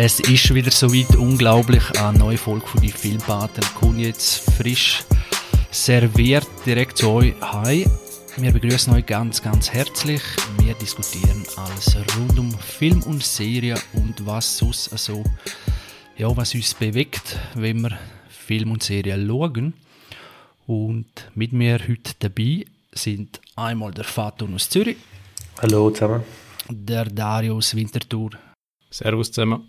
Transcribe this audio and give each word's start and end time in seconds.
Es 0.00 0.20
ist 0.20 0.54
wieder 0.54 0.70
so 0.70 0.94
weit 0.94 1.16
unglaublich. 1.16 1.82
Eine 2.00 2.20
neue 2.20 2.38
Folge 2.38 2.64
von 2.64 2.80
die 2.80 2.92
Filmpaten 2.92 3.64
kommt 3.74 3.98
jetzt 3.98 4.48
frisch 4.52 5.02
serviert 5.72 6.46
direkt 6.64 6.98
zu 6.98 7.10
euch. 7.10 7.34
Hi, 7.40 7.84
wir 8.36 8.52
begrüßen 8.52 8.94
euch 8.94 9.06
ganz, 9.06 9.42
ganz 9.42 9.72
herzlich. 9.72 10.22
Wir 10.60 10.74
diskutieren 10.74 11.44
alles 11.56 11.96
rund 12.16 12.38
um 12.38 12.52
Film 12.60 13.02
und 13.02 13.24
Serie 13.24 13.74
und 13.94 14.24
was 14.24 14.58
sonst 14.58 14.92
also, 14.92 15.24
ja, 16.16 16.28
was 16.36 16.54
uns 16.54 16.74
bewegt, 16.74 17.36
wenn 17.56 17.80
wir 17.80 17.98
Film 18.28 18.70
und 18.70 18.84
Serie 18.84 19.18
schauen. 19.26 19.74
Und 20.68 21.10
mit 21.34 21.52
mir 21.52 21.80
heute 21.80 22.12
dabei 22.20 22.66
sind 22.92 23.40
einmal 23.56 23.90
der 23.90 24.04
Faton 24.04 24.54
aus 24.54 24.70
Zürich. 24.70 24.98
Hallo 25.60 25.90
zusammen. 25.90 26.22
Der 26.68 27.06
Darius 27.06 27.74
Winterthur. 27.74 28.30
Servus 28.90 29.32
zusammen 29.32 29.68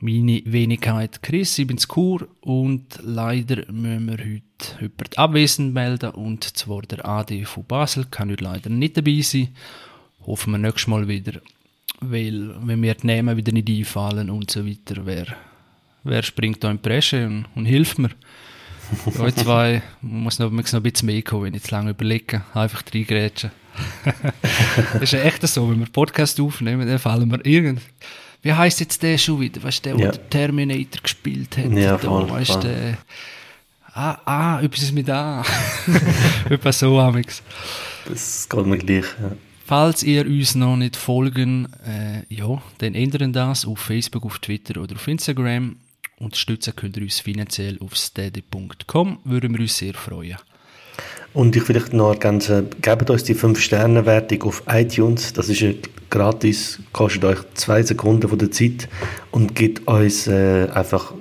meine 0.00 0.42
Wenigkeit 0.46 1.22
Chris, 1.22 1.58
ich 1.58 1.66
bin's 1.66 1.86
Kur 1.86 2.26
und 2.40 2.98
leider 3.02 3.70
müssen 3.70 4.06
wir 4.06 4.18
heute 4.18 4.80
jemanden 4.80 5.16
abwesend 5.16 5.74
melden 5.74 6.10
und 6.12 6.44
zwar 6.56 6.82
der 6.82 7.04
AD 7.06 7.44
von 7.44 7.64
Basel 7.64 8.06
kann 8.10 8.30
heute 8.30 8.44
leider 8.44 8.70
nicht 8.70 8.96
dabei 8.96 9.20
sein. 9.20 9.48
Hoffen 10.26 10.52
wir 10.52 10.58
nächstes 10.58 10.86
Mal 10.86 11.06
wieder, 11.06 11.40
weil 12.00 12.54
wenn 12.62 12.80
mir 12.80 12.94
die 12.94 13.06
Namen 13.06 13.36
wieder 13.36 13.52
nicht 13.52 13.68
einfallen 13.68 14.30
und 14.30 14.50
so 14.50 14.66
weiter, 14.66 15.04
wer, 15.04 15.26
wer 16.02 16.22
springt 16.22 16.64
da 16.64 16.70
in 16.70 16.78
die 16.78 16.88
Bresche 16.88 17.26
und, 17.26 17.46
und 17.54 17.66
hilft 17.66 17.98
mir? 17.98 18.10
Euch 19.18 19.36
zwei 19.36 19.82
muss 20.00 20.38
noch, 20.38 20.50
muss 20.50 20.72
noch 20.72 20.80
ein 20.80 20.82
bisschen 20.82 21.06
mehr 21.06 21.22
kommen, 21.22 21.44
wenn 21.44 21.54
ich 21.54 21.64
zu 21.64 21.72
lange 21.72 21.90
überlege, 21.90 22.42
einfach 22.54 22.82
reingrätschen. 22.92 23.50
das 24.94 25.02
ist 25.02 25.12
ja 25.12 25.20
echt 25.20 25.46
so, 25.46 25.70
wenn 25.70 25.78
wir 25.78 25.86
Podcast 25.86 26.40
aufnehmen, 26.40 26.88
dann 26.88 26.98
fallen 26.98 27.30
wir 27.30 27.44
irgend 27.44 27.82
wie 28.42 28.52
heißt 28.52 28.80
jetzt 28.80 29.02
der 29.02 29.18
schon 29.18 29.40
wieder? 29.40 29.62
Weißt 29.62 29.84
du, 29.84 29.90
der, 29.90 29.98
ja. 29.98 30.10
der 30.12 30.30
Terminator 30.30 31.02
gespielt 31.02 31.56
hat? 31.56 31.72
Ja, 31.72 31.98
voll, 31.98 32.26
da, 32.26 32.32
weißt, 32.32 32.62
Der, 32.62 32.98
ah, 33.92 34.18
ah, 34.24 34.60
etwas 34.62 34.92
mit 34.92 35.10
A. 35.10 35.44
Etwas 36.48 36.78
so, 36.78 36.98
Amix. 36.98 37.42
Das 38.06 38.48
geht 38.48 38.66
mir 38.66 38.78
gleich, 38.78 39.04
ja. 39.20 39.32
Falls 39.66 40.02
ihr 40.02 40.26
uns 40.26 40.56
noch 40.56 40.76
nicht 40.76 40.96
folgen, 40.96 41.68
äh, 41.86 42.24
ja, 42.34 42.60
dann 42.78 42.94
ändern 42.94 43.32
das 43.32 43.64
auf 43.64 43.78
Facebook, 43.78 44.24
auf 44.24 44.40
Twitter 44.40 44.80
oder 44.80 44.96
auf 44.96 45.06
Instagram. 45.06 45.76
Unterstützen 46.18 46.74
könnt 46.74 46.96
ihr 46.96 47.04
uns 47.04 47.20
finanziell 47.20 47.78
auf 47.80 47.96
steady.com. 47.96 49.20
Würden 49.22 49.52
wir 49.52 49.60
uns 49.60 49.78
sehr 49.78 49.94
freuen. 49.94 50.38
Und 51.32 51.54
ich 51.54 51.62
vielleicht 51.62 51.92
noch 51.92 52.10
ergänzen, 52.10 52.68
gebt 52.82 53.08
uns 53.08 53.22
die 53.24 53.36
5-Sterne-Wertung 53.36 54.42
auf 54.42 54.62
iTunes. 54.68 55.32
Das 55.32 55.48
ist 55.48 55.62
gratis, 56.10 56.80
kostet 56.92 57.24
euch 57.24 57.38
zwei 57.54 57.82
Sekunden 57.82 58.28
von 58.28 58.38
der 58.38 58.50
Zeit 58.50 58.88
und 59.30 59.54
gibt 59.54 59.86
uns 59.86 60.26
äh, 60.26 60.68
einfach, 60.74 61.14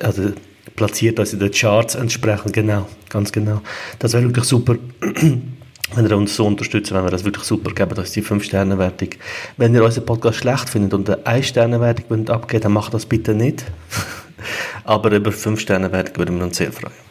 also 0.00 0.32
platziert 0.76 1.18
uns 1.18 1.32
in 1.32 1.40
den 1.40 1.50
Charts 1.50 1.94
entsprechend, 1.94 2.52
genau, 2.52 2.86
ganz 3.08 3.32
genau. 3.32 3.62
Das 3.98 4.12
wäre 4.12 4.24
wirklich 4.24 4.44
super, 4.44 4.76
wenn 5.00 6.06
ihr 6.06 6.16
uns 6.16 6.36
so 6.36 6.46
unterstützt, 6.46 6.92
wenn 6.92 7.02
wir 7.02 7.10
das 7.10 7.24
wirklich 7.24 7.44
super, 7.44 7.72
gebt 7.72 7.98
uns 7.98 8.12
die 8.12 8.22
5-Sterne-Wertung. 8.22 9.08
Wenn 9.56 9.74
ihr 9.74 9.82
unseren 9.82 10.04
Podcast 10.04 10.38
schlecht 10.38 10.68
findet 10.68 10.92
und 10.92 11.08
eine 11.08 11.40
1-Sterne-Wertung 11.40 12.28
abgeben 12.28 12.62
dann 12.62 12.72
macht 12.72 12.92
das 12.92 13.06
bitte 13.06 13.34
nicht. 13.34 13.64
Aber 14.84 15.10
über 15.12 15.30
5-Sterne-Wertung 15.30 16.16
würden 16.18 16.36
wir 16.38 16.44
uns 16.44 16.58
sehr 16.58 16.72
freuen. 16.72 17.09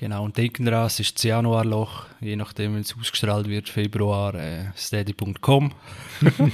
Genau, 0.00 0.24
und 0.24 0.38
denken 0.38 0.64
daran, 0.64 0.86
es 0.86 0.98
ist 0.98 1.16
das 1.16 1.24
Januarloch, 1.24 2.06
je 2.22 2.34
nachdem, 2.34 2.72
wenn 2.72 2.80
es 2.80 2.96
ausgestrahlt 2.98 3.46
wird, 3.46 3.68
Februar, 3.68 4.34
äh, 4.34 4.68
steady.com. 4.74 5.74
Können 6.20 6.52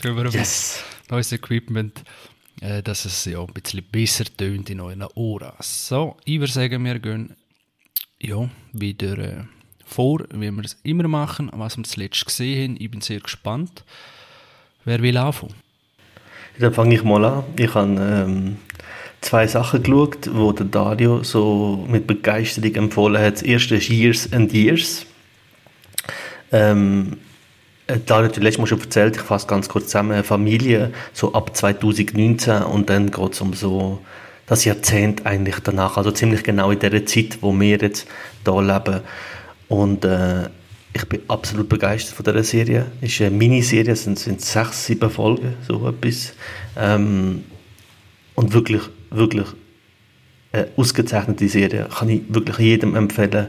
wir 0.16 0.30
yes. 0.30 0.82
neues 1.10 1.30
Equipment, 1.30 2.02
äh, 2.62 2.82
dass 2.82 3.04
es 3.04 3.26
ja 3.26 3.38
ein 3.40 3.52
bisschen 3.52 3.82
besser 3.82 4.24
tönt 4.24 4.70
in 4.70 4.80
euren 4.80 5.04
Ohren. 5.14 5.52
So, 5.60 6.16
ich 6.24 6.40
würde 6.40 6.50
sagen, 6.50 6.82
wir 6.86 6.98
gehen 6.98 7.36
ja, 8.18 8.48
wieder 8.72 9.18
äh, 9.18 9.44
vor, 9.84 10.24
wie 10.32 10.50
wir 10.50 10.64
es 10.64 10.80
immer 10.82 11.06
machen, 11.06 11.50
was 11.52 11.76
wir 11.76 11.84
zuletzt 11.84 12.24
gesehen 12.24 12.76
haben. 12.76 12.82
Ich 12.82 12.90
bin 12.90 13.02
sehr 13.02 13.20
gespannt. 13.20 13.84
Wer 14.86 15.02
will 15.02 15.18
anfangen? 15.18 15.54
Dann 16.58 16.72
fange 16.72 16.94
ich 16.94 17.04
mal 17.04 17.22
an. 17.26 17.44
Ich 17.58 17.74
habe 17.74 18.00
ähm, 18.00 18.56
zwei 19.26 19.46
Sachen 19.46 19.82
geschaut, 19.82 20.30
wo 20.32 20.52
der 20.52 20.66
Dario 20.66 21.22
so 21.22 21.84
mit 21.88 22.06
Begeisterung 22.06 22.74
empfohlen 22.74 23.20
hat. 23.20 23.34
Das 23.34 23.42
erste 23.42 23.76
ist 23.76 23.88
Years 23.88 24.32
and 24.32 24.52
Years. 24.52 25.04
Ähm, 26.52 27.18
äh, 27.88 27.98
Dario 28.06 28.28
hat 28.28 28.36
letztes 28.36 28.58
Mal 28.58 28.66
schon 28.66 28.80
erzählt, 28.80 29.16
ich 29.16 29.22
fasse 29.22 29.46
ganz 29.46 29.68
kurz 29.68 29.86
zusammen, 29.86 30.22
Familie 30.22 30.92
so 31.12 31.32
ab 31.32 31.56
2019 31.56 32.62
und 32.62 32.88
dann 32.88 33.10
geht 33.10 33.32
es 33.32 33.40
um 33.40 33.52
so 33.52 34.00
das 34.46 34.64
Jahrzehnt 34.64 35.26
eigentlich 35.26 35.58
danach, 35.58 35.96
also 35.96 36.12
ziemlich 36.12 36.44
genau 36.44 36.70
in 36.70 36.78
der 36.78 37.04
Zeit, 37.04 37.38
wo 37.40 37.52
wir 37.52 37.78
jetzt 37.78 38.06
hier 38.44 38.62
leben. 38.62 39.00
Und 39.68 40.04
äh, 40.04 40.48
ich 40.92 41.04
bin 41.08 41.20
absolut 41.26 41.68
begeistert 41.68 42.14
von 42.14 42.24
dieser 42.24 42.44
Serie. 42.44 42.86
Es 43.00 43.10
ist 43.10 43.20
eine 43.22 43.30
Miniserie, 43.32 43.92
es 43.92 44.04
sind, 44.04 44.20
sind 44.20 44.40
sechs, 44.40 44.86
sieben 44.86 45.10
Folgen, 45.10 45.54
so 45.66 45.88
etwas. 45.88 46.32
Ähm, 46.78 47.42
und 48.36 48.52
wirklich 48.52 48.82
wirklich 49.10 49.46
eine 50.52 50.68
ausgezeichnete 50.76 51.48
Serie. 51.48 51.88
Kann 51.98 52.08
ich 52.08 52.22
wirklich 52.28 52.58
jedem 52.58 52.94
empfehlen. 52.94 53.48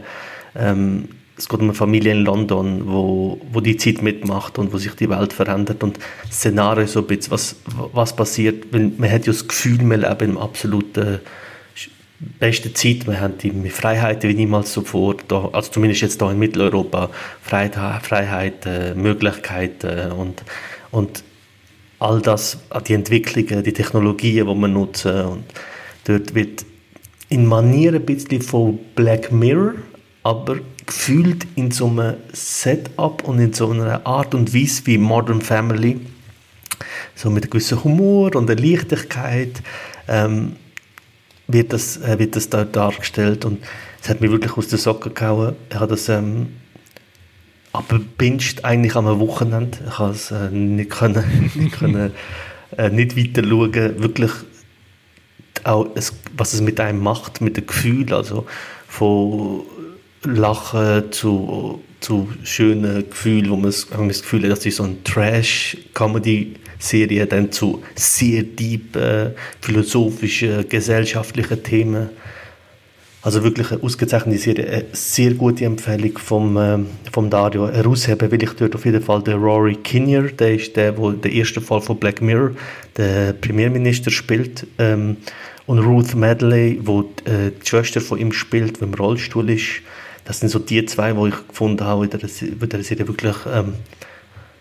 Ähm, 0.56 1.09
es 1.38 1.47
geht 1.47 1.59
um 1.59 1.66
eine 1.66 1.73
Familie 1.75 2.13
in 2.13 2.23
London, 2.23 2.88
wo, 2.88 3.40
wo 3.51 3.62
die 3.62 3.78
Zeit 3.78 4.01
mitmacht 4.01 4.57
und 4.57 4.73
wo 4.73 4.78
sich 4.78 4.94
die 4.96 5.09
Welt 5.09 5.34
verändert 5.34 5.84
und 5.84 6.00
Szenario 6.31 6.88
so 6.88 7.01
ein 7.01 7.07
bisschen, 7.07 7.31
was, 7.31 7.56
was 7.94 8.16
passiert, 8.16 8.73
weil 8.73 8.91
man 8.97 9.12
hat 9.12 9.28
ja 9.28 9.34
das 9.34 9.47
Gefühl, 9.47 9.79
wir 9.88 9.97
leben 9.97 10.31
im 10.31 10.38
absoluten 10.38 11.19
beste 12.40 12.73
Zeit, 12.73 13.06
wir 13.06 13.22
haben 13.22 13.38
die 13.38 13.69
Freiheiten 13.69 14.29
wie 14.29 14.34
niemals 14.34 14.72
zuvor, 14.72 15.17
da, 15.28 15.50
also 15.53 15.72
zumindest 15.72 16.01
jetzt 16.01 16.19
hier 16.19 16.31
in 16.31 16.40
Mitteleuropa, 16.40 17.12
Freiheit, 17.44 18.03
Freiheit 18.03 18.66
äh, 18.66 18.96
Möglichkeiten 18.96 20.12
und, 20.13 20.44
und 20.90 21.23
all 22.00 22.22
das, 22.22 22.59
die 22.88 22.94
Entwicklungen, 22.94 23.63
die 23.63 23.74
Technologien, 23.74 24.47
die 24.47 24.53
wir 24.53 24.68
nutzen. 24.68 25.25
Und 25.25 25.44
dort 26.06 26.35
wird 26.35 26.66
in 27.30 27.46
Manier 27.46 27.94
ein 27.94 28.06
bisschen 28.06 28.41
von 28.41 28.80
Black 28.96 29.31
Mirror, 29.31 29.74
aber 30.24 30.58
gefühlt 30.85 31.46
in 31.56 31.72
so 31.72 31.88
einem 31.88 32.16
Setup 32.31 33.28
und 33.28 33.40
in 33.40 33.53
so 33.53 33.69
einer 33.69 34.06
Art 34.06 34.34
und 34.34 34.53
Weise 34.53 34.85
wie 34.85 34.97
Modern 34.97 35.41
Family, 35.41 36.00
so 37.16 37.30
mit 37.30 37.44
einem 37.44 37.50
gewissen 37.52 37.84
Humor 37.84 38.35
und 38.35 38.50
einer 38.50 38.59
Leichtigkeit, 38.59 39.62
ähm, 40.08 40.56
wird, 41.47 41.74
das, 41.74 41.97
äh, 41.97 42.19
wird 42.19 42.35
das 42.35 42.50
dort 42.50 42.75
dargestellt 42.75 43.46
und 43.46 43.64
es 44.02 44.09
hat 44.09 44.22
mich 44.22 44.31
wirklich 44.31 44.56
aus 44.56 44.68
den 44.68 44.79
Socken 44.79 45.14
gehauen. 45.14 45.56
Ich 45.69 45.75
habe 45.75 45.88
das 45.88 46.08
ähm, 46.09 46.47
aber 47.73 48.00
binged 48.17 48.66
eigentlich 48.66 48.95
am 48.95 49.19
Wochenende. 49.19 49.78
Ich 49.88 49.95
konnte 49.95 50.16
es 50.16 50.31
äh, 50.31 50.50
nicht, 50.50 50.89
können, 50.89 51.51
nicht, 51.55 51.78
können, 51.78 52.11
äh, 52.78 52.89
nicht 52.89 53.17
weiter 53.17 53.47
schauen. 53.47 54.01
Wirklich 54.01 54.31
auch, 55.63 55.88
es, 55.95 56.13
was 56.35 56.53
es 56.53 56.61
mit 56.61 56.79
einem 56.79 57.00
macht, 57.00 57.41
mit 57.41 57.57
dem 57.57 57.66
Gefühl, 57.67 58.13
also 58.13 58.45
von 58.88 59.63
Lachen 60.23 61.11
zu, 61.11 61.81
zu 62.00 62.29
schönen 62.44 63.09
Gefühlen, 63.09 63.50
wo 63.50 63.55
man 63.55 63.66
das, 63.66 63.88
das 63.89 64.22
Gefühl 64.22 64.44
hat, 64.44 64.51
das 64.51 64.63
ist 64.66 64.78
so 64.78 64.84
eine 64.84 65.03
Trash-Comedy-Serie, 65.03 67.25
dann 67.28 67.51
zu 67.51 67.84
sehr 67.95 68.44
deep 68.44 68.95
äh, 68.95 69.31
philosophischen, 69.61 70.69
gesellschaftlichen 70.69 71.63
Themen. 71.63 72.11
Also 73.23 73.44
wirklich 73.44 73.72
eine 73.72 73.81
ausgezeichnete 73.83 74.39
Serie, 74.39 74.67
eine 74.67 74.85
sehr 74.94 75.33
gute 75.33 75.66
Empfehlung 75.66 76.17
vom, 76.17 76.57
äh, 76.57 76.78
vom 77.11 77.29
Dario. 77.29 77.67
Herausheben 77.67 78.31
will 78.31 78.43
ich 78.43 78.52
dort 78.52 78.75
auf 78.75 78.85
jeden 78.85 79.02
Fall 79.02 79.22
den 79.23 79.41
Rory 79.41 79.75
Kinnear, 79.75 80.23
der 80.23 80.55
ist 80.55 80.75
der, 80.75 80.91
der 80.91 81.11
der 81.11 81.31
erste 81.31 81.59
Fall 81.59 81.81
von 81.81 81.97
Black 81.97 82.22
Mirror, 82.22 82.52
der 82.96 83.34
Premierminister 83.34 84.11
spielt. 84.11 84.67
Ähm, 84.78 85.17
und 85.66 85.79
Ruth 85.79 86.16
Medley, 86.16 86.79
wo 86.84 87.02
die, 87.02 87.29
äh, 87.29 87.52
die 87.52 87.67
Schwester 87.67 88.02
von 88.02 88.17
ihm 88.19 88.31
spielt, 88.31 88.79
die 88.79 88.85
im 88.85 88.93
Rollstuhl 88.93 89.49
ist. 89.49 89.81
Das 90.23 90.40
sind 90.40 90.49
so 90.49 90.59
die 90.59 90.85
zwei, 90.85 91.11
die 91.11 91.28
ich 91.28 91.47
gefunden 91.47 91.84
habe 91.84 92.05
in 92.05 92.09
der, 92.09 92.22
in 92.22 92.70
der 92.70 92.84
Serie 92.84 93.08
wirklich 93.08 93.35
ähm, 93.52 93.73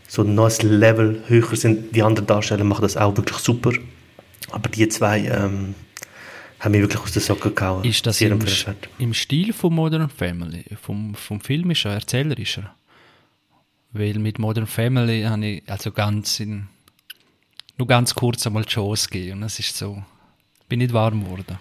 so 0.09 0.23
ein 0.23 0.35
neues 0.35 0.63
Level 0.63 1.23
höher 1.29 1.57
sind. 1.57 1.95
Die 1.95 2.03
anderen 2.03 2.27
Darsteller 2.27 2.65
machen 2.65 2.83
das 2.83 2.97
auch 2.97 3.17
wirklich 3.17 3.39
super. 3.39 3.73
Aber 4.51 4.69
die 4.69 4.89
zwei 4.89 5.21
ähm, 5.27 5.75
haben 6.61 6.73
mich 6.73 6.81
wirklich 6.81 7.03
aus 7.03 7.13
den 7.13 7.23
Socken 7.23 7.55
gehauen. 7.55 7.85
Ist 7.85 8.07
das 8.07 8.21
im, 8.21 8.39
im, 8.99 9.15
Stil 9.15 9.53
von 9.53 9.75
Modern 9.75 10.09
Family? 10.09 10.65
Vom, 10.81 11.15
vom 11.15 11.41
Film 11.41 11.71
ist 11.71 11.85
er 11.85 11.93
erzählerischer? 11.93 12.75
Weil 13.93 14.19
mit 14.19 14.39
Modern 14.39 14.67
Family 14.67 15.23
habe 15.23 15.47
ich 15.47 15.63
also 15.67 15.93
ganz 15.93 16.41
in, 16.41 16.69
nur 17.77 17.87
ganz 17.87 18.15
kurz 18.15 18.47
einmal 18.47 18.65
die 18.65 18.71
Chance 18.71 19.09
gegeben 19.09 19.39
und 19.39 19.43
es 19.45 19.59
ist 19.59 19.77
so, 19.77 20.03
bin 20.69 20.79
nicht 20.79 20.93
warm 20.93 21.25
geworden. 21.25 21.59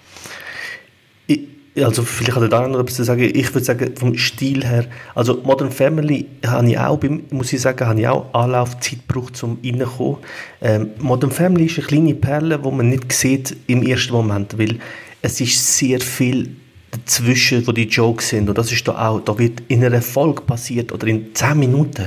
Ich, 1.27 1.41
also 1.83 2.03
vielleicht 2.03 2.35
hat 2.35 2.43
er 2.43 2.49
da 2.49 2.67
noch 2.67 2.79
etwas 2.79 2.95
zu 2.95 3.03
sagen. 3.03 3.29
Ich 3.33 3.53
würde 3.53 3.65
sagen, 3.65 3.95
vom 3.95 4.17
Stil 4.17 4.65
her, 4.65 4.85
also 5.13 5.41
Modern 5.43 5.71
Family 5.71 6.25
habe 6.45 6.69
ich 6.69 6.79
auch, 6.79 6.99
muss 7.31 7.51
ich 7.51 7.61
sagen, 7.61 7.85
habe 7.85 7.99
ich 7.99 8.07
auch 8.07 8.33
Anlaufzeit 8.33 8.99
gebraucht, 9.07 9.41
um 9.43 9.57
reinzukommen. 9.63 10.17
Ähm, 10.61 10.91
Modern 10.99 11.31
Family 11.31 11.65
ist 11.65 11.77
eine 11.77 11.87
kleine 11.87 12.15
Perle, 12.15 12.59
die 12.59 12.71
man 12.71 12.89
nicht 12.89 13.11
sieht 13.11 13.55
im 13.67 13.83
ersten 13.83 14.13
Moment, 14.13 14.57
weil 14.57 14.79
es 15.21 15.41
ist 15.41 15.77
sehr 15.77 15.99
viel 15.99 16.55
dazwischen, 16.91 17.65
wo 17.67 17.71
die 17.71 17.87
Jokes 17.87 18.29
sind 18.29 18.47
und 18.47 18.57
das 18.57 18.71
ist 18.71 18.87
da 18.87 19.09
auch, 19.09 19.19
da 19.19 19.37
wird 19.37 19.63
in 19.67 19.83
einer 19.83 20.01
Folge 20.01 20.41
passiert 20.41 20.93
oder 20.93 21.07
in 21.07 21.33
10 21.35 21.59
Minuten 21.59 22.05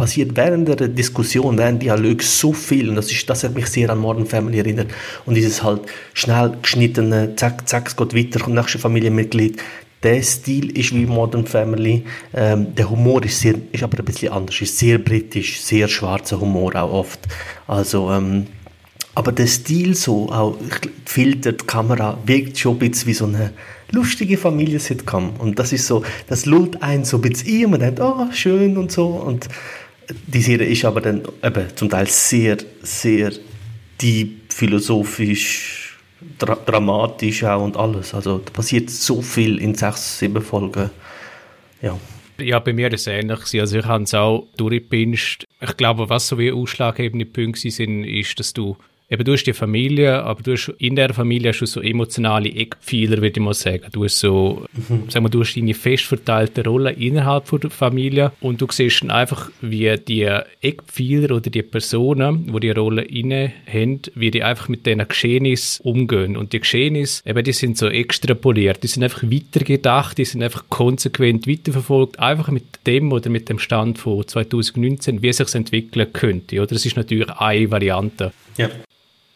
passiert 0.00 0.34
während 0.34 0.66
der 0.66 0.88
Diskussion, 0.88 1.58
während 1.58 1.82
Dialog 1.82 2.22
so 2.22 2.54
viel 2.54 2.88
und 2.88 2.94
das, 2.94 3.12
ist, 3.12 3.28
das 3.28 3.44
hat 3.44 3.54
mich 3.54 3.66
sehr 3.66 3.90
an 3.90 3.98
Modern 3.98 4.24
Family 4.24 4.58
erinnert 4.58 4.88
und 5.26 5.34
dieses 5.34 5.62
halt 5.62 5.82
schnell 6.14 6.56
geschnittene, 6.62 7.36
zack, 7.36 7.68
zack, 7.68 7.88
es 7.88 7.96
geht 7.96 8.16
weiter, 8.16 8.40
kommt 8.40 8.56
nächste 8.56 8.78
Familienmitglied. 8.78 9.60
Der 10.02 10.22
Stil 10.22 10.70
ist 10.78 10.94
wie 10.94 11.04
Modern 11.04 11.44
Family. 11.44 12.04
Ähm, 12.32 12.74
der 12.74 12.88
Humor 12.88 13.22
ist, 13.22 13.40
sehr, 13.40 13.54
ist 13.72 13.82
aber 13.82 13.98
ein 13.98 14.04
bisschen 14.06 14.32
anders, 14.32 14.58
ist 14.62 14.78
sehr 14.78 14.96
britisch, 14.96 15.60
sehr 15.60 15.86
schwarzer 15.86 16.40
Humor 16.40 16.74
auch 16.76 16.90
oft. 16.90 17.20
Also, 17.66 18.10
ähm, 18.10 18.46
aber 19.14 19.32
der 19.32 19.46
Stil 19.46 19.94
so, 19.94 20.30
auch 20.30 20.56
Filter, 21.04 21.52
die 21.52 21.66
Kamera, 21.66 22.16
wirkt 22.24 22.56
schon 22.56 22.76
ein 22.76 22.78
bisschen 22.78 23.08
wie 23.08 23.12
so 23.12 23.26
eine 23.26 23.52
lustige 23.92 24.38
Familie-Sitcom. 24.38 25.34
Und 25.38 25.58
das 25.58 25.72
ist 25.72 25.86
so, 25.86 26.02
das 26.28 26.46
lullt 26.46 26.82
einen 26.82 27.04
so 27.04 27.18
ein 27.18 27.22
bisschen 27.22 27.64
ein, 27.64 27.70
man 27.70 27.80
denkt, 27.80 28.00
oh, 28.00 28.26
schön 28.32 28.78
und 28.78 28.90
so. 28.90 29.06
Und 29.06 29.48
die 30.26 30.42
Serie 30.42 30.66
ist 30.66 30.84
aber 30.84 31.00
dann 31.00 31.22
eben 31.42 31.66
zum 31.74 31.88
Teil 31.88 32.06
sehr, 32.06 32.58
sehr 32.82 33.32
deep, 34.00 34.52
philosophisch, 34.52 35.98
dra 36.38 36.56
dramatisch 36.56 37.44
auch 37.44 37.62
und 37.62 37.76
alles. 37.76 38.14
Also 38.14 38.38
da 38.38 38.50
passiert 38.50 38.90
so 38.90 39.22
viel 39.22 39.58
in 39.58 39.74
sechs, 39.74 40.18
sieben 40.18 40.42
Folgen. 40.42 40.90
Ja. 41.82 41.98
Ja, 42.38 42.58
bei 42.58 42.72
mir 42.72 42.90
ist 42.92 43.02
es 43.02 43.06
ähnlich. 43.06 43.60
Also 43.60 43.78
ich 43.78 43.84
habe 43.84 44.04
es 44.04 44.14
auch 44.14 44.46
durchgepinscht. 44.56 45.44
Ich 45.60 45.76
glaube, 45.76 46.08
was 46.08 46.28
so 46.28 46.38
wie 46.38 46.50
ausschlaggebende 46.50 47.26
Punkte 47.26 47.70
sind, 47.70 48.04
ist, 48.04 48.38
dass 48.40 48.54
du 48.54 48.76
eben 49.10 49.24
du 49.24 49.32
hast 49.32 49.44
die 49.44 49.52
Familie, 49.52 50.22
aber 50.22 50.42
du 50.42 50.52
hast, 50.52 50.68
in 50.78 50.94
der 50.94 51.12
Familie 51.12 51.50
hast 51.50 51.60
du 51.60 51.66
so 51.66 51.80
emotionale 51.80 52.48
Eckpfeiler, 52.48 53.16
würde 53.16 53.40
ich 53.40 53.40
mal 53.40 53.54
sagen. 53.54 53.86
Du 53.92 54.04
hast 54.04 54.20
so, 54.20 54.64
mhm. 54.88 55.04
sag 55.08 55.22
mal, 55.22 55.28
du 55.28 55.40
hast 55.40 55.56
deine 55.56 55.74
fest 55.74 56.04
verteilte 56.04 56.64
Rolle 56.64 56.92
innerhalb 56.92 57.50
der 57.50 57.70
Familie 57.70 58.30
und 58.40 58.60
du 58.60 58.66
siehst 58.70 59.02
dann 59.02 59.10
einfach, 59.10 59.50
wie 59.60 59.92
die 59.96 60.28
Eckpfeiler 60.62 61.36
oder 61.36 61.50
die 61.50 61.62
Personen, 61.62 62.52
die 62.52 62.60
die 62.60 62.70
Rolle 62.70 63.02
inne 63.02 63.52
haben, 63.66 64.00
wie 64.14 64.30
die 64.30 64.44
einfach 64.44 64.68
mit 64.68 64.86
diesen 64.86 65.06
Geschehnissen 65.06 65.84
umgehen. 65.84 66.36
Und 66.36 66.52
die 66.52 66.60
Geschehnisse, 66.60 67.28
eben, 67.28 67.42
die 67.42 67.52
sind 67.52 67.78
so 67.78 67.88
extrapoliert, 67.88 68.82
die 68.84 68.86
sind 68.86 69.02
einfach 69.02 69.24
weitergedacht, 69.24 70.18
die 70.18 70.24
sind 70.24 70.42
einfach 70.42 70.64
konsequent 70.68 71.48
weiterverfolgt, 71.48 72.20
einfach 72.20 72.48
mit 72.48 72.64
dem 72.86 73.10
oder 73.10 73.28
mit 73.28 73.48
dem 73.48 73.58
Stand 73.58 73.98
von 73.98 74.26
2019, 74.26 75.20
wie 75.20 75.28
es 75.28 75.38
sich 75.38 75.54
entwickeln 75.54 76.12
könnte. 76.12 76.62
Oder 76.62 76.76
es 76.76 76.86
ist 76.86 76.96
natürlich 76.96 77.28
eine 77.28 77.70
Variante. 77.70 78.32
Ja 78.56 78.68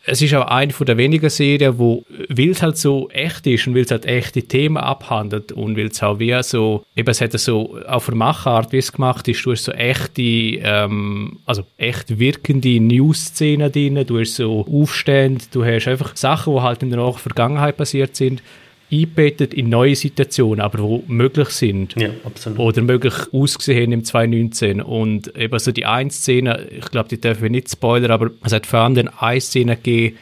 es 0.06 0.20
ist 0.20 0.34
auch 0.34 0.46
eine 0.46 0.72
der 0.72 0.96
wenigen 0.96 1.30
Serien, 1.30 1.78
wo 1.78 2.04
weil 2.28 2.50
es 2.50 2.62
halt 2.62 2.76
so 2.76 3.08
echt 3.10 3.46
ist 3.46 3.66
und 3.66 3.74
weil 3.74 3.82
es 3.82 3.90
halt 3.90 4.06
echte 4.06 4.42
Themen 4.42 4.76
abhandelt 4.76 5.52
und 5.52 5.76
weil 5.76 5.86
es 5.86 6.02
auch 6.02 6.18
wie 6.18 6.36
so, 6.42 6.84
eben 6.94 7.08
es 7.08 7.20
hat 7.20 7.32
so 7.32 7.78
auf 7.86 8.06
der 8.06 8.14
Machart, 8.14 8.72
wie 8.72 8.78
es 8.78 8.92
gemacht 8.92 9.26
ist, 9.28 9.44
du 9.44 9.52
hast 9.52 9.64
so 9.64 9.72
echte, 9.72 10.22
ähm, 10.22 11.38
also 11.46 11.64
echt 11.78 12.18
wirkende 12.18 12.80
News-Szenen 12.80 13.72
drin, 13.72 14.04
du 14.06 14.20
hast 14.20 14.36
so 14.36 14.66
Aufstände, 14.66 15.44
du 15.52 15.64
hast 15.64 15.88
einfach 15.88 16.14
Sachen, 16.16 16.54
die 16.54 16.60
halt 16.60 16.82
in 16.82 16.90
der 16.90 17.12
Vergangenheit 17.14 17.76
passiert 17.76 18.14
sind, 18.16 18.42
eingebettet 18.90 19.54
in 19.54 19.68
neue 19.68 19.96
Situationen, 19.96 20.60
aber 20.60 20.78
wo 20.80 21.04
möglich 21.06 21.48
sind. 21.50 21.94
Ja, 21.96 22.10
absolut. 22.24 22.58
Oder 22.58 22.82
möglich 22.82 23.14
ausgesehen 23.32 23.92
im 23.92 24.04
2019. 24.04 24.80
Und 24.80 25.36
eben 25.36 25.58
so 25.58 25.72
die 25.72 25.86
eine 25.86 26.10
Szene, 26.10 26.68
ich 26.70 26.90
glaube, 26.90 27.08
die 27.08 27.20
dürfen 27.20 27.42
wir 27.42 27.50
nicht 27.50 27.70
spoilern, 27.70 28.10
aber 28.10 28.30
es 28.44 28.52
hat 28.52 28.66
vor 28.66 28.80
allem 28.80 29.08
eine 29.18 29.40
Szene 29.40 29.76
gegeben, 29.76 30.16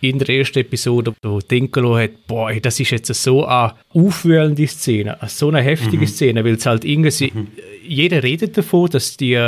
in 0.00 0.18
der 0.18 0.28
ersten 0.28 0.58
Episode, 0.58 1.14
wo 1.22 1.40
Dinkelo 1.40 1.96
hat, 1.96 2.26
boah, 2.26 2.52
das 2.52 2.78
ist 2.78 2.90
jetzt 2.90 3.12
so 3.14 3.46
eine 3.46 3.72
aufwühlende 3.88 4.66
Szene, 4.66 5.16
so 5.28 5.48
eine 5.48 5.62
heftige 5.62 5.96
mhm. 5.96 6.06
Szene, 6.06 6.44
weil 6.44 6.54
es 6.54 6.66
halt 6.66 6.84
irgendwie, 6.84 7.32
mhm. 7.32 7.48
jeder 7.86 8.22
redet 8.22 8.56
davon, 8.58 8.90
dass 8.90 9.16
die 9.16 9.40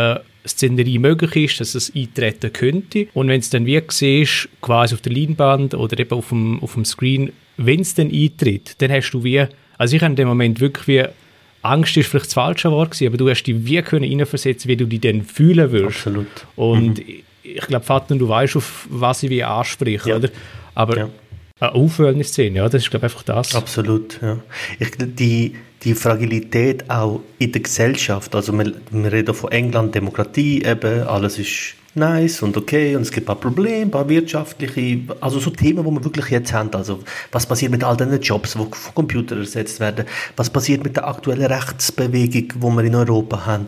Szenerie 0.47 0.99
möglich 0.99 1.51
ist, 1.51 1.61
dass 1.61 1.75
es 1.75 1.95
eintreten 1.95 2.53
könnte. 2.53 3.09
Und 3.13 3.29
wenn 3.29 3.41
es 3.41 3.51
dann 3.51 3.67
wie 3.67 3.83
siehst, 3.89 4.49
quasi 4.63 4.95
auf 4.95 5.01
der 5.03 5.13
Leinwand 5.13 5.75
oder 5.75 5.99
eben 5.99 6.13
auf 6.13 6.29
dem, 6.31 6.63
auf 6.63 6.75
dem 6.75 6.85
Screen, 6.85 7.33
wenn 7.57 7.81
es 7.81 7.95
dann 7.95 8.11
eintritt, 8.11 8.81
dann 8.81 8.91
hast 8.91 9.11
du 9.11 9.25
wie, 9.25 9.47
also 9.79 9.97
ich 9.97 10.03
habe 10.03 10.13
in 10.13 10.17
dem 10.17 10.29
Moment 10.29 10.61
wirklich 10.61 10.87
wie, 10.89 11.05
Angst 11.63 11.97
ist 11.97 12.09
vielleicht 12.09 12.27
das 12.27 12.35
falsche 12.35 12.71
Wort 12.71 12.93
gewesen, 12.93 13.09
aber 13.09 13.17
du 13.17 13.29
hast 13.29 13.43
dich 13.43 13.67
wie 13.67 13.83
können 13.83 14.05
reinversetzen, 14.05 14.69
wie 14.69 14.77
du 14.77 14.87
dich 14.87 15.01
dann 15.01 15.23
fühlen 15.23 15.73
würdest. 15.73 16.07
Absolut. 16.07 16.27
Und 16.55 16.99
mhm. 16.99 17.15
ich 17.43 17.67
glaube, 17.67 17.85
Vater, 17.85 18.17
du 18.17 18.29
weißt, 18.29 18.57
auf 18.57 18.87
was 18.89 19.23
ich 19.23 19.31
wie 19.31 19.43
anspreche, 19.43 20.11
ja. 20.11 20.17
oder? 20.17 20.29
Aber 20.75 20.97
ja. 20.97 21.09
eine 21.61 21.75
aufwühlende 21.75 22.25
Szene, 22.25 22.59
ja, 22.59 22.69
das 22.69 22.83
ist, 22.83 22.91
glaube 22.91 23.07
ich, 23.07 23.13
einfach 23.13 23.25
das. 23.25 23.55
Absolut, 23.55 24.21
ja. 24.23 24.39
Ich, 24.79 24.91
die, 24.97 25.57
die 25.83 25.95
Fragilität 25.95 26.89
auch 26.89 27.21
in 27.39 27.53
der 27.53 27.63
Gesellschaft, 27.63 28.35
also 28.35 28.53
wir, 28.53 28.73
wir 28.91 29.13
reden 29.13 29.35
von 29.35 29.51
England, 29.51 29.95
Demokratie 29.95 30.63
eben, 30.63 31.03
alles 31.03 31.39
ist 31.39 31.75
nice 31.97 32.43
und 32.43 32.57
okay 32.57 32.95
und 32.95 33.03
es 33.03 33.11
gibt 33.11 33.25
ein 33.25 33.27
paar 33.27 33.41
Probleme, 33.41 33.83
ein 33.83 33.91
paar 33.91 34.09
wirtschaftliche, 34.09 35.01
also 35.21 35.39
so 35.39 35.51
Themen, 35.51 35.85
wo 35.85 35.91
wir 35.91 36.05
wirklich 36.05 36.29
jetzt 36.29 36.53
haben. 36.53 36.73
Also 36.75 37.01
was 37.33 37.47
passiert 37.47 37.73
mit 37.73 37.83
all 37.83 37.97
den 37.97 38.21
Jobs, 38.21 38.53
die 38.53 38.59
von 38.59 38.95
Computern 38.95 39.41
ersetzt 39.41 39.81
werden? 39.81 40.07
Was 40.37 40.51
passiert 40.51 40.85
mit 40.85 40.97
der 40.97 41.09
aktuellen 41.09 41.47
Rechtsbewegung, 41.47 42.61
wo 42.61 42.71
wir 42.71 42.85
in 42.85 42.95
Europa 42.95 43.47
haben? 43.47 43.67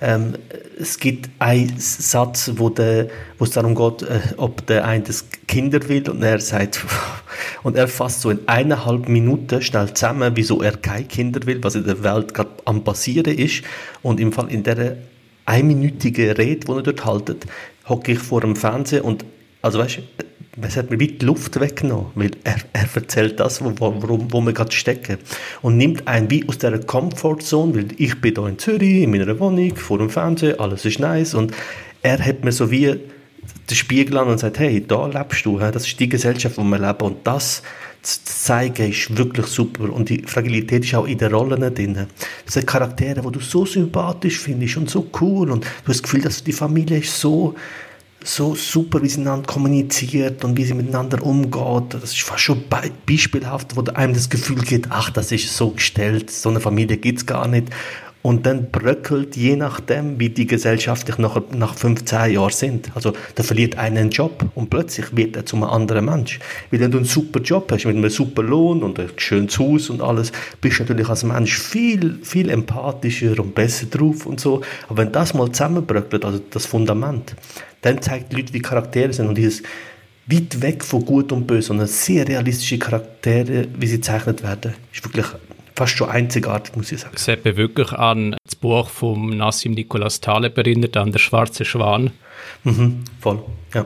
Ähm, 0.00 0.34
es 0.78 0.98
gibt 0.98 1.30
einen 1.38 1.74
Satz, 1.78 2.52
wo, 2.56 2.70
der, 2.70 3.08
wo 3.38 3.44
es 3.44 3.50
darum 3.50 3.74
geht, 3.74 4.02
äh, 4.02 4.20
ob 4.36 4.66
der 4.66 4.84
eine 4.84 5.04
das 5.04 5.26
Kinder 5.46 5.88
will 5.88 6.08
und 6.08 6.22
er 6.22 6.40
sagt, 6.40 6.84
und 7.62 7.76
er 7.76 7.88
fasst 7.88 8.22
so 8.22 8.30
in 8.30 8.40
eineinhalb 8.46 9.08
Minuten 9.08 9.62
schnell 9.62 9.92
zusammen, 9.94 10.32
wieso 10.34 10.62
er 10.62 10.76
keine 10.76 11.04
Kinder 11.04 11.46
will, 11.46 11.62
was 11.62 11.74
in 11.74 11.84
der 11.84 12.02
Welt 12.02 12.34
gerade 12.34 12.50
am 12.64 12.84
passieren 12.84 13.36
ist 13.36 13.62
und 14.02 14.20
im 14.20 14.32
Fall 14.32 14.50
in 14.50 14.62
der 14.62 14.96
einminütige 15.46 16.36
Rede, 16.36 16.66
die 16.66 16.72
er 16.72 16.82
dort 16.82 17.04
haltet, 17.04 17.46
hocke 17.88 18.12
ich 18.12 18.18
vor 18.18 18.40
dem 18.40 18.56
Fernseher 18.56 19.04
und, 19.04 19.24
also 19.62 19.78
weißt 19.78 19.98
du, 19.98 20.02
es 20.62 20.76
hat 20.76 20.90
mir 20.90 21.00
weit 21.00 21.20
die 21.20 21.26
Luft 21.26 21.58
weggenommen, 21.60 22.06
weil 22.14 22.30
er, 22.44 22.56
er 22.72 22.88
erzählt 22.94 23.38
das, 23.40 23.62
wo, 23.62 23.72
wo, 23.78 24.26
wo 24.30 24.40
wir 24.40 24.52
gerade 24.52 24.72
stecken. 24.72 25.18
Und 25.60 25.76
nimmt 25.76 26.08
einen 26.08 26.30
wie 26.30 26.48
aus 26.48 26.58
dieser 26.58 26.78
Comfortzone, 26.78 27.74
weil 27.74 27.88
ich 27.98 28.20
bin 28.20 28.34
hier 28.34 28.46
in 28.46 28.58
Zürich, 28.58 29.02
in 29.02 29.10
meiner 29.10 29.38
Wohnung, 29.38 29.76
vor 29.76 29.98
dem 29.98 30.08
Fernseher, 30.08 30.58
alles 30.58 30.84
ist 30.86 30.98
nice. 30.98 31.34
Und 31.34 31.52
er 32.02 32.18
hat 32.18 32.42
mir 32.42 32.52
so 32.52 32.70
wie 32.70 32.86
den 32.86 33.76
Spiegel 33.76 34.16
an 34.16 34.28
und 34.28 34.38
sagt, 34.38 34.58
hey, 34.58 34.84
da 34.86 35.06
lebst 35.06 35.44
du, 35.44 35.58
das 35.58 35.86
ist 35.86 36.00
die 36.00 36.08
Gesellschaft, 36.08 36.56
wo 36.56 36.62
wir 36.62 36.78
leben. 36.78 37.02
Und 37.02 37.26
das 37.26 37.62
zu 38.06 38.20
zeigen 38.24 38.90
ist 38.90 39.16
wirklich 39.16 39.46
super 39.46 39.92
und 39.92 40.08
die 40.08 40.22
Fragilität 40.26 40.84
ist 40.84 40.94
auch 40.94 41.06
in 41.06 41.18
den 41.18 41.34
Rollen 41.34 41.74
drin. 41.74 42.06
Das 42.44 42.54
sind 42.54 42.66
Charaktere, 42.66 43.20
die 43.20 43.32
du 43.32 43.40
so 43.40 43.66
sympathisch 43.66 44.38
findest 44.38 44.76
und 44.76 44.88
so 44.88 45.08
cool 45.20 45.50
und 45.50 45.64
du 45.64 45.68
hast 45.88 45.98
das 45.98 46.02
Gefühl, 46.02 46.22
dass 46.22 46.44
die 46.44 46.52
Familie 46.52 46.98
ist 46.98 47.18
so 47.20 47.54
so 48.24 48.56
super, 48.56 49.00
wie 49.02 49.08
sie 49.08 49.18
miteinander 49.18 49.46
kommuniziert 49.46 50.44
und 50.44 50.56
wie 50.56 50.64
sie 50.64 50.74
miteinander 50.74 51.22
umgeht. 51.22 51.94
Das 51.94 52.12
ist 52.12 52.22
fast 52.22 52.40
schon 52.40 52.64
be 52.68 52.90
beispielhaft, 53.06 53.76
wo 53.76 53.82
einem 53.92 54.14
das 54.14 54.28
Gefühl 54.28 54.62
geht, 54.62 54.88
ach, 54.90 55.10
das 55.10 55.30
ist 55.30 55.56
so 55.56 55.70
gestellt, 55.70 56.30
so 56.30 56.48
eine 56.48 56.58
Familie 56.58 56.96
gibt 56.96 57.20
es 57.20 57.26
gar 57.26 57.46
nicht 57.46 57.70
und 58.26 58.44
dann 58.44 58.72
bröckelt, 58.72 59.36
je 59.36 59.54
nachdem, 59.54 60.18
wie 60.18 60.30
die 60.30 60.48
gesellschaftlich 60.48 61.16
nach, 61.18 61.40
nach 61.52 61.76
15 61.76 62.32
Jahren 62.32 62.50
sind. 62.50 62.90
Also 62.96 63.12
da 63.36 63.44
verliert 63.44 63.78
einer 63.78 64.00
einen 64.00 64.10
Job 64.10 64.44
und 64.56 64.68
plötzlich 64.68 65.16
wird 65.16 65.36
er 65.36 65.46
zu 65.46 65.54
einem 65.54 65.66
anderen 65.66 66.06
Mensch. 66.06 66.40
Weil 66.72 66.80
wenn 66.80 66.90
du 66.90 66.98
einen 66.98 67.06
super 67.06 67.40
Job 67.40 67.70
hast, 67.70 67.84
mit 67.84 67.94
einem 67.94 68.10
super 68.10 68.42
Lohn 68.42 68.82
und 68.82 68.98
ein 68.98 69.10
schönes 69.16 69.56
Haus 69.60 69.90
und 69.90 70.00
alles, 70.02 70.32
bist 70.60 70.80
du 70.80 70.82
natürlich 70.82 71.08
als 71.08 71.22
Mensch 71.22 71.56
viel, 71.56 72.18
viel 72.24 72.50
empathischer 72.50 73.38
und 73.38 73.54
besser 73.54 73.86
drauf 73.86 74.26
und 74.26 74.40
so. 74.40 74.60
Aber 74.88 75.04
wenn 75.04 75.12
das 75.12 75.32
mal 75.32 75.52
zusammenbröckelt, 75.52 76.24
also 76.24 76.40
das 76.50 76.66
Fundament, 76.66 77.36
dann 77.82 78.02
zeigt 78.02 78.32
die 78.32 78.38
Leute, 78.38 78.52
wie 78.54 78.60
Charaktere 78.60 79.12
sind 79.12 79.28
und 79.28 79.38
dieses 79.38 79.62
weit 80.26 80.60
weg 80.62 80.82
von 80.82 81.04
Gut 81.04 81.30
und 81.30 81.46
Böse, 81.46 81.68
sondern 81.68 81.86
sehr 81.86 82.26
realistische 82.26 82.80
Charaktere, 82.80 83.68
wie 83.78 83.86
sie 83.86 83.98
gezeichnet 83.98 84.42
werden, 84.42 84.74
ist 84.92 85.04
wirklich 85.04 85.26
fast 85.76 85.96
schon 85.96 86.08
einzigartig, 86.08 86.74
muss 86.74 86.90
ich 86.90 87.00
sagen. 87.00 87.14
Es 87.14 87.28
hat 87.28 87.44
mich 87.44 87.56
wirklich 87.56 87.92
an 87.92 88.36
das 88.44 88.56
Buch 88.56 88.88
von 88.88 89.36
Nassim 89.36 89.72
Nicholas 89.72 90.20
Taleb 90.20 90.56
erinnert, 90.58 90.96
an 90.96 91.12
Der 91.12 91.18
schwarze 91.18 91.64
Schwan. 91.64 92.12
Mhm, 92.64 93.04
voll, 93.20 93.44
ja. 93.74 93.84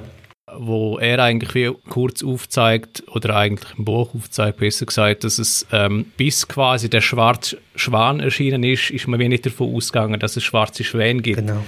Wo 0.56 0.98
er 0.98 1.20
eigentlich 1.20 1.54
wie 1.54 1.70
kurz 1.88 2.24
aufzeigt, 2.24 3.04
oder 3.08 3.36
eigentlich 3.36 3.78
im 3.78 3.84
Buch 3.84 4.14
aufzeigt, 4.14 4.58
besser 4.58 4.86
gesagt, 4.86 5.22
dass 5.24 5.38
es 5.38 5.66
ähm, 5.70 6.06
bis 6.16 6.48
quasi 6.48 6.90
der 6.90 7.00
schwarze 7.00 7.58
Schwan 7.76 8.18
erschienen 8.20 8.64
ist, 8.64 8.90
ist 8.90 9.06
man 9.06 9.20
wenig 9.20 9.42
davon 9.42 9.74
ausgegangen, 9.74 10.18
dass 10.18 10.36
es 10.36 10.42
schwarze 10.42 10.82
Schwäne 10.82 11.22
gibt. 11.22 11.38
Genau. 11.38 11.62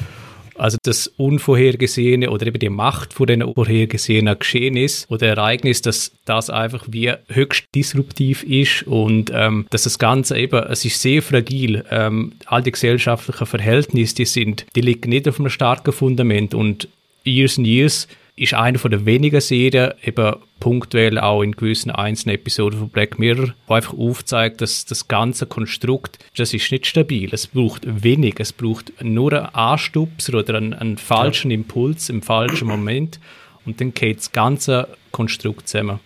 Also 0.56 0.78
das 0.82 1.06
Unvorhergesehene 1.06 2.30
oder 2.30 2.46
eben 2.46 2.58
die 2.58 2.68
Macht 2.68 3.14
von 3.14 3.26
den 3.26 3.42
unvorhergesehenen 3.42 4.38
Geschehnissen 4.38 5.06
oder 5.12 5.28
Ereignissen, 5.28 5.84
dass 5.84 6.12
das 6.24 6.50
einfach 6.50 6.84
wie 6.88 7.12
höchst 7.28 7.64
disruptiv 7.74 8.42
ist 8.44 8.82
und 8.84 9.30
ähm, 9.34 9.66
dass 9.70 9.84
das 9.84 9.98
Ganze 9.98 10.38
eben, 10.38 10.62
es 10.64 10.84
ist 10.84 11.00
sehr 11.00 11.22
fragil. 11.22 11.84
Ähm, 11.90 12.32
all 12.46 12.62
die 12.62 12.72
gesellschaftlichen 12.72 13.46
Verhältnisse, 13.46 14.14
die 14.16 14.24
sind, 14.24 14.66
die 14.76 14.80
liegen 14.80 15.10
nicht 15.10 15.28
auf 15.28 15.38
einem 15.38 15.50
starken 15.50 15.92
Fundament 15.92 16.54
und 16.54 16.88
Years 17.24 17.58
and 17.58 17.66
Years 17.66 18.08
ist 18.42 18.54
eine 18.54 18.78
von 18.78 18.90
der 18.90 19.06
wenigen 19.06 19.40
Serien, 19.40 19.92
eben 20.02 20.34
punktuell 20.58 21.18
auch 21.18 21.42
in 21.42 21.52
gewissen 21.52 21.92
einzelnen 21.92 22.34
Episoden 22.34 22.78
von 22.78 22.88
Black 22.88 23.18
Mirror, 23.18 23.54
wo 23.68 23.74
einfach 23.74 23.94
aufzeigt, 23.94 24.60
dass 24.60 24.84
das 24.84 25.06
ganze 25.06 25.46
Konstrukt, 25.46 26.18
das 26.36 26.52
ist 26.52 26.70
nicht 26.72 26.86
stabil. 26.86 27.30
Es 27.32 27.46
braucht 27.46 27.82
wenig, 27.84 28.34
es 28.38 28.52
braucht 28.52 28.92
nur 29.02 29.32
einen 29.32 29.54
Anstupser 29.54 30.34
oder 30.34 30.56
einen, 30.56 30.74
einen 30.74 30.98
falschen 30.98 31.52
ja. 31.52 31.56
Impuls 31.56 32.08
im 32.08 32.20
falschen 32.20 32.66
Moment 32.66 33.20
und 33.64 33.80
dann 33.80 33.94
geht 33.94 34.18
das 34.18 34.32
ganze 34.32 34.88
Konstrukt 35.12 35.68
zusammen. 35.68 36.00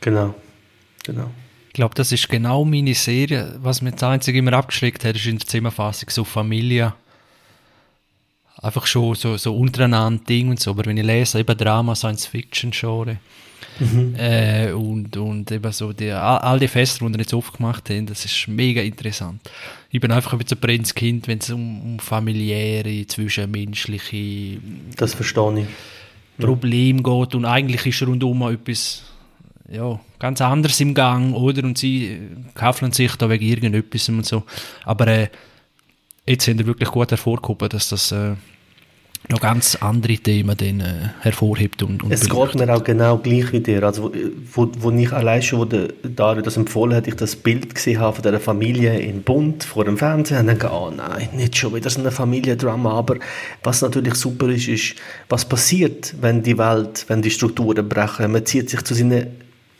Genau, 0.00 0.34
genau. 1.04 1.30
Ich 1.68 1.74
glaube, 1.74 1.94
das 1.94 2.12
ist 2.12 2.28
genau 2.28 2.64
meine 2.64 2.94
Serie. 2.94 3.56
Was 3.60 3.82
mir 3.82 3.92
das 3.92 4.02
Einzige 4.02 4.38
immer 4.38 4.54
abgeschreckt 4.54 5.04
hat, 5.04 5.16
ist 5.16 5.26
in 5.26 5.38
der 5.38 5.46
Zusammenfassung 5.46 6.08
so 6.08 6.24
Familie 6.24 6.94
einfach 8.60 8.86
schon 8.86 9.14
so, 9.14 9.36
so 9.36 9.56
untereinander 9.56 10.22
Ding 10.24 10.50
und 10.50 10.60
so. 10.60 10.70
Aber 10.70 10.84
wenn 10.86 10.96
ich 10.96 11.04
lese, 11.04 11.38
eben 11.38 11.56
Drama, 11.56 11.94
Science-Fiction-Genre 11.94 13.18
mhm. 13.78 14.14
äh, 14.16 14.72
und, 14.72 15.16
und 15.16 15.50
eben 15.50 15.72
so 15.72 15.92
die, 15.92 16.10
all, 16.10 16.38
all 16.38 16.58
die 16.58 16.68
Feste, 16.68 17.04
die 17.04 17.12
wir 17.12 17.20
jetzt 17.20 17.34
aufgemacht 17.34 17.88
haben, 17.90 18.06
das 18.06 18.24
ist 18.24 18.48
mega 18.48 18.82
interessant. 18.82 19.40
Ich 19.90 20.00
bin 20.00 20.10
einfach 20.10 20.32
ein 20.32 20.38
bisschen 20.38 20.58
Prinz 20.58 20.94
Kind, 20.94 21.28
wenn 21.28 21.38
es 21.38 21.50
um, 21.50 21.80
um 21.80 21.98
familiäre, 21.98 23.06
zwischenmenschliche 23.06 24.58
das 24.96 25.14
verstehe 25.14 25.60
ich. 25.60 25.66
Problem 26.44 26.98
ja. 26.98 27.02
geht 27.02 27.34
und 27.34 27.44
eigentlich 27.44 27.84
ist 27.86 28.06
rundum 28.06 28.42
etwas 28.42 29.02
ja, 29.70 30.00
ganz 30.18 30.40
anderes 30.40 30.80
im 30.80 30.94
Gang, 30.94 31.34
oder? 31.34 31.62
Und 31.64 31.76
sie 31.76 32.18
kaufen 32.54 32.92
sich 32.92 33.14
da 33.16 33.28
wegen 33.28 33.44
irgendetwas 33.44 34.08
und 34.08 34.24
so. 34.24 34.44
Aber 34.84 35.06
äh, 35.08 35.28
jetzt 36.28 36.48
haben 36.48 36.58
wir 36.58 36.66
wirklich 36.66 36.90
gut 36.90 37.10
hervorgehoben, 37.10 37.68
dass 37.68 37.88
das 37.88 38.12
äh, 38.12 38.34
noch 39.28 39.40
ganz 39.40 39.76
andere 39.76 40.16
Themen 40.16 40.56
dann, 40.56 40.80
äh, 40.80 41.10
hervorhebt. 41.20 41.82
Und, 41.82 42.02
und 42.02 42.12
es 42.12 42.28
geht 42.28 42.54
mir 42.54 42.74
auch 42.74 42.82
genau 42.82 43.18
gleich 43.18 43.52
wie 43.52 43.60
dir. 43.60 43.82
Also, 43.82 44.12
wo, 44.52 44.70
wo 44.78 44.90
ich 44.90 45.12
allein 45.12 45.42
schon, 45.42 45.60
wo 45.60 45.64
der 45.64 45.88
Dario 46.02 46.42
das 46.42 46.56
empfohlen 46.56 46.96
hat, 46.96 47.06
ich 47.06 47.14
das 47.14 47.36
Bild 47.36 47.74
gesehen 47.74 48.00
habe 48.00 48.14
von 48.14 48.22
dieser 48.22 48.40
Familie 48.40 48.98
in 48.98 49.22
Bund 49.22 49.64
vor 49.64 49.84
dem 49.84 49.98
Fernsehen 49.98 50.40
und 50.40 50.46
denke 50.46 50.70
oh 50.70 50.90
nein, 50.90 51.28
nicht 51.34 51.56
schon 51.56 51.74
wieder 51.74 51.90
so 51.90 52.02
ein 52.02 52.10
Familiendrama. 52.10 52.92
Aber 52.92 53.16
was 53.62 53.82
natürlich 53.82 54.14
super 54.14 54.48
ist, 54.48 54.68
ist, 54.68 54.94
was 55.28 55.44
passiert, 55.44 56.14
wenn 56.20 56.42
die 56.42 56.56
Welt, 56.56 57.04
wenn 57.08 57.20
die 57.20 57.30
Strukturen 57.30 57.88
brechen. 57.88 58.32
Man 58.32 58.46
zieht 58.46 58.70
sich 58.70 58.82
zu 58.82 58.94
seinen 58.94 59.26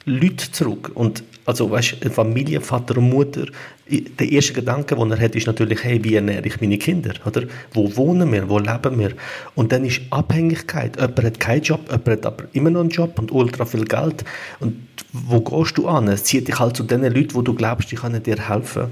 Leute 0.05 0.51
zurück. 0.51 0.91
Und 0.95 1.23
also, 1.49 1.71
weißt 1.71 2.05
du, 2.05 2.11
Familie, 2.11 2.61
Vater 2.61 2.99
und 2.99 3.09
Mutter, 3.09 3.47
der 3.89 4.31
erste 4.31 4.53
Gedanke, 4.53 4.95
den 4.95 5.11
er 5.13 5.19
hat, 5.19 5.35
ist 5.35 5.47
natürlich, 5.47 5.83
hey, 5.83 6.05
wie 6.05 6.15
ernähre 6.15 6.47
ich 6.47 6.61
meine 6.61 6.77
Kinder? 6.77 7.15
Oder? 7.25 7.45
Wo 7.73 7.97
wohnen 7.97 8.31
wir? 8.31 8.51
Wo 8.51 8.59
leben 8.59 8.99
wir? 8.99 9.13
Und 9.55 9.73
dann 9.73 9.83
ist 9.87 10.03
Abhängigkeit. 10.11 10.97
Jemand 10.97 11.25
hat 11.25 11.41
keinen 11.41 11.63
Job, 11.63 11.81
jemand 11.87 12.07
hat 12.07 12.27
aber 12.27 12.45
immer 12.53 12.69
noch 12.69 12.81
einen 12.81 12.91
Job 12.91 13.19
und 13.19 13.33
ultra 13.33 13.65
viel 13.65 13.87
Geld. 13.87 14.27
Und 14.61 14.77
wo 15.15 15.41
gehst 15.41 15.79
du 15.79 15.89
an? 15.89 16.07
Es 16.09 16.25
zieht 16.25 16.49
dich 16.49 16.59
halt 16.59 16.77
zu 16.77 16.83
den 16.83 17.01
Leuten, 17.01 17.35
wo 17.35 17.41
du 17.41 17.55
glaubst, 17.55 17.91
die 17.91 17.97
können 17.97 18.23
dir 18.23 18.47
helfen. 18.47 18.89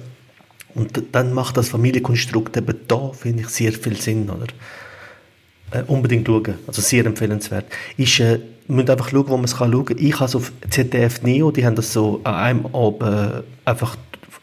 Und 0.75 1.02
dann 1.12 1.34
macht 1.34 1.58
das 1.58 1.68
Familienkonstrukt 1.68 2.56
eben 2.56 2.75
da, 2.88 3.12
finde 3.12 3.42
ich, 3.42 3.48
sehr 3.48 3.72
viel 3.75 4.00
Sinn, 4.00 4.30
oder? 4.30 4.46
Äh, 5.72 5.82
unbedingt 5.88 6.26
schauen. 6.26 6.54
Also 6.66 6.80
sehr 6.80 7.04
empfehlenswert. 7.04 7.66
Ist, 7.98 8.18
äh, 8.20 8.38
müssen 8.68 8.90
einfach 8.90 9.11
schauen, 9.11 9.28
wo 9.28 9.37
man 9.37 9.44
es 9.44 9.56
schauen 9.56 9.85
kann. 9.85 9.99
Ich 9.99 10.14
habe 10.14 10.25
es 10.25 10.37
auf 10.37 10.52
ZDF 10.70 11.23
Neo, 11.23 11.50
die 11.50 11.64
haben 11.64 11.76
das 11.76 11.92
so 11.92 12.20
an 12.25 12.35
einem 12.35 12.66
Abend 12.66 13.02
äh, 13.02 13.42
einfach 13.64 13.96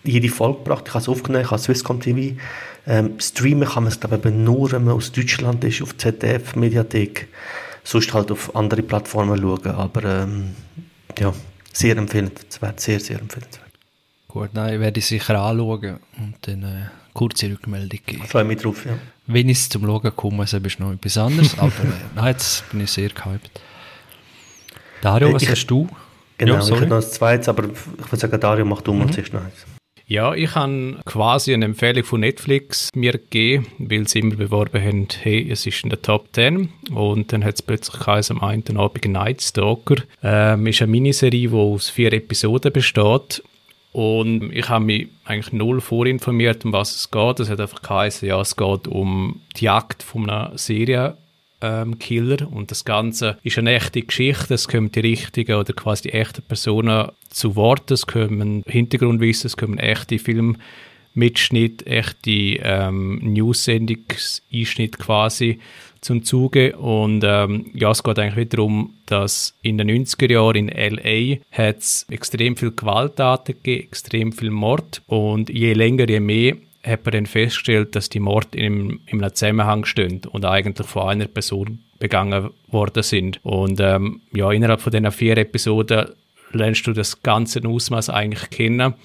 jede 0.03 0.30
Folge 0.30 0.60
gebracht. 0.60 0.86
Ich 0.88 0.94
habe 0.94 1.01
es 1.01 1.10
aufgenommen, 1.10 1.46
ich 1.46 1.51
habe 1.51 1.62
Swisscom 1.62 2.00
TV. 2.00 2.36
Ähm, 2.86 3.20
streamen 3.20 3.68
kann 3.68 3.84
man 3.84 3.92
es, 3.92 4.00
glaube 4.00 4.20
ich, 4.30 4.36
nur, 4.36 4.72
wenn 4.72 4.84
man 4.84 4.96
aus 4.96 5.12
Deutschland 5.12 5.63
ist, 5.63 5.82
auf 5.82 5.98
ZDF 5.98 6.56
Mediathek. 6.56 7.27
Sonst 7.84 8.13
halt 8.13 8.32
auf 8.32 8.56
andere 8.56 8.82
Plattformen 8.82 9.39
schauen. 9.39 9.75
Aber 9.75 10.03
ähm, 10.03 10.56
ja, 11.18 11.34
sehr 11.72 11.98
empfehlenswert, 11.98 12.80
sehr, 12.80 13.00
sehr 13.00 13.20
empfehlenswert. 13.20 13.63
Gut, 14.27 14.50
nein, 14.53 14.80
werde 14.80 15.00
ich 15.00 15.06
sicher 15.06 15.39
anschauen 15.39 16.00
und 16.18 16.36
dann 16.42 16.63
eine 16.63 16.92
kurze 17.13 17.51
Rückmeldung 17.51 18.00
geben. 18.06 18.24
Freue 18.25 18.44
mich 18.44 18.62
drauf, 18.62 18.86
ja. 18.86 18.94
Wenn 19.27 19.48
ich 19.48 19.70
zum 19.70 19.86
Schauen 19.86 20.15
komme, 20.15 20.44
ist 20.44 20.53
es 20.53 20.80
noch 20.80 20.92
etwas 20.92 21.18
anderes, 21.18 21.53
aber 21.58 21.68
äh, 21.68 22.15
nein, 22.15 22.27
jetzt 22.27 22.70
bin 22.72 22.82
ich 22.82 22.92
sehr 22.92 23.10
gehypt. 23.10 23.62
Dario, 25.04 25.30
äh, 25.30 25.34
was 25.34 25.44
ich, 25.44 25.50
hast 25.50 25.68
du? 25.68 25.88
Genau, 26.38 26.54
ja, 26.54 26.60
ich 26.62 26.72
habe 26.72 26.88
noch 26.88 26.96
ein 26.96 27.02
zweites, 27.04 27.50
aber 27.50 27.66
ich 27.66 28.12
würde 28.12 28.18
sagen, 28.18 28.40
Dario, 28.40 28.66
mach 28.66 28.82
du 28.82 28.94
mal 28.94 29.06
mhm. 29.06 29.12
zuerst 29.12 29.34
noch 29.34 29.42
eins. 29.42 29.66
Ja, 30.06 30.34
ich 30.34 30.54
habe 30.56 31.00
quasi 31.06 31.54
eine 31.54 31.66
Empfehlung 31.66 32.04
von 32.04 32.20
Netflix 32.22 32.90
mir 32.94 33.14
gegeben, 33.14 33.68
weil 33.80 34.08
sie 34.08 34.20
immer 34.20 34.36
beworben 34.36 34.82
haben, 34.82 35.08
hey, 35.22 35.50
es 35.50 35.66
ist 35.66 35.84
in 35.84 35.90
der 35.90 36.02
Top 36.02 36.28
10 36.34 36.70
und 36.94 37.32
dann 37.32 37.44
hat 37.44 37.56
es 37.56 37.62
plötzlich 37.62 38.00
geheißen, 38.00 38.38
am 38.38 38.48
einen 38.48 38.78
Abend 38.78 39.06
Night 39.06 39.42
Stalker. 39.42 40.04
Ähm, 40.22 40.68
ist 40.68 40.82
eine 40.82 40.92
Miniserie, 40.92 41.50
die 41.50 41.56
aus 41.56 41.90
vier 41.90 42.12
Episoden 42.14 42.72
besteht 42.72 43.44
und 43.94 44.52
ich 44.52 44.68
habe 44.70 44.86
mich 44.86 45.08
eigentlich 45.24 45.54
null 45.54 45.80
vorinformiert, 45.80 46.66
um 46.66 46.74
was 46.74 46.96
es 46.96 47.12
geht. 47.12 47.40
Es 47.40 47.50
hat 47.50 47.62
einfach 47.62 47.82
geheißen, 47.82 48.28
ja, 48.28 48.42
es 48.42 48.56
geht 48.56 48.88
um 48.88 49.42
die 49.56 49.66
Jagd 49.66 50.04
von 50.04 50.30
einer 50.30 50.58
Serie 50.58 51.18
ähm, 51.63 51.98
Killer. 51.98 52.51
Und 52.51 52.70
das 52.70 52.86
Ganze 52.86 53.38
ist 53.41 53.58
eine 53.58 53.74
echte 53.74 54.01
Geschichte, 54.01 54.53
es 54.53 54.67
kommen 54.67 54.91
die 54.91 55.00
richtigen 55.00 55.55
oder 55.55 55.74
quasi 55.74 56.03
die 56.03 56.13
echten 56.13 56.43
Personen 56.43 57.08
zu 57.29 57.55
Wort, 57.55 57.89
es 57.89 58.05
kommen 58.05 58.63
Hintergrundwissen, 58.67 59.48
es 59.48 59.58
kommen 59.58 59.79
echte 59.79 60.20
Filmmitschnitte, 60.20 61.86
echte 61.86 62.32
ähm, 62.32 63.20
News-Sendungseinschnitte 63.24 64.98
quasi 64.98 65.60
zum 66.01 66.24
Zuge. 66.24 66.75
Und 66.75 67.24
ähm, 67.25 67.67
ja, 67.74 67.91
es 67.91 68.03
geht 68.03 68.20
eigentlich 68.20 68.50
darum, 68.50 68.93
dass 69.05 69.55
in 69.62 69.77
den 69.77 69.89
90er 69.89 70.32
Jahren 70.32 70.55
in 70.55 70.70
L.A. 70.70 71.38
hat 71.51 71.79
es 71.79 72.05
extrem 72.10 72.58
viel 72.58 72.72
Gewalttaten 72.72 73.55
gegeben, 73.55 73.88
extrem 73.88 74.34
viel 74.34 74.51
Mord. 74.51 75.01
Und 75.08 75.50
je 75.50 75.74
länger, 75.74 76.10
je 76.10 76.20
mehr 76.20 76.55
hat 76.84 77.06
man 77.06 77.13
dann 77.13 77.25
festgestellt, 77.25 77.96
dass 77.96 78.10
die 78.10 78.20
Morde 78.20 78.58
in, 78.58 79.00
in 79.06 79.24
einem 79.24 79.34
Zusammenhang 79.34 79.86
stehen 79.86 80.22
und 80.30 80.46
eigentlich 80.46 80.88
von 80.88 81.08
einer 81.10 81.28
Person 81.28 81.80
begangen 82.00 82.50
worden 82.68 83.04
sind. 83.04 83.40
Und 83.44 83.80
ähm, 83.80 84.22
ja, 84.34 84.52
innerhalb 84.52 84.82
von 84.82 84.92
diesen 84.92 85.12
vier 85.12 85.38
Episoden 85.38 86.10
lernst 86.52 86.86
du 86.86 86.94
das 86.94 87.24
ganze 87.24 87.66
Ausmaß 87.66 88.10
eigentlich 88.10 88.50
kennen 88.50 88.96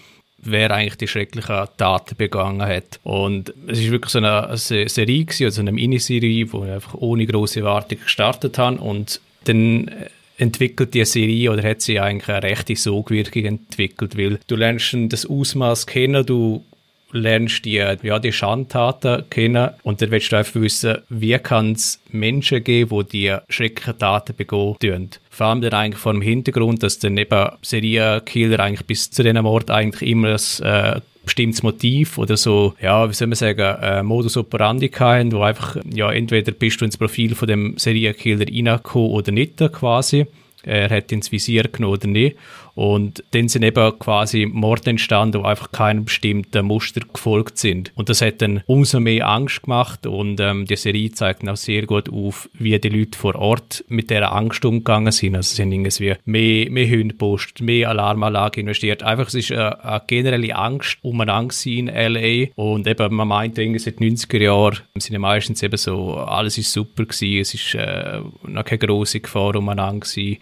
wer 0.41 0.71
eigentlich 0.71 0.97
die 0.97 1.09
schrecklichen 1.09 1.67
Taten 1.77 2.17
begangen 2.17 2.63
hat. 2.63 3.01
Und 3.03 3.53
es 3.67 3.81
ist 3.81 3.91
wirklich 3.91 4.13
so 4.13 4.19
eine, 4.19 4.49
eine 4.49 4.57
Serie 4.57 5.25
gewesen, 5.25 5.45
also 5.45 5.61
eine 5.61 5.73
Miniserie, 5.73 6.53
wo 6.53 6.65
ich 6.65 6.71
einfach 6.71 6.95
ohne 6.95 7.27
große 7.27 7.61
Erwartung 7.61 7.99
gestartet 8.01 8.57
habe 8.59 8.79
und 8.79 9.21
dann 9.45 9.91
entwickelt 10.37 10.95
die 10.95 11.05
Serie 11.05 11.51
oder 11.51 11.69
hat 11.69 11.83
sie 11.83 11.99
eigentlich 11.99 12.29
eine 12.29 12.43
rechte 12.45 12.77
Sogwirkung 12.77 13.45
entwickelt, 13.45 14.17
weil 14.17 14.39
du 14.47 14.55
lernst 14.55 14.97
das 15.09 15.27
Ausmaß 15.27 15.87
kennen, 15.87 16.25
du 16.25 16.65
lernst 17.13 17.65
die, 17.65 17.75
ja, 17.75 18.19
die 18.19 18.33
Schandtaten 18.33 19.25
kennen 19.31 19.71
und 19.83 20.03
dann 20.03 20.11
willst 20.11 20.33
du 20.33 20.37
einfach 20.37 20.61
wissen, 20.61 20.99
wie 21.09 21.39
kann 21.39 21.73
es 21.73 22.01
Menschen 22.11 22.63
geben, 22.63 23.07
die 23.11 23.25
die 23.25 23.37
schrecklichen 23.49 23.99
Taten 23.99 24.37
begehen 24.37 24.77
Vor 25.31 25.47
allem 25.47 25.61
dann 25.61 25.73
eigentlich 25.73 26.01
vor 26.01 26.13
dem 26.13 26.23
Hintergrund, 26.23 26.83
dass 26.83 26.99
dann 26.99 27.17
eben 27.17 27.49
Serienkiller 27.63 28.61
eigentlich 28.61 28.87
bis 28.87 29.11
zu 29.11 29.23
diesem 29.23 29.43
Mord 29.43 29.71
eigentlich 29.71 30.11
immer 30.11 30.37
ein 30.37 30.67
äh, 30.67 31.01
bestimmtes 31.25 31.63
Motiv 31.63 32.19
oder 32.19 32.37
so, 32.37 32.75
ja, 32.81 33.09
wie 33.09 33.15
soll 33.15 33.29
man 33.29 33.37
sagen, 33.37 33.77
äh, 33.83 34.03
Modus 34.03 34.37
operandi 34.37 34.89
haben, 34.89 35.33
wo 35.33 35.43
einfach, 35.43 35.77
ja, 35.93 36.11
entweder 36.11 36.53
bist 36.53 36.81
du 36.81 36.85
ins 36.85 36.97
Profil 36.97 37.35
von 37.35 37.49
dem 37.49 37.77
Serienkiller 37.77 38.47
reingekommen 38.47 39.11
oder 39.11 39.33
nicht 39.33 39.59
quasi. 39.73 40.27
Er 40.63 40.91
hat 40.91 41.13
ins 41.13 41.31
Visier 41.31 41.65
genommen 41.65 41.95
oder 41.95 42.09
nicht. 42.09 42.37
Und 42.79 43.25
dann 43.33 43.49
sind 43.49 43.65
eben 43.65 43.99
quasi 43.99 44.47
Morde 44.47 44.91
entstanden, 44.91 45.43
die 45.43 45.49
einfach 45.49 45.73
keinem 45.73 46.05
bestimmten 46.05 46.65
Muster 46.65 47.01
gefolgt 47.01 47.59
sind. 47.59 47.91
Und 47.97 48.09
das 48.09 48.23
hat 48.23 48.41
dann 48.41 48.63
umso 48.67 49.01
mehr 49.01 49.27
Angst 49.27 49.63
gemacht 49.63 50.07
und 50.07 50.39
ähm, 50.39 50.65
die 50.65 50.77
Serie 50.77 51.11
zeigt 51.11 51.49
auch 51.49 51.57
sehr 51.57 51.87
gut 51.87 52.09
auf, 52.09 52.49
wie 52.53 52.79
die 52.79 52.89
Leute 52.89 53.19
vor 53.19 53.35
Ort 53.35 53.85
mit 53.89 54.11
dieser 54.11 54.33
Angst 54.33 54.65
umgegangen 54.65 55.11
sind. 55.11 55.35
Also 55.35 55.57
sie 55.57 55.63
haben 55.63 55.73
irgendwie 55.73 56.15
mehr, 56.25 56.71
mehr 56.71 56.89
Hunde 56.89 57.09
gepostet, 57.09 57.63
mehr 57.63 57.89
Alarmanlage 57.89 58.61
investiert. 58.61 59.03
Einfach, 59.03 59.27
es 59.27 59.35
ist 59.35 59.51
eine, 59.51 59.85
eine 59.85 60.03
generelle 60.07 60.55
Angst 60.55 60.99
umeinander 61.03 61.57
in 61.65 61.89
L.A. 61.89 62.53
Und 62.55 62.87
eben, 62.87 63.13
man 63.13 63.27
meint, 63.27 63.59
irgendwie 63.59 63.81
seit 63.81 63.97
90er 63.97 64.39
Jahren 64.39 64.79
sind 64.95 65.15
ja 65.15 65.19
meistens 65.19 65.65
eben 65.65 65.77
so, 65.77 66.15
alles 66.15 66.57
ist 66.59 66.73
super 66.73 67.07
gewesen, 67.07 67.41
es 67.41 67.55
ist 67.55 67.75
äh, 67.75 68.21
noch 68.45 68.65
keine 68.65 68.79
grosse 68.79 69.19
Gefahr 69.19 69.57
umeinander 69.57 70.07
gewesen 70.07 70.39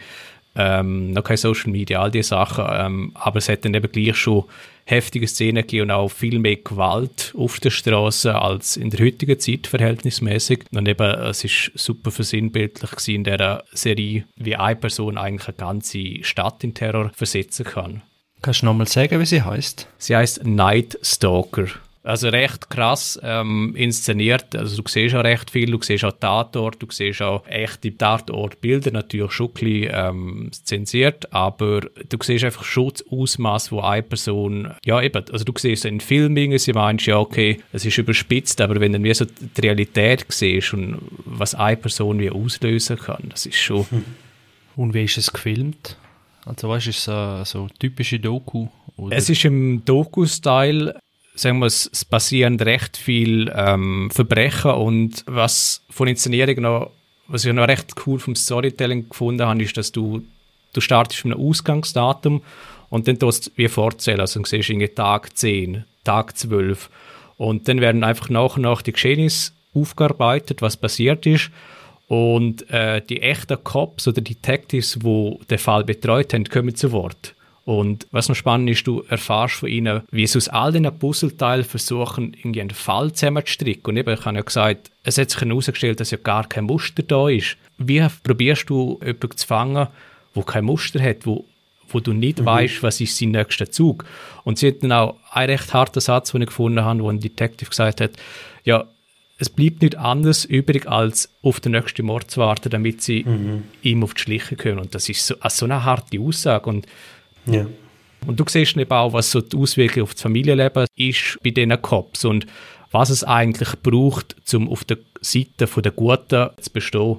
ähm, 0.56 1.12
noch 1.12 1.24
kein 1.24 1.36
Social 1.36 1.70
Media, 1.70 2.00
all 2.00 2.10
diese 2.10 2.30
Sachen, 2.30 2.64
ähm, 2.68 3.10
aber 3.14 3.38
es 3.38 3.48
hat 3.48 3.64
dann 3.64 3.74
eben 3.74 3.90
gleich 3.90 4.16
schon 4.16 4.44
heftige 4.86 5.26
Szenen 5.26 5.62
gegeben 5.62 5.90
und 5.90 5.90
auch 5.90 6.08
viel 6.08 6.38
mehr 6.38 6.56
Gewalt 6.56 7.34
auf 7.36 7.58
der 7.58 7.70
Straße 7.70 8.34
als 8.34 8.76
in 8.76 8.90
der 8.90 9.04
heutigen 9.04 9.38
Zeit 9.38 9.66
verhältnismäßig. 9.66 10.64
Und 10.72 10.88
eben, 10.88 11.10
es 11.22 11.44
ist 11.44 11.72
super 11.74 12.12
versinnbildlich 12.12 13.08
in 13.08 13.24
der 13.24 13.64
Serie, 13.72 14.24
wie 14.36 14.54
eine 14.54 14.76
Person 14.76 15.18
eigentlich 15.18 15.48
eine 15.48 15.56
ganze 15.56 16.22
Stadt 16.22 16.62
in 16.62 16.72
Terror 16.72 17.10
versetzen 17.14 17.64
kann. 17.64 18.02
Kannst 18.42 18.62
du 18.62 18.66
nochmal 18.66 18.86
sagen, 18.86 19.18
wie 19.20 19.26
sie 19.26 19.42
heißt? 19.42 19.88
Sie 19.98 20.14
heißt 20.14 20.44
Night 20.44 20.98
Stalker. 21.02 21.66
Also 22.06 22.28
recht 22.28 22.70
krass 22.70 23.18
ähm, 23.22 23.74
inszeniert. 23.74 24.54
Also 24.54 24.80
du 24.80 24.88
siehst 24.88 25.14
auch 25.16 25.24
recht 25.24 25.50
viel, 25.50 25.72
du 25.72 25.82
siehst 25.82 26.04
auch 26.04 26.12
Tatort, 26.12 26.80
du 26.80 26.86
siehst 26.88 27.20
auch 27.20 27.44
echte 27.48 27.96
Tatortbilder, 27.96 28.92
natürlich 28.92 29.32
schon 29.32 29.48
ein 29.48 29.52
bisschen 29.52 29.90
ähm, 29.92 30.50
zensiert, 30.52 31.32
aber 31.32 31.80
du 31.80 32.16
siehst 32.22 32.44
einfach 32.44 32.62
schon 32.62 32.90
das 32.90 33.04
Ausmaß, 33.10 33.72
wo 33.72 33.80
eine 33.80 34.04
Person, 34.04 34.72
ja 34.84 35.02
eben, 35.02 35.24
also 35.32 35.44
du 35.44 35.52
siehst 35.56 35.84
in 35.84 36.00
Filmen, 36.00 36.56
sie 36.58 36.72
meinst 36.72 37.06
ja, 37.06 37.18
okay, 37.18 37.60
es 37.72 37.84
ist 37.84 37.98
überspitzt, 37.98 38.60
aber 38.60 38.78
wenn 38.78 38.92
du 38.92 39.02
wie 39.02 39.12
so 39.12 39.24
die 39.24 39.60
Realität 39.60 40.24
siehst 40.28 40.74
und 40.74 40.98
was 41.24 41.56
eine 41.56 41.76
Person 41.76 42.20
wie 42.20 42.30
auslösen 42.30 42.98
kann, 42.98 43.24
das 43.30 43.46
ist 43.46 43.58
schon... 43.58 43.84
Und 44.76 44.94
wie 44.94 45.04
ist 45.04 45.18
es 45.18 45.32
gefilmt? 45.32 45.96
Also 46.44 46.68
weißt 46.68 46.86
du, 46.86 46.90
ist 46.90 47.08
es 47.08 47.08
äh, 47.08 47.44
so 47.44 47.66
typische 47.80 48.20
Doku? 48.20 48.68
Oder? 48.96 49.16
Es 49.16 49.28
ist 49.28 49.44
im 49.44 49.84
Doku-Style 49.84 50.94
sagen 51.36 51.58
wir, 51.60 51.66
es, 51.66 52.04
passieren 52.04 52.58
recht 52.58 52.96
viel 52.96 53.52
ähm, 53.54 54.10
Verbrechen 54.12 54.72
und 54.72 55.22
was 55.26 55.82
von 55.90 56.08
Inszenierung 56.08 56.62
noch, 56.62 56.90
was 57.28 57.44
ich 57.44 57.52
noch 57.52 57.68
recht 57.68 57.94
cool 58.06 58.18
vom 58.18 58.34
Storytelling 58.34 59.08
gefunden 59.08 59.46
habe, 59.46 59.62
ist, 59.62 59.76
dass 59.76 59.92
du, 59.92 60.24
du 60.72 60.80
startest 60.80 61.24
mit 61.24 61.34
einem 61.34 61.46
Ausgangsdatum 61.46 62.42
und 62.90 63.06
dann 63.06 63.18
tust 63.18 63.46
du 63.46 63.50
wie 63.56 63.68
vorzählen, 63.68 64.20
also 64.20 64.40
du 64.40 64.46
siehst 64.46 64.70
irgendwie 64.70 64.88
Tag 64.88 65.36
10, 65.36 65.84
Tag 66.04 66.36
12 66.36 66.90
und 67.36 67.68
dann 67.68 67.80
werden 67.80 68.04
einfach 68.04 68.28
nach 68.30 68.56
und 68.56 68.62
nach 68.62 68.82
die 68.82 68.92
Geschehnisse 68.92 69.52
aufgearbeitet, 69.74 70.62
was 70.62 70.76
passiert 70.76 71.26
ist. 71.26 71.50
Und 72.08 72.70
äh, 72.70 73.02
die 73.02 73.20
echten 73.20 73.62
Cops 73.64 74.06
oder 74.06 74.20
Detectives, 74.20 74.98
die 75.02 75.38
den 75.50 75.58
Fall 75.58 75.84
betreut 75.84 76.32
haben, 76.32 76.44
kommen 76.44 76.74
zu 76.74 76.92
Wort. 76.92 77.34
Und 77.66 78.06
was 78.12 78.28
noch 78.28 78.36
spannend 78.36 78.70
ist, 78.70 78.86
du 78.86 79.02
erfährst 79.08 79.56
von 79.56 79.68
ihnen, 79.68 80.02
wie 80.12 80.24
sie 80.24 80.38
aus 80.38 80.48
all 80.48 80.70
diesen 80.70 80.98
Puzzleteilen 81.00 81.64
versuchen, 81.64 82.32
irgendwie 82.32 82.60
einen 82.60 82.70
Fall 82.70 83.12
zusammenzustricken. 83.12 83.90
Und 83.90 83.96
eben, 83.96 84.14
ich 84.14 84.24
habe 84.24 84.36
ja 84.36 84.42
gesagt, 84.42 84.92
es 85.02 85.18
hat 85.18 85.30
sich 85.30 85.40
herausgestellt, 85.40 85.98
dass 85.98 86.12
ja 86.12 86.18
gar 86.22 86.48
kein 86.48 86.62
Muster 86.62 87.02
da 87.02 87.28
ist. 87.28 87.56
Wie 87.76 88.06
probierst 88.22 88.70
du 88.70 89.00
jemanden 89.04 89.36
zu 89.36 89.46
fangen, 89.48 89.88
der 90.36 90.42
kein 90.44 90.64
Muster 90.64 91.02
hat, 91.02 91.26
wo, 91.26 91.44
wo 91.88 91.98
du 91.98 92.12
nicht 92.12 92.38
mhm. 92.38 92.46
weißt, 92.46 92.84
was 92.84 93.00
ist 93.00 93.18
sein 93.18 93.32
nächster 93.32 93.68
Zug? 93.68 94.04
Und 94.44 94.60
sie 94.60 94.68
hat 94.68 94.84
dann 94.84 94.92
auch 94.92 95.16
einen 95.32 95.50
recht 95.50 95.74
harten 95.74 95.98
Satz, 96.00 96.30
den 96.30 96.42
ich 96.42 96.48
gefunden 96.48 96.84
habe, 96.84 97.02
wo 97.02 97.10
ein 97.10 97.18
Detective 97.18 97.70
gesagt 97.70 98.00
hat, 98.00 98.12
ja, 98.62 98.86
es 99.38 99.50
bleibt 99.50 99.82
nicht 99.82 99.96
anders 99.96 100.44
übrig, 100.44 100.86
als 100.86 101.30
auf 101.42 101.58
den 101.58 101.72
nächsten 101.72 102.06
Mord 102.06 102.30
zu 102.30 102.40
warten, 102.40 102.70
damit 102.70 103.02
sie 103.02 103.24
mhm. 103.24 103.64
ihm 103.82 104.04
auf 104.04 104.14
die 104.14 104.22
Schliche 104.22 104.54
können. 104.54 104.78
Und 104.78 104.94
das 104.94 105.08
ist 105.08 105.26
so, 105.26 105.34
also 105.40 105.56
so 105.56 105.64
eine 105.66 105.82
harte 105.82 106.20
Aussage. 106.20 106.70
Und 106.70 106.86
ja. 107.46 107.66
Und 108.26 108.40
du 108.40 108.44
siehst 108.48 108.76
eben 108.76 108.90
auch, 108.90 109.12
was 109.12 109.30
so 109.30 109.40
die 109.40 109.56
Auswirkung 109.56 110.02
auf 110.02 110.14
das 110.14 110.22
Familienleben 110.22 110.86
ist 110.96 111.38
bei 111.44 111.50
diesen 111.50 111.80
Cops 111.80 112.24
und 112.24 112.46
was 112.90 113.10
es 113.10 113.24
eigentlich 113.24 113.70
braucht, 113.82 114.36
um 114.54 114.68
auf 114.68 114.84
der 114.84 114.98
Seite 115.20 115.66
der 115.66 115.92
Guten 115.92 116.50
zu 116.60 116.70
bestehen. 116.72 117.18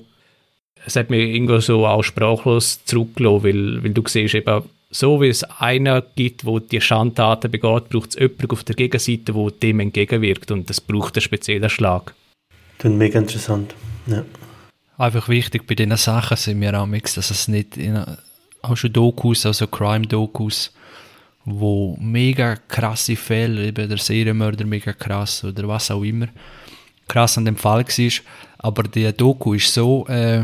Es 0.85 0.95
hat 0.95 1.09
mich 1.09 1.33
irgendwo 1.33 1.59
so 1.59 1.85
auch 1.85 2.03
sprachlos 2.03 2.83
zurückgelassen, 2.85 3.43
weil, 3.43 3.83
weil 3.83 3.93
du 3.93 4.03
siehst 4.05 4.35
eben, 4.35 4.63
so 4.89 5.21
wie 5.21 5.27
es 5.27 5.43
einer 5.43 6.01
gibt, 6.01 6.45
wo 6.45 6.59
die 6.59 6.79
Schandtaten 6.79 7.51
begeht, 7.51 7.89
braucht 7.89 8.09
es 8.11 8.15
jemanden 8.15 8.51
auf 8.51 8.63
der 8.63 8.75
Gegenseite, 8.75 9.33
der 9.33 9.51
dem 9.51 9.79
entgegenwirkt 9.81 10.51
und 10.51 10.69
das 10.69 10.79
braucht 10.79 11.15
einen 11.15 11.21
speziellen 11.21 11.69
Schlag. 11.69 12.13
Das 12.77 12.91
ist 12.91 12.97
mega 12.97 13.19
interessant, 13.19 13.75
ja. 14.07 14.23
Einfach 14.97 15.29
wichtig 15.29 15.67
bei 15.67 15.75
diesen 15.75 15.95
Sachen 15.97 16.37
sind 16.37 16.59
mir 16.59 16.79
auch, 16.79 16.87
dass 16.87 17.29
es 17.29 17.47
nicht 17.47 17.77
in 17.77 18.03
auch 18.61 18.75
schon 18.75 18.93
Dokus, 18.93 19.45
also 19.45 19.67
Crime-Dokus, 19.67 20.73
wo 21.45 21.97
mega 21.99 22.55
krasse 22.55 23.15
Fälle, 23.15 23.67
eben 23.67 23.87
der 23.87 23.97
Serienmörder 23.97 24.65
mega 24.65 24.93
krass 24.93 25.43
oder 25.43 25.67
was 25.67 25.91
auch 25.91 26.03
immer, 26.03 26.27
krass 27.07 27.37
an 27.37 27.45
dem 27.45 27.55
Fall 27.55 27.85
war. 27.85 28.11
Aber 28.59 28.83
die 28.83 29.11
Doku 29.13 29.53
ist 29.53 29.73
so 29.73 30.05
äh, 30.07 30.43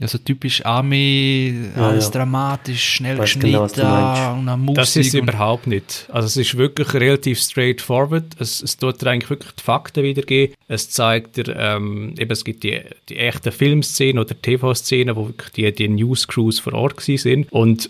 also 0.00 0.18
typisch 0.18 0.64
Army, 0.64 1.70
ja, 1.74 1.88
alles 1.88 2.06
ja. 2.06 2.10
dramatisch, 2.10 2.84
schnell 2.96 3.16
Weiß 3.16 3.24
geschnitten 3.24 3.68
genau, 3.74 4.34
und 4.34 4.48
eine 4.48 4.56
Musik. 4.56 4.76
Das 4.76 4.96
ist 4.96 5.14
überhaupt 5.14 5.66
nicht. 5.66 6.06
Also 6.12 6.26
es 6.26 6.36
ist 6.36 6.58
wirklich 6.58 6.92
relativ 6.92 7.40
straightforward. 7.40 8.24
Es, 8.38 8.62
es 8.62 8.76
tut 8.76 9.00
dir 9.00 9.10
eigentlich 9.10 9.30
wirklich 9.30 9.52
die 9.52 9.62
Fakten 9.62 10.04
wiedergeben. 10.04 10.54
Es 10.68 10.90
zeigt 10.90 11.38
dir, 11.38 11.56
ähm, 11.56 12.14
eben 12.18 12.30
es 12.30 12.44
gibt 12.44 12.62
die, 12.62 12.80
die 13.08 13.16
echten 13.16 13.52
Filmszenen 13.52 14.18
oder 14.18 14.40
TV-Szenen, 14.40 15.16
wo 15.16 15.28
wirklich 15.28 15.52
die, 15.52 15.72
die 15.72 15.88
News-Crews 15.88 16.60
vor 16.60 16.74
Ort 16.74 17.00
sind. 17.00 17.50
Und 17.50 17.88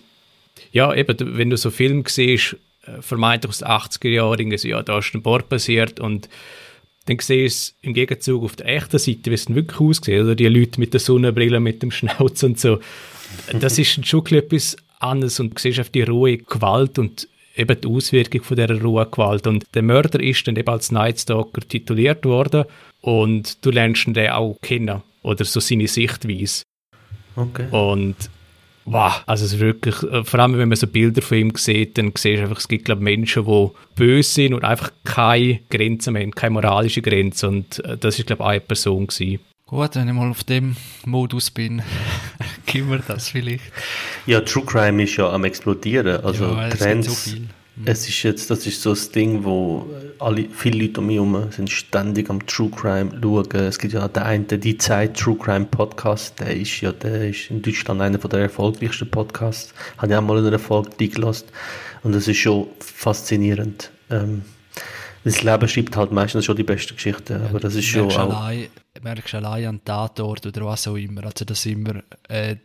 ja, 0.71 0.95
eben, 0.95 1.17
wenn 1.37 1.51
du 1.51 1.57
so 1.57 1.71
Film 1.71 2.05
siehst, 2.07 2.57
äh, 2.87 3.03
vermeintlich 3.03 3.51
aus 3.51 3.59
den 3.59 3.69
80er 3.69 4.09
Jahren, 4.09 4.51
ja, 4.51 4.83
da 4.83 4.99
ist 4.99 5.13
ein 5.13 5.23
Bord 5.23 5.49
passiert 5.49 5.99
und 5.99 6.29
dann 7.07 7.19
siehst 7.19 7.31
du 7.31 7.45
es 7.45 7.75
im 7.83 7.95
Gegenzug 7.95 8.43
auf 8.45 8.57
der 8.57 8.67
echten 8.67 8.99
Seite, 8.99 9.31
wie 9.31 9.35
es 9.35 9.53
wirklich 9.53 9.81
aussieht, 9.81 10.21
oder 10.21 10.35
die 10.35 10.47
Leute 10.47 10.79
mit 10.81 10.93
der 10.93 11.01
Sonnenbrille, 11.01 11.61
mit 11.61 11.83
dem 11.83 11.91
Schnauz 11.91 12.43
und 12.43 12.59
so. 12.59 12.81
Das 13.59 13.79
ist 13.79 14.07
schon 14.07 14.25
etwas 14.27 14.77
anderes 14.99 15.41
und 15.41 15.55
du 15.55 15.61
siehst 15.61 15.81
auf 15.81 15.91
die 15.91 16.03
rohe 16.03 16.39
Gewalt 16.39 16.99
und 16.99 17.29
eben 17.57 17.81
die 17.81 17.89
Auswirkung 17.89 18.43
von 18.43 18.57
dieser 18.57 18.81
rohen 18.81 19.11
Gewalt. 19.11 19.47
Und 19.47 19.65
der 19.75 19.83
Mörder 19.83 20.21
ist 20.21 20.47
dann 20.47 20.57
eben 20.57 20.69
als 20.69 20.93
Nightstalker 20.93 21.61
tituliert 21.67 22.25
worden 22.25 22.65
und 23.01 23.65
du 23.65 23.71
lernst 23.71 24.07
ihn 24.07 24.15
dann 24.15 24.31
auch 24.31 24.57
kennen 24.61 25.03
oder 25.23 25.45
so 25.45 25.61
seine 25.61 25.89
Sichtweise. 25.89 26.63
Okay. 27.37 27.67
Und 27.71 28.17
wow, 28.87 29.23
also 29.27 29.45
es 29.45 29.55
ist 29.55 29.61
wirklich, 29.61 30.03
äh, 30.03 30.25
vor 30.25 30.41
allem 30.41 30.57
wenn 30.57 30.69
man 30.69 30.77
so 30.77 30.87
Bilder 30.87 31.21
von 31.21 31.37
ihm 31.37 31.53
sieht, 31.57 31.99
dann 31.99 32.13
siehst 32.17 32.39
du 32.39 32.43
einfach, 32.43 32.59
es 32.59 32.69
gibt 32.69 32.87
glaube 32.87 33.03
Menschen, 33.03 33.45
die 33.45 33.71
böse 33.95 34.31
sind 34.31 34.55
und 34.55 34.65
einfach 34.65 34.91
keine 35.05 35.61
Grenzen 35.69 36.15
mehr 36.15 36.23
haben, 36.23 36.31
keine 36.35 36.53
moralische 36.53 37.03
Grenze 37.03 37.49
und 37.49 37.85
äh, 37.85 37.99
das 37.99 38.19
ist 38.19 38.27
glaube 38.27 38.43
ich 38.45 38.49
eine 38.49 38.61
Person 38.61 39.07
gewesen. 39.07 39.41
Gut, 39.67 39.97
wenn 39.97 40.07
ich 40.07 40.15
mal 40.15 40.31
auf 40.31 40.45
dem 40.45 40.77
Modus 41.05 41.51
bin, 41.51 41.83
gib 42.67 42.87
mir 42.87 43.01
das 43.01 43.31
vielleicht. 43.31 43.65
Ja, 44.25 44.41
True 44.41 44.65
Crime 44.65 45.03
ist 45.03 45.17
ja 45.17 45.29
am 45.29 45.45
explodieren, 45.45 46.25
also 46.25 46.45
ja, 46.55 46.69
Trends. 46.69 47.09
So 47.09 47.31
viel. 47.31 47.49
Es 47.85 48.09
ist 48.09 48.23
jetzt, 48.23 48.51
das 48.51 48.67
ist 48.67 48.81
so 48.81 48.91
das 48.91 49.11
Ding, 49.11 49.45
wo 49.45 49.87
alle, 50.19 50.49
viele 50.49 50.87
Leute 50.87 51.01
um 51.01 51.07
mich 51.09 51.17
herum 51.17 51.53
sind 51.53 51.71
ständig 51.71 52.31
am 52.31 52.45
True 52.47 52.71
Crime 52.71 53.11
schauen. 53.21 53.47
Es 53.53 53.79
gibt 53.79 53.93
ja 53.93 54.09
den 54.09 54.23
einen, 54.23 54.49
die 54.49 54.79
Zeit 54.79 55.15
True 55.19 55.37
Crime 55.37 55.67
Podcast, 55.67 56.41
der 56.41 56.57
ist 56.57 56.81
ja, 56.81 56.93
der 56.93 57.29
ist 57.29 57.51
in 57.51 57.61
Deutschland 57.61 58.01
einer 58.01 58.17
der 58.17 58.41
erfolgreichsten 58.41 59.11
Podcasts. 59.11 59.75
Habe 59.99 60.13
ich 60.13 60.17
auch 60.17 60.23
mal 60.23 60.39
in 60.39 60.47
einer 60.47 60.59
Folge 60.59 60.91
eingelassen. 60.99 61.49
Und 62.03 62.15
das 62.15 62.29
ist 62.29 62.39
schon 62.39 62.69
faszinierend. 62.79 63.91
Ähm, 64.09 64.43
das 65.25 65.43
Leben 65.43 65.69
schreibt 65.69 65.97
halt 65.97 66.13
meistens 66.13 66.45
schon 66.45 66.57
die 66.57 66.63
besten 66.63 66.95
Geschichten, 66.95 67.43
aber 67.43 67.61
das 67.61 67.75
ist 67.75 67.85
schon 67.85 68.11
auch... 68.11 68.19
Allein, 68.19 68.69
merkst 69.03 69.35
allein 69.35 69.67
an 69.67 69.81
Tatort 69.85 70.47
oder 70.47 70.65
was 70.65 70.87
auch 70.89 70.97
immer, 70.97 71.25
also 71.25 71.45
das 71.45 71.67
immer, 71.67 72.03
äh, 72.29 72.57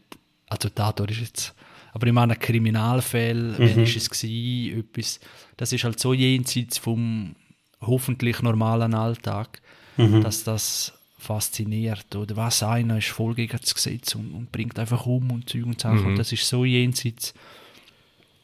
also 0.47 0.69
Tatort 0.69 1.12
ist 1.12 1.21
jetzt 1.21 1.54
aber 1.93 2.08
ich 2.08 2.13
meine, 2.13 2.36
Kriminalfälle, 2.36 3.54
mhm. 3.54 3.58
wenn 3.58 3.84
ist 3.84 3.95
es 3.95 4.10
gewesen, 4.10 4.80
etwas, 4.80 5.19
das 5.58 5.73
ist 5.73 5.84
halt 5.84 5.99
so 5.99 6.13
jenseits 6.13 6.77
vom 6.77 7.36
hoffentlich 7.82 8.41
normalen 8.41 8.93
Alltag, 8.93 9.62
mhm. 9.97 10.21
dass 10.21 10.43
das 10.43 10.93
fasziniert. 11.17 12.15
Oder 12.15 12.36
was 12.36 12.63
einer 12.63 12.97
ist 12.97 13.10
voll 13.10 13.36
gegen 13.36 13.58
das 13.60 13.75
Gesetz 13.75 14.15
und, 14.15 14.32
und 14.34 14.51
bringt 14.51 14.80
einfach 14.80 15.06
um 15.06 15.32
und 15.32 15.49
Zeug 15.49 15.65
und 15.65 15.82
Sachen. 15.82 16.01
Mhm. 16.01 16.08
Und 16.08 16.19
das 16.19 16.32
ist 16.32 16.47
so 16.47 16.65
jenseits. 16.65 17.34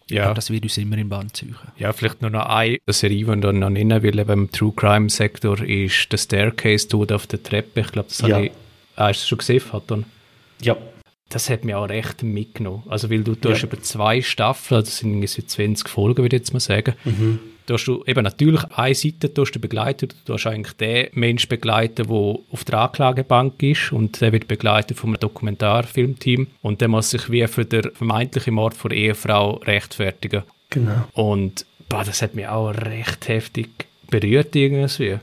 Ja. 0.09 0.33
das 0.33 0.49
wird 0.49 0.63
uns 0.63 0.77
immer 0.77 0.97
in 0.97 1.09
Band 1.09 1.35
ziehen. 1.35 1.53
Ja, 1.77 1.91
vielleicht 1.91 2.21
nur 2.21 2.31
noch 2.31 2.45
eine 2.45 2.79
Serie, 2.87 3.25
die 3.25 3.31
ich 3.31 3.53
noch 3.53 3.69
nennen 3.69 4.01
will, 4.03 4.19
im 4.19 4.49
True 4.49 4.71
Crime 4.73 5.09
Sektor, 5.09 5.61
ist 5.61 6.07
The 6.09 6.17
Staircase 6.17 6.87
Tod 6.87 7.11
auf 7.11 7.27
der 7.27 7.43
Treppe. 7.43 7.81
Ich 7.81 7.91
glaube, 7.91 8.07
das 8.07 8.19
ja. 8.19 8.35
habe 8.35 8.45
ich. 8.45 8.51
Ah, 8.95 9.09
hast 9.09 9.23
du 9.23 9.27
schon 9.27 9.37
gesehen, 9.39 9.59
Faton? 9.59 10.05
Ja 10.61 10.77
das 11.29 11.49
hat 11.49 11.65
mich 11.65 11.75
auch 11.75 11.89
recht 11.89 12.23
mitgenommen. 12.23 12.83
Also, 12.87 13.09
weil 13.09 13.23
du, 13.23 13.35
du 13.35 13.49
ja. 13.49 13.57
über 13.63 13.81
zwei 13.81 14.21
Staffeln, 14.21 14.81
das 14.81 14.97
sind 14.97 15.11
irgendwie 15.11 15.27
20 15.27 15.89
Folgen, 15.89 16.23
würde 16.23 16.35
ich 16.35 16.41
jetzt 16.41 16.53
mal 16.53 16.59
sagen, 16.59 16.93
mhm. 17.03 17.39
hast 17.69 17.85
du 17.85 18.03
eben 18.05 18.23
natürlich 18.23 18.63
eine 18.71 18.95
Seite 18.95 19.29
du 19.29 19.43
begleitet, 19.59 20.15
du 20.25 20.33
hast 20.33 20.47
eigentlich 20.47 20.77
den 20.77 21.07
Mensch 21.13 21.49
begleitet, 21.49 22.07
der 22.09 22.15
auf 22.15 22.63
der 22.65 22.79
Anklagebank 22.79 23.61
ist 23.61 23.91
und 23.91 24.21
der 24.21 24.31
wird 24.31 24.47
begleitet 24.47 24.97
vom 24.97 25.19
Dokumentarfilmteam 25.19 26.47
und 26.61 26.79
der 26.79 26.87
muss 26.87 27.09
sich 27.09 27.29
wie 27.29 27.45
für 27.47 27.65
den 27.65 27.91
vermeintlichen 27.93 28.53
Mord 28.53 28.73
von 28.73 28.91
Ehefrau 28.91 29.55
rechtfertigen. 29.57 30.43
Genau. 30.69 31.07
Und 31.13 31.65
boah, 31.89 32.03
das 32.03 32.21
hat 32.21 32.35
mich 32.35 32.47
auch 32.47 32.69
recht 32.69 33.27
heftig 33.27 33.69
berührt 34.09 34.55
irgendwie. 34.55 35.19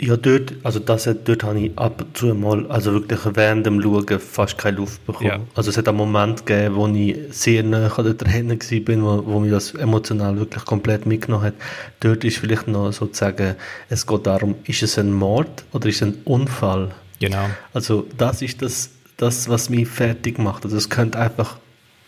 Ja, 0.00 0.16
dort, 0.16 0.54
also 0.62 0.78
das, 0.78 1.10
dort 1.24 1.42
habe 1.42 1.58
ich 1.58 1.76
ab 1.76 2.00
und 2.00 2.16
zu 2.16 2.32
mal, 2.32 2.66
also 2.68 2.92
wirklich 2.92 3.18
während 3.34 3.66
dem 3.66 3.82
Schauen 3.82 4.20
fast 4.20 4.56
keine 4.56 4.76
Luft 4.76 5.04
bekommen. 5.04 5.26
Ja. 5.26 5.40
Also 5.56 5.70
es 5.70 5.76
hat 5.76 5.88
einen 5.88 5.96
Moment 5.96 6.46
gegeben, 6.46 6.76
wo 6.76 6.86
ich 6.86 7.16
sehr 7.30 7.64
nah 7.64 7.88
an 7.88 8.04
den 8.04 8.16
Tränen 8.16 8.60
war, 8.60 9.02
wo, 9.02 9.26
wo 9.26 9.40
mich 9.40 9.50
das 9.50 9.74
emotional 9.74 10.38
wirklich 10.38 10.64
komplett 10.64 11.04
mitgenommen 11.04 11.46
hat. 11.46 11.54
Dort 11.98 12.22
ist 12.22 12.38
vielleicht 12.38 12.68
noch 12.68 12.92
sozusagen, 12.92 13.56
es 13.88 14.06
geht 14.06 14.26
darum, 14.26 14.54
ist 14.64 14.84
es 14.84 14.98
ein 15.00 15.12
Mord 15.12 15.64
oder 15.72 15.88
ist 15.88 15.96
es 15.96 16.02
ein 16.02 16.18
Unfall? 16.24 16.92
Genau. 17.18 17.46
Also 17.74 18.06
das 18.16 18.40
ist 18.40 18.62
das, 18.62 18.90
das 19.16 19.48
was 19.48 19.68
mich 19.68 19.88
fertig 19.88 20.38
macht. 20.38 20.64
Also 20.64 20.76
es 20.76 20.88
könnte 20.88 21.18
einfach 21.18 21.56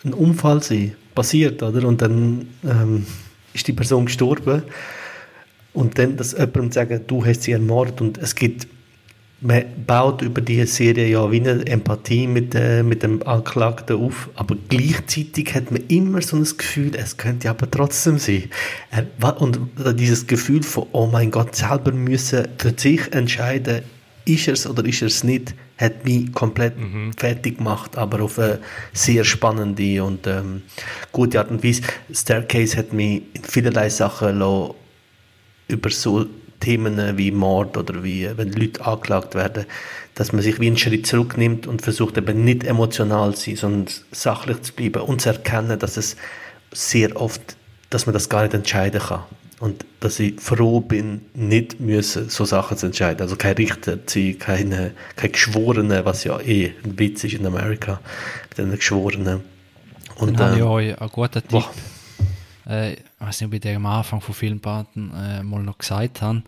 ein 0.04 0.14
Unfall 0.14 0.62
sein, 0.62 0.94
passiert, 1.16 1.60
oder? 1.64 1.86
Und 1.88 2.02
dann 2.02 2.46
ähm, 2.64 3.04
ist 3.52 3.66
die 3.66 3.72
Person 3.72 4.06
gestorben 4.06 4.62
und 5.72 5.98
dann 5.98 6.16
das 6.16 6.32
jemandem 6.32 6.72
sagen, 6.72 7.00
du 7.06 7.24
hast 7.24 7.42
sie 7.42 7.52
ermordet 7.52 8.00
und 8.00 8.18
es 8.18 8.34
gibt, 8.34 8.66
man 9.40 9.64
baut 9.86 10.20
über 10.20 10.40
diese 10.40 10.66
Serie 10.66 11.08
ja 11.08 11.30
wie 11.30 11.40
eine 11.40 11.66
Empathie 11.66 12.26
mit, 12.26 12.54
äh, 12.54 12.82
mit 12.82 13.02
dem 13.02 13.22
Anklagten 13.26 13.96
auf, 13.96 14.28
aber 14.34 14.56
gleichzeitig 14.68 15.54
hat 15.54 15.70
man 15.70 15.82
immer 15.88 16.20
so 16.20 16.36
ein 16.36 16.44
Gefühl, 16.44 16.92
es 16.94 17.16
könnte 17.16 17.48
aber 17.48 17.70
trotzdem 17.70 18.18
sein. 18.18 18.50
Und 19.38 19.60
dieses 19.94 20.26
Gefühl 20.26 20.62
von, 20.62 20.86
oh 20.92 21.06
mein 21.06 21.30
Gott, 21.30 21.56
selber 21.56 21.92
müssen 21.92 22.48
für 22.58 22.74
sich 22.76 23.12
entscheiden, 23.12 23.82
ist 24.26 24.48
er 24.48 24.54
es 24.54 24.66
oder 24.66 24.84
ist 24.84 25.00
er 25.00 25.08
es 25.08 25.24
nicht, 25.24 25.54
hat 25.78 26.04
mich 26.04 26.32
komplett 26.32 26.74
fertig 27.16 27.58
gemacht, 27.58 27.96
aber 27.96 28.22
auf 28.22 28.38
eine 28.38 28.58
sehr 28.92 29.24
spannende 29.24 30.04
und 30.04 30.26
ähm, 30.26 30.62
gute 31.12 31.38
Art 31.38 31.50
und 31.50 31.64
Weise. 31.64 31.82
Staircase 32.12 32.76
hat 32.76 32.92
mich 32.92 33.22
in 33.32 33.44
vielerlei 33.44 33.88
Sachen 33.88 34.38
lassen, 34.38 34.74
über 35.70 35.90
so 35.90 36.26
Themen 36.60 37.16
wie 37.16 37.30
Mord 37.30 37.76
oder 37.76 38.04
wie, 38.04 38.28
wenn 38.36 38.52
Leute 38.52 38.84
angeklagt 38.84 39.34
werden, 39.34 39.64
dass 40.14 40.32
man 40.32 40.42
sich 40.42 40.60
wie 40.60 40.66
einen 40.66 40.76
Schritt 40.76 41.06
zurücknimmt 41.06 41.66
und 41.66 41.82
versucht 41.82 42.18
eben 42.18 42.44
nicht 42.44 42.64
emotional 42.64 43.34
zu 43.34 43.50
sein, 43.50 43.56
sondern 43.56 43.94
sachlich 44.12 44.62
zu 44.62 44.72
bleiben 44.74 45.02
und 45.02 45.22
zu 45.22 45.30
erkennen, 45.30 45.78
dass 45.78 45.96
es 45.96 46.16
sehr 46.72 47.20
oft, 47.20 47.56
dass 47.88 48.06
man 48.06 48.12
das 48.12 48.28
gar 48.28 48.42
nicht 48.42 48.54
entscheiden 48.54 49.00
kann. 49.00 49.22
Und 49.60 49.84
dass 50.00 50.18
ich 50.18 50.40
froh 50.40 50.80
bin, 50.80 51.20
nicht 51.34 51.80
müssen, 51.80 52.30
so 52.30 52.46
Sachen 52.46 52.78
zu 52.78 52.86
entscheiden. 52.86 53.20
Also 53.20 53.36
kein 53.36 53.56
Richter 53.56 54.06
zu 54.06 54.18
sein, 54.18 54.38
keine, 54.38 54.92
kein 55.16 55.32
Geschworene, 55.32 56.06
was 56.06 56.24
ja 56.24 56.40
eh 56.40 56.72
ein 56.82 56.98
Witz 56.98 57.24
ist 57.24 57.34
in 57.34 57.44
Amerika, 57.44 58.00
mit 58.48 58.58
den 58.58 58.70
Geschworenen. 58.70 59.40
Und, 60.16 60.40
Dann 60.40 60.46
habe 60.46 60.56
ich 60.56 60.62
ähm, 60.62 60.68
euch 60.68 61.00
einen 61.00 61.10
guten 61.10 61.32
Tipp. 61.32 61.50
boah. 61.50 61.70
Äh, 62.70 62.92
ich 62.92 63.00
weiß 63.18 63.40
nicht, 63.40 63.48
ob 63.48 63.54
ich 63.54 63.60
den 63.60 63.76
am 63.76 63.86
Anfang 63.86 64.20
von 64.20 64.34
Filmparten 64.34 65.12
äh, 65.14 65.42
mal 65.42 65.62
noch 65.62 65.78
gesagt 65.78 66.22
habe. 66.22 66.42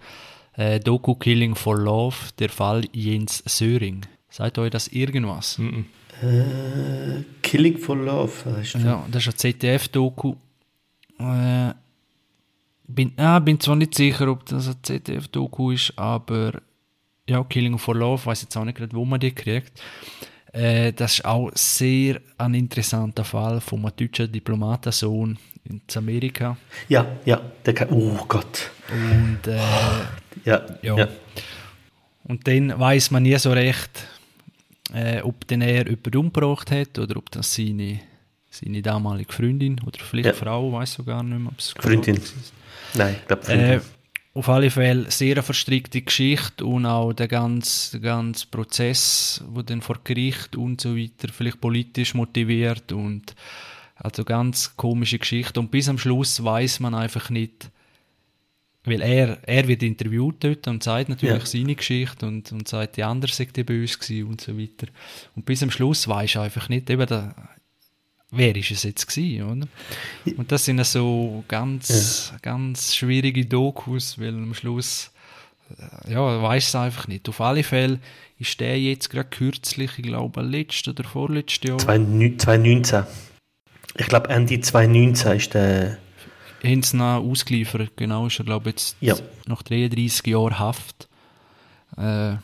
Äh, 0.54 0.80
Doku 0.80 1.14
Killing 1.14 1.54
for 1.54 1.76
Love, 1.78 2.16
der 2.38 2.48
Fall 2.48 2.85
Jens 2.92 3.42
Söring. 3.46 4.02
Sagt 4.30 4.58
euch 4.58 4.70
das 4.70 4.88
irgendwas? 4.88 5.58
Mhm. 5.58 5.87
äh, 6.22 7.22
Killing 7.42 7.78
for 7.78 7.96
Love, 7.96 8.32
weißt 8.44 8.74
du? 8.74 8.78
Ja, 8.78 9.06
das 9.11 9.26
ist 9.26 9.35
ein 9.35 9.38
ZDF-Doku. 9.38 10.35
Äh, 11.18 11.74
bin, 12.87 13.12
ah, 13.16 13.38
bin 13.38 13.58
zwar 13.58 13.76
nicht 13.76 13.94
sicher, 13.94 14.28
ob 14.28 14.46
das 14.46 14.68
ein 14.68 14.76
ZDF-Doku 14.82 15.72
ist, 15.72 15.98
aber 15.98 16.61
ja, 17.28 17.42
Killing 17.44 17.78
for 17.78 17.96
Love, 17.96 18.26
weiß 18.26 18.42
jetzt 18.42 18.56
auch 18.56 18.64
nicht 18.64 18.76
gerade, 18.76 18.94
wo 18.94 19.04
man 19.04 19.20
die 19.20 19.32
kriegt. 19.32 19.82
Äh, 20.52 20.92
das 20.92 21.14
ist 21.14 21.24
auch 21.24 21.50
sehr 21.54 22.20
ein 22.37 22.54
interessanter 22.54 23.24
Fall 23.24 23.61
von 23.61 23.80
einem 23.80 23.96
deutschen 23.96 24.30
Diplomatensohn 24.30 25.38
in 25.64 25.81
Amerika. 25.96 26.57
Ja, 26.88 27.07
ja, 27.25 27.40
der 27.64 27.75
kann, 27.75 27.88
oh 27.90 28.25
Gott. 28.29 28.70
Und, 28.90 29.46
äh, 29.46 29.59
Ja, 30.44 30.62
Ja. 30.83 30.96
ja. 30.96 31.09
und 32.25 32.46
dann 32.48 32.79
weiß 32.79 33.11
man 33.12 33.22
nie 33.22 33.37
so 33.38 33.53
recht, 33.53 33.90
äh, 34.92 35.20
ob 35.22 35.46
denn 35.46 35.61
er 35.61 35.87
jemanden 35.87 36.16
umgebracht 36.16 36.70
hat 36.70 36.98
oder 36.98 37.16
ob 37.16 37.31
das 37.31 37.55
seine, 37.55 38.01
seine 38.51 38.83
damalige 38.83 39.33
Freundin 39.33 39.81
oder 39.87 39.98
vielleicht 40.01 40.27
Ja. 40.27 40.33
Frau, 40.33 40.72
weiß 40.72 40.94
so 40.94 41.05
gar 41.05 41.22
nicht 41.22 41.38
mehr. 41.38 41.48
ob 41.53 41.59
es 41.59 41.70
Freundin. 41.70 42.16
war. 42.16 42.25
Nein, 42.94 43.16
ich 43.20 43.27
glaube 43.29 43.42
Äh, 43.42 43.44
Freundin. 43.46 43.81
auf 44.35 44.48
alle 44.48 44.70
Fälle 44.70 45.11
sehr 45.11 45.33
eine 45.37 45.42
verstrickte 45.42 46.03
Geschichte 46.03 46.64
und 46.66 46.87
auch 46.87 47.12
der 47.12 47.29
ganze, 47.29 48.01
der 48.01 48.11
ganze 48.11 48.46
Prozess, 48.48 49.44
wo 49.48 49.62
dann 49.62 49.81
vor 49.83 49.98
Gericht 50.03 50.57
und 50.57 50.81
so 50.81 50.96
weiter 50.96 51.29
vielleicht 51.33 51.61
politisch 51.61 52.14
motiviert 52.14 52.90
und 52.92 53.35
also 53.96 54.24
ganz 54.24 54.76
komische 54.76 55.18
Geschichte 55.18 55.61
und 55.61 55.70
bis 55.70 55.88
am 55.88 55.98
Schluss 55.98 56.42
weiß 56.42 56.81
man 56.81 56.94
einfach 56.94 57.31
nicht, 57.31 57.70
weil 58.85 59.00
er, 59.00 59.38
er 59.46 59.68
wird 59.68 59.83
interviewt 59.83 60.37
dort 60.42 60.66
und 60.66 60.83
sagt 60.83 61.09
natürlich 61.09 61.38
Ja. 61.38 61.46
seine 61.46 61.74
Geschichte 61.76 62.26
und, 62.26 62.50
und 62.50 62.66
sagt, 62.66 62.96
die 62.96 63.05
andere 63.05 63.33
sei 63.33 63.44
die 63.44 63.62
böse 63.62 63.98
gewesen 63.98 64.26
und 64.28 64.40
so 64.40 64.59
weiter. 64.59 64.88
Und 65.37 65.44
bis 65.44 65.62
am 65.62 65.70
Schluss 65.70 66.09
weiß 66.09 66.37
einfach 66.38 66.68
nicht, 66.68 66.90
eben 66.90 67.07
da, 67.07 67.33
wer 68.33 68.57
ist 68.57 68.72
es 68.72 68.83
jetzt 68.83 69.07
gewesen, 69.07 69.42
oder? 69.44 69.68
Und 70.37 70.50
das 70.50 70.64
sind 70.64 70.85
so 70.85 71.44
ganz, 71.46 72.33
ganz 72.42 72.96
schwierige 72.96 73.46
Dokus, 73.46 74.18
weil 74.18 74.35
am 74.35 74.55
Schluss, 74.55 75.12
äh, 75.78 76.12
ja, 76.14 76.42
weiß 76.42 76.66
es 76.68 76.74
einfach 76.74 77.07
nicht. 77.07 77.28
Auf 77.28 77.40
alle 77.40 77.62
Fälle 77.62 78.00
ist 78.40 78.59
der 78.59 78.81
jetzt 78.81 79.11
gerade 79.11 79.28
kürzlich, 79.28 79.92
ich 79.96 80.05
glaube, 80.05 80.42
letztes 80.42 80.88
oder 80.88 81.05
vorletztes 81.05 81.68
Jahr, 81.68 81.78
2009 81.78 82.38
2019. 82.38 83.05
Ich 83.98 84.07
glaube 84.07 84.28
Ende 84.31 84.61
2019 84.61 85.33
ist 85.37 85.55
der, 85.55 85.98
haben 86.64 86.83
sie 86.83 86.98
ausgeliefert. 86.98 87.90
Genau, 87.96 88.26
ist 88.26 88.38
er, 88.38 88.44
glaube 88.44 88.70
ich, 88.70 88.74
jetzt 88.76 88.96
Ja. 89.00 89.14
nach 89.46 89.62
33 89.62 90.26
Jahren 90.28 90.59
Haft. 90.59 91.09
Äh, 91.98 92.35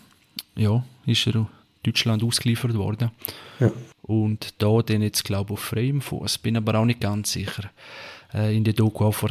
ja, 0.57 0.83
ist 1.07 1.27
er 1.27 1.47
Deutschland 1.83 2.23
ausgeliefert 2.23 2.75
worden. 2.75 3.11
ja. 3.61 3.71
Und 4.03 4.55
da 4.63 4.81
dann 4.81 5.03
jetzt, 5.03 5.23
glaube 5.25 5.53
ich, 5.53 5.59
auf 5.59 5.65
freiem 5.65 6.01
Fuß. 6.01 6.39
Bin 6.39 6.57
aber 6.57 6.75
auch 6.79 6.87
nicht 6.87 7.01
ganz 7.01 7.33
sicher. 7.33 7.65
Äh, 8.33 8.57
in 8.57 8.65
der 8.65 8.73
Doku 8.73 9.05
auch 9.05 9.13
vor, 9.13 9.29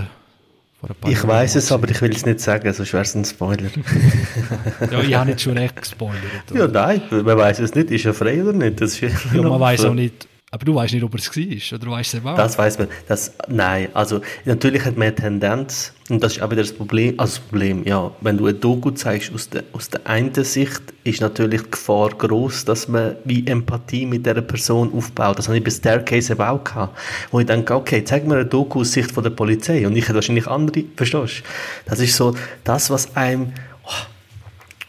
vor 0.79 0.89
ein 0.91 0.95
paar 1.01 1.11
ich 1.11 1.27
weiß 1.27 1.55
es, 1.55 1.71
aber 1.71 1.89
ich 1.89 1.99
will 1.99 2.11
es 2.11 2.23
nicht 2.27 2.39
sagen, 2.39 2.71
sonst 2.71 2.93
wäre 2.93 3.01
es 3.01 3.15
ein 3.15 3.25
Spoiler. 3.25 3.69
Ja, 4.91 5.01
ich 5.01 5.15
habe 5.15 5.29
nicht 5.31 5.41
schon 5.41 5.57
recht 5.57 5.75
gespoilert. 5.77 6.51
oder? 6.51 6.59
ja, 6.59 6.67
nein, 6.67 7.01
man 7.09 7.37
weiß 7.37 7.57
es 7.59 7.73
nicht, 7.73 7.89
ist 7.89 8.05
er 8.05 8.13
frei 8.13 8.41
oder 8.43 8.53
nicht? 8.53 8.79
Das, 8.79 9.01
ist 9.01 9.17
Ja, 9.33 9.41
man 9.41 9.59
weiß 9.59 9.85
auch 9.85 9.93
nicht. 9.95 10.27
Aber 10.49 10.63
du 10.63 10.75
weißt 10.75 10.93
nicht, 10.93 11.03
ob 11.03 11.13
er 11.13 11.19
es 11.19 11.27
war. 11.35 11.77
Oder 11.77 11.91
weißt 11.91 12.13
du 12.13 12.17
es 12.19 12.25
auch? 12.25 12.35
Das 12.37 12.57
weiß 12.57 12.79
man. 12.79 12.87
Das, 13.09 13.33
nein, 13.49 13.89
also 13.93 14.21
natürlich 14.45 14.85
hat 14.85 14.95
man 14.95 15.07
eine 15.07 15.15
Tendenz, 15.15 15.93
und 16.09 16.23
das 16.23 16.37
ist 16.37 16.41
auch 16.41 16.49
wieder 16.49 16.61
das 16.61 16.71
Problem, 16.71 17.19
also 17.19 17.35
das 17.35 17.45
Problem, 17.45 17.85
ja, 17.85 18.11
wenn 18.21 18.37
du 18.37 18.47
ein 18.47 18.57
Doku 18.57 18.91
zeigst 18.91 19.33
aus 19.33 19.49
der, 19.49 19.65
aus 19.73 19.89
der 19.89 20.07
einen 20.07 20.33
Sicht, 20.33 20.81
ist 21.03 21.19
natürlich 21.19 21.63
die 21.63 21.71
Gefahr 21.71 22.11
groß, 22.11 22.63
dass 22.63 22.87
man 22.87 23.17
wie 23.25 23.45
Empathie 23.45 24.05
mit 24.05 24.25
dieser 24.25 24.41
Person 24.41 24.93
aufbaut. 24.93 25.37
Das 25.37 25.49
habe 25.49 25.57
ich 25.57 25.63
bei 25.65 25.69
Staircase 25.69 26.31
eben 26.31 26.41
auch 26.41 26.63
gehabt, 26.63 26.97
wo 27.29 27.41
ich 27.41 27.45
denke, 27.45 27.75
okay, 27.75 28.05
zeig 28.05 28.25
mir 28.25 28.35
eine 28.35 28.45
Doku 28.45 28.79
aus 28.79 28.93
Sicht 28.93 29.11
von 29.11 29.23
der 29.23 29.31
Polizei 29.31 29.85
und 29.85 29.97
ich 29.97 30.05
hätte 30.05 30.15
wahrscheinlich 30.15 30.47
andere, 30.47 30.85
verstehst 30.95 31.39
du? 31.39 31.43
Das 31.89 31.99
ist 31.99 32.15
so 32.15 32.33
das, 32.63 32.89
was 32.89 33.17
einem, 33.17 33.51
oh, 33.83 33.89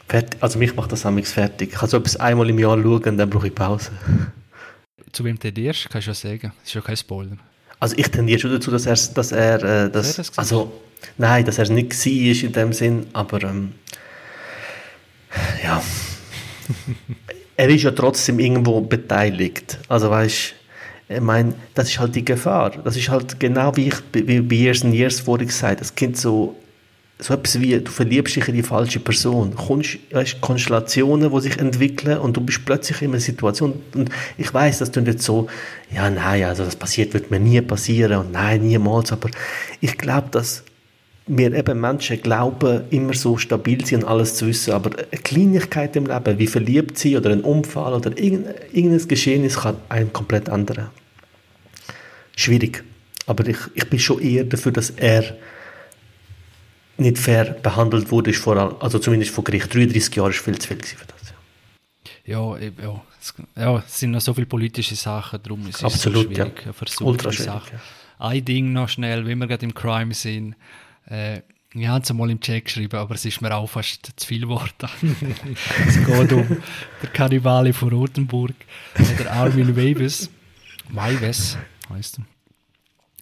fertig, 0.06 0.40
also 0.40 0.60
mich 0.60 0.76
macht 0.76 0.92
das 0.92 1.04
amigs 1.04 1.32
fertig. 1.32 1.70
Ich 1.72 1.78
kann 1.80 1.88
so 1.88 1.96
etwas 1.96 2.14
einmal 2.14 2.48
im 2.48 2.60
Jahr 2.60 2.80
schauen 2.80 3.02
und 3.02 3.16
dann 3.16 3.28
brauche 3.28 3.48
ich 3.48 3.54
Pause. 3.56 3.90
Zu 5.18 5.24
wem 5.24 5.36
tendierst, 5.36 5.90
kannst 5.90 6.06
du 6.06 6.12
ja 6.12 6.14
sagen. 6.14 6.52
Das 6.60 6.68
ist 6.68 6.74
ja 6.74 6.80
kein 6.80 6.96
Spoiler. 6.96 7.38
Also 7.80 7.96
ich 7.98 8.08
tendiere 8.08 8.38
schon 8.38 8.52
dazu, 8.52 8.70
dass 8.70 8.86
er, 8.86 8.94
dass 9.14 9.32
er, 9.32 9.86
äh, 9.86 9.90
das 9.90 10.16
war? 10.16 10.24
also 10.36 10.72
nein, 11.16 11.44
dass 11.44 11.58
er 11.58 11.64
es 11.64 11.70
nicht 11.70 11.90
war 11.92 12.44
in 12.44 12.52
dem 12.52 12.72
Sinn, 12.72 13.06
aber 13.14 13.42
ähm, 13.42 13.72
ja, 15.64 15.82
er 17.56 17.68
ist 17.68 17.82
ja 17.82 17.90
trotzdem 17.90 18.38
irgendwo 18.38 18.80
beteiligt. 18.80 19.80
Also 19.88 20.08
weißt, 20.08 20.54
ich 21.08 21.20
meine, 21.20 21.54
das 21.74 21.88
ist 21.88 21.98
halt 21.98 22.14
die 22.14 22.24
Gefahr. 22.24 22.70
Das 22.84 22.96
ist 22.96 23.08
halt 23.08 23.40
genau 23.40 23.74
wie 23.74 23.88
ich 23.88 23.96
wie 24.12 24.40
bei 24.40 24.54
Years 24.54 24.84
and 24.84 24.94
Years 24.94 25.18
vorhin 25.18 25.48
gesagt, 25.48 25.80
es 25.80 25.92
gibt 25.96 26.16
so 26.16 26.54
so 27.20 27.34
etwas 27.34 27.60
wie, 27.60 27.78
du 27.80 27.90
verliebst 27.90 28.36
dich 28.36 28.48
in 28.48 28.54
die 28.54 28.62
falsche 28.62 29.00
Person. 29.00 29.54
Kommst, 29.54 29.98
weißt, 30.12 30.40
Konstellationen, 30.40 31.32
die 31.32 31.40
sich 31.40 31.58
entwickeln 31.58 32.18
und 32.18 32.36
du 32.36 32.40
bist 32.40 32.64
plötzlich 32.64 33.02
in 33.02 33.10
einer 33.10 33.20
Situation 33.20 33.80
und 33.94 34.10
ich 34.36 34.52
weiß, 34.52 34.78
das 34.78 34.92
tut 34.92 35.06
jetzt 35.06 35.24
so, 35.24 35.48
ja, 35.92 36.08
nein, 36.10 36.44
also 36.44 36.64
das 36.64 36.76
passiert, 36.76 37.14
wird 37.14 37.30
mir 37.30 37.40
nie 37.40 37.60
passieren 37.60 38.20
und 38.20 38.32
nein, 38.32 38.62
niemals, 38.62 39.10
aber 39.10 39.30
ich 39.80 39.98
glaube, 39.98 40.28
dass 40.30 40.62
wir 41.26 41.52
eben 41.52 41.80
Menschen 41.80 42.22
glauben, 42.22 42.82
immer 42.90 43.14
so 43.14 43.36
stabil 43.36 43.84
sind 43.84 44.04
und 44.04 44.08
alles 44.08 44.36
zu 44.36 44.46
wissen, 44.46 44.72
aber 44.72 44.90
eine 44.96 45.20
Kleinigkeit 45.20 45.96
im 45.96 46.06
Leben, 46.06 46.38
wie 46.38 46.46
verliebt 46.46 46.98
sie 46.98 47.16
oder 47.16 47.30
ein 47.30 47.42
Unfall 47.42 47.94
oder 47.94 48.16
irgendein 48.16 49.08
Geschehnis 49.08 49.58
kann 49.58 49.76
einen 49.88 50.12
komplett 50.12 50.48
ändern. 50.48 50.88
Schwierig. 52.36 52.84
Aber 53.26 53.46
ich, 53.46 53.58
ich 53.74 53.90
bin 53.90 53.98
schon 53.98 54.22
eher 54.22 54.44
dafür, 54.44 54.72
dass 54.72 54.90
er 54.90 55.36
nicht 56.98 57.18
fair 57.18 57.44
behandelt 57.62 58.10
wurde, 58.10 58.30
ist 58.30 58.40
vor 58.40 58.56
allem, 58.56 58.74
also 58.80 58.98
zumindest 58.98 59.32
vor 59.34 59.44
Gericht. 59.44 59.72
33 59.72 60.14
Jahre 60.16 60.30
ist 60.30 60.38
viel 60.40 60.58
zu 60.58 60.68
viel 60.68 60.76
gewesen 60.76 60.98
für 60.98 61.06
das. 61.06 61.32
Ja. 62.26 62.38
Ja, 62.54 62.58
eben, 62.58 62.82
ja. 62.82 63.02
Es, 63.20 63.34
ja, 63.56 63.78
es 63.78 63.98
sind 64.00 64.12
noch 64.12 64.20
so 64.20 64.32
viele 64.34 64.46
politische 64.46 64.94
Sachen, 64.94 65.42
darum 65.42 65.66
ist 65.68 65.76
es 65.78 65.84
Absolut, 65.84 66.28
so 66.28 66.34
schwierig. 66.34 66.58
ja. 66.58 66.62
Eine 66.64 66.72
versuchte 66.72 67.04
Ultra 67.04 67.32
schwierig, 67.32 67.46
Sache. 67.52 67.72
ja. 67.74 67.80
Ein 68.26 68.44
Ding 68.44 68.72
noch 68.72 68.88
schnell, 68.88 69.26
wenn 69.26 69.38
wir 69.38 69.46
gerade 69.46 69.64
im 69.64 69.74
Crime 69.74 70.12
sind. 70.14 70.54
Äh, 71.08 71.40
Ich 71.74 71.86
habe 71.86 72.02
es 72.02 72.12
mal 72.12 72.30
im 72.30 72.40
Chat 72.40 72.64
geschrieben, 72.64 72.96
aber 72.96 73.14
es 73.14 73.24
ist 73.24 73.40
mir 73.40 73.54
auch 73.54 73.66
fast 73.68 74.12
zu 74.16 74.26
viel 74.26 74.48
Wort. 74.48 74.74
es 75.86 75.96
geht 76.04 76.32
um 76.32 76.48
den 76.48 77.12
Kannibale 77.12 77.72
von 77.72 77.90
Rotenburg, 77.90 78.54
der 79.18 79.32
Armin 79.32 79.76
Weibes. 79.76 80.30
Weives 80.90 81.58
heißt 81.90 82.18
er. 82.20 82.24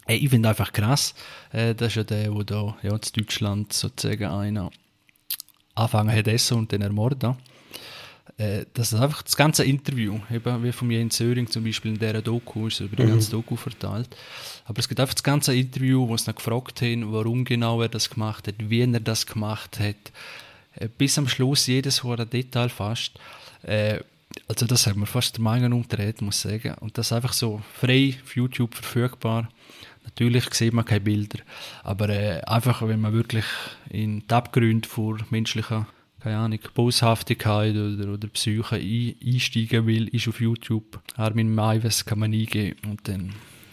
Hey, 0.09 0.19
ich 0.19 0.31
finde 0.31 0.49
einfach 0.49 0.73
krass, 0.73 1.15
äh, 1.51 1.75
das 1.75 1.89
ist 1.89 1.97
ja 1.97 2.05
der, 2.05 2.31
der 2.31 2.45
da 2.45 2.77
ja, 2.81 2.93
in 2.93 3.01
Deutschland 3.13 3.73
sozusagen 3.73 4.27
einer 4.27 4.71
angefangen 5.75 6.17
hat 6.17 6.29
essen 6.29 6.59
und 6.59 6.71
den 6.71 6.83
ermorden. 6.83 7.35
Äh, 8.39 8.67
das 8.73 8.93
ist 8.93 9.01
einfach 9.01 9.23
das 9.23 9.37
ganze 9.37 9.65
Interview, 9.65 10.21
eben 10.31 10.63
wie 10.63 10.71
von 10.71 10.89
Jens 10.93 11.17
Söring 11.17 11.49
zum 11.49 11.65
Beispiel 11.65 11.91
in 11.91 11.99
dieser 11.99 12.23
Doku, 12.23 12.69
ist 12.69 12.79
über 12.79 12.95
die 12.95 13.03
mhm. 13.03 13.09
ganze 13.09 13.33
Doku 13.33 13.57
verteilt. 13.57 14.09
Aber 14.67 14.79
es 14.79 14.89
gibt 14.89 15.01
einfach 15.01 15.15
das 15.15 15.25
ganze 15.25 15.57
Interview, 15.57 16.07
wo 16.07 16.15
es 16.15 16.23
dann 16.23 16.37
gefragt 16.37 16.83
haben, 16.83 17.13
warum 17.13 17.45
genau 17.45 17.83
er 17.83 17.89
das 17.89 18.09
gemacht 18.09 18.47
hat, 18.47 18.55
wie 18.59 18.83
er 18.83 19.01
das 19.01 19.27
gemacht 19.27 19.81
hat. 19.81 19.97
Äh, 20.77 20.89
bis 20.97 21.19
am 21.19 21.27
Schluss 21.27 21.67
jedes 21.67 22.05
hohe 22.05 22.25
Detail 22.25 22.69
fast. 22.69 23.19
Äh, 23.65 23.99
also 24.47 24.67
das 24.67 24.87
hat 24.87 24.95
mir 24.95 25.07
fast 25.07 25.37
der 25.37 25.43
Meinung 25.43 25.73
umgedreht, 25.73 26.23
muss 26.23 26.45
ich 26.45 26.63
sagen. 26.63 26.77
Und 26.79 26.97
das 26.97 27.07
ist 27.07 27.13
einfach 27.13 27.33
so 27.33 27.61
frei 27.75 28.15
auf 28.23 28.37
YouTube 28.37 28.73
verfügbar. 28.73 29.49
Natürlich 30.07 30.55
sieht 30.55 30.73
man 30.73 30.85
keine 30.85 31.01
Bilder, 31.01 31.41
aber 31.83 32.09
äh, 32.09 32.41
einfach, 32.47 32.87
wenn 32.87 33.01
man 33.01 33.13
wirklich 33.13 33.45
in 33.91 34.21
die 34.27 34.35
Abgründe 34.35 34.89
vor 34.89 35.19
menschlicher, 35.31 35.87
keine 36.21 36.39
Ahnung, 36.39 36.61
Boshaftigkeit 36.75 37.77
oder, 37.77 38.13
oder 38.13 38.29
Psyche 38.29 38.77
ein, 38.77 39.15
einsteigen 39.25 39.87
will, 39.87 40.09
ist 40.09 40.29
auf 40.29 40.41
YouTube 40.41 41.01
Armin 41.17 41.55
Maives 41.55 42.05
kann 42.05 42.21
man 42.21 42.33
eingeben 42.33 42.79
und 42.89 43.07
dann 43.09 43.33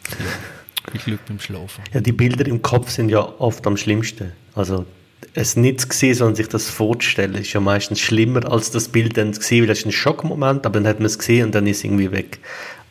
ja, 0.10 0.92
viel 0.92 1.02
Glück 1.02 1.26
beim 1.28 1.40
Schlafen. 1.40 1.84
Ja, 1.94 2.02
die 2.02 2.12
Bilder 2.12 2.46
im 2.46 2.62
Kopf 2.62 2.90
sind 2.90 3.10
ja 3.10 3.22
oft 3.40 3.66
am 3.66 3.78
schlimmsten. 3.78 4.34
Also 4.56 4.86
es 5.34 5.56
nicht 5.56 5.82
zu 5.82 5.88
sehen, 5.92 6.14
sondern 6.16 6.36
sich 6.36 6.48
das 6.48 6.70
vorzustellen, 6.70 7.36
ist 7.36 7.54
ja 7.54 7.60
meistens 7.60 8.00
schlimmer, 8.00 8.52
als 8.52 8.72
das 8.72 8.88
Bild 8.90 9.18
dann 9.18 9.34
zu 9.34 9.42
sehen, 9.42 9.62
weil 9.62 9.68
das 9.68 9.80
ist 9.80 9.86
ein 9.86 9.92
Schockmoment, 9.92 10.66
aber 10.66 10.80
dann 10.80 10.88
hat 10.88 11.00
man 11.00 11.06
es 11.06 11.18
gesehen 11.18 11.48
und 11.48 11.56
dann 11.56 11.66
ist 11.68 11.78
es 11.78 11.84
irgendwie 11.84 12.12
weg. 12.12 12.40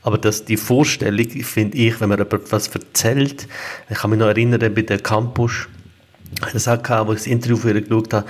Aber 0.02 0.18
das, 0.18 0.44
die 0.44 0.56
Vorstellung, 0.56 1.28
finde 1.28 1.78
ich, 1.78 2.00
wenn 2.00 2.08
man 2.08 2.18
etwas 2.18 2.68
erzählt, 2.68 3.46
ich 3.88 3.98
kann 3.98 4.10
mich 4.10 4.18
noch 4.18 4.26
erinnern, 4.26 4.74
bei 4.74 4.82
der 4.82 4.98
Campus, 4.98 5.68
das 6.52 6.64
gehabt, 6.64 7.08
wo 7.08 7.12
ich 7.12 7.18
das 7.18 7.26
Interview 7.26 7.56
für 7.56 7.72
ihr 7.72 7.82
geschaut 7.82 8.12
habe, 8.12 8.26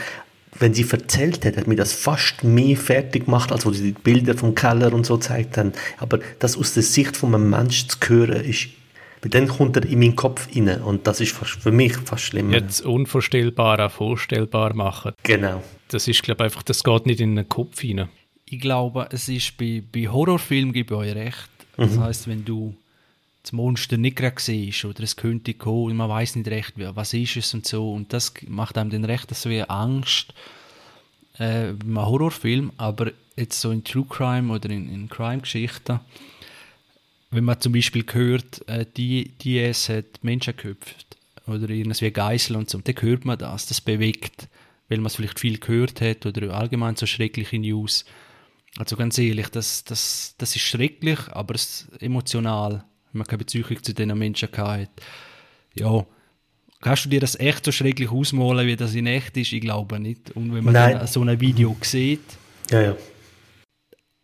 wenn 0.58 0.74
sie 0.74 0.86
erzählt 0.88 1.44
hat, 1.46 1.56
hat 1.56 1.66
mir 1.66 1.76
das 1.76 1.92
fast 1.92 2.44
mehr 2.44 2.76
fertig 2.76 3.24
gemacht, 3.24 3.50
als 3.52 3.64
wo 3.64 3.72
sie 3.72 3.92
die 3.92 4.02
Bilder 4.02 4.34
vom 4.34 4.54
Keller 4.54 4.92
und 4.92 5.06
so 5.06 5.16
gezeigt 5.16 5.56
haben. 5.56 5.72
Aber 5.98 6.18
das 6.38 6.58
aus 6.58 6.74
der 6.74 6.82
Sicht 6.82 7.16
von 7.16 7.34
einem 7.34 7.48
Menschen 7.48 7.88
zu 7.88 7.98
hören, 8.06 8.44
ist 8.44 8.68
weil 9.22 9.30
dann 9.30 9.46
kommt 9.46 9.76
er 9.76 9.84
in 9.84 10.00
meinen 10.00 10.16
Kopf 10.16 10.48
rein 10.54 10.82
und 10.82 11.06
das 11.06 11.20
ist 11.20 11.32
fast, 11.32 11.52
für 11.62 11.70
mich 11.70 11.96
fast 11.96 12.24
schlimmer. 12.24 12.54
Jetzt 12.54 12.80
unvorstellbar 12.80 13.78
auch 13.86 13.92
vorstellbar 13.92 14.74
machen. 14.74 15.12
Genau. 15.22 15.62
Das 15.88 16.08
ist, 16.08 16.24
glaube 16.24 16.42
einfach, 16.42 16.64
das 16.64 16.82
geht 16.82 17.06
nicht 17.06 17.20
in 17.20 17.36
den 17.36 17.48
Kopf 17.48 17.84
rein. 17.84 18.08
Ich 18.46 18.60
glaube, 18.60 19.08
es 19.12 19.28
ist 19.28 19.56
bei, 19.56 19.80
bei 19.92 20.08
Horrorfilmen, 20.08 20.72
gebe 20.72 20.94
ich 20.94 21.00
euch 21.00 21.14
recht, 21.14 21.50
das 21.76 21.92
mhm. 21.92 22.00
heißt, 22.00 22.28
wenn 22.28 22.44
du 22.44 22.74
das 23.42 23.52
Monster 23.52 23.96
nicht 23.96 24.16
gerade 24.16 24.40
siehst 24.40 24.84
oder 24.84 25.02
es 25.02 25.16
könnte 25.16 25.54
kommen 25.54 25.90
und 25.90 25.96
man 25.96 26.08
weiß 26.08 26.36
nicht 26.36 26.48
recht, 26.48 26.74
was 26.76 27.12
ist 27.12 27.36
es 27.36 27.54
und 27.54 27.66
so 27.66 27.92
und 27.92 28.12
das 28.12 28.34
macht 28.46 28.78
einem 28.78 28.90
dann 28.90 29.04
recht 29.04 29.34
so 29.34 29.50
wie 29.50 29.62
Angst 29.62 30.32
äh, 31.38 31.68
einem 31.68 31.98
Horrorfilm, 31.98 32.72
aber 32.76 33.12
jetzt 33.36 33.60
so 33.60 33.70
in 33.70 33.84
True 33.84 34.06
Crime 34.08 34.52
oder 34.52 34.70
in, 34.70 34.88
in 34.92 35.08
Crime-Geschichten, 35.08 36.00
wenn 37.30 37.44
man 37.44 37.60
zum 37.60 37.72
Beispiel 37.72 38.04
hört, 38.12 38.66
äh, 38.68 38.86
die, 38.96 39.32
die 39.40 39.58
es 39.58 39.88
hat 39.88 40.22
Menschen 40.22 40.54
geköpft 40.56 41.16
oder 41.46 41.68
irgendwas 41.68 42.02
wie 42.02 42.10
Geißel 42.10 42.56
und 42.56 42.70
so, 42.70 42.78
dann 42.78 42.94
hört 43.00 43.24
man 43.24 43.38
das, 43.38 43.66
das 43.66 43.80
bewegt, 43.80 44.48
weil 44.88 44.98
man 44.98 45.06
es 45.06 45.16
vielleicht 45.16 45.40
viel 45.40 45.58
gehört 45.58 46.00
hat 46.00 46.26
oder 46.26 46.54
allgemein 46.54 46.96
so 46.96 47.06
schreckliche 47.06 47.58
News. 47.58 48.04
Also 48.78 48.96
ganz 48.96 49.18
ehrlich, 49.18 49.48
das, 49.48 49.84
das, 49.84 50.34
das 50.38 50.56
ist 50.56 50.62
schrecklich, 50.62 51.18
aber 51.28 51.54
es 51.54 51.88
ist 51.90 52.02
emotional, 52.02 52.84
wenn 53.12 53.18
man 53.18 53.26
keine 53.26 53.38
Beziehung 53.38 53.82
zu 53.82 53.92
diesen 53.92 54.18
Menschen 54.18 54.48
hat. 54.56 54.90
Ja, 55.74 56.06
kannst 56.80 57.04
du 57.04 57.08
dir 57.10 57.20
das 57.20 57.38
echt 57.38 57.64
so 57.64 57.72
schrecklich 57.72 58.10
ausmalen, 58.10 58.66
wie 58.66 58.76
das 58.76 58.94
in 58.94 59.06
echt 59.06 59.36
ist? 59.36 59.52
Ich 59.52 59.60
glaube 59.60 60.00
nicht. 60.00 60.30
Und 60.30 60.54
wenn 60.54 60.64
man 60.64 60.74
dann 60.74 61.06
so 61.06 61.22
ein 61.22 61.40
Video 61.40 61.76
sieht, 61.82 62.20
ja, 62.70 62.80
ja. 62.80 62.96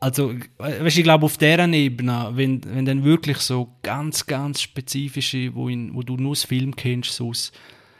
Also, 0.00 0.32
weißt, 0.58 0.96
ich 0.96 1.02
glaube, 1.02 1.24
auf 1.26 1.38
dieser 1.38 1.68
Ebene, 1.68 2.30
wenn, 2.34 2.62
wenn 2.64 2.84
dann 2.84 3.02
wirklich 3.02 3.38
so 3.38 3.76
ganz, 3.82 4.26
ganz 4.26 4.62
spezifische, 4.62 5.54
wo, 5.54 5.68
in, 5.68 5.92
wo 5.92 6.02
du 6.02 6.16
nur 6.16 6.34
das 6.34 6.44
Film 6.44 6.76
kennst, 6.76 7.12
so 7.12 7.32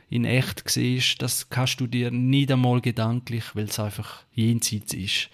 in 0.08 0.24
echt 0.24 0.68
siehst, 0.68 1.20
das 1.20 1.50
kannst 1.50 1.80
du 1.80 1.88
dir 1.88 2.12
nicht 2.12 2.52
einmal 2.52 2.80
gedanklich, 2.80 3.44
weil 3.54 3.64
es 3.64 3.80
einfach 3.80 4.22
jenseits 4.32 4.94
ist. 4.94 5.28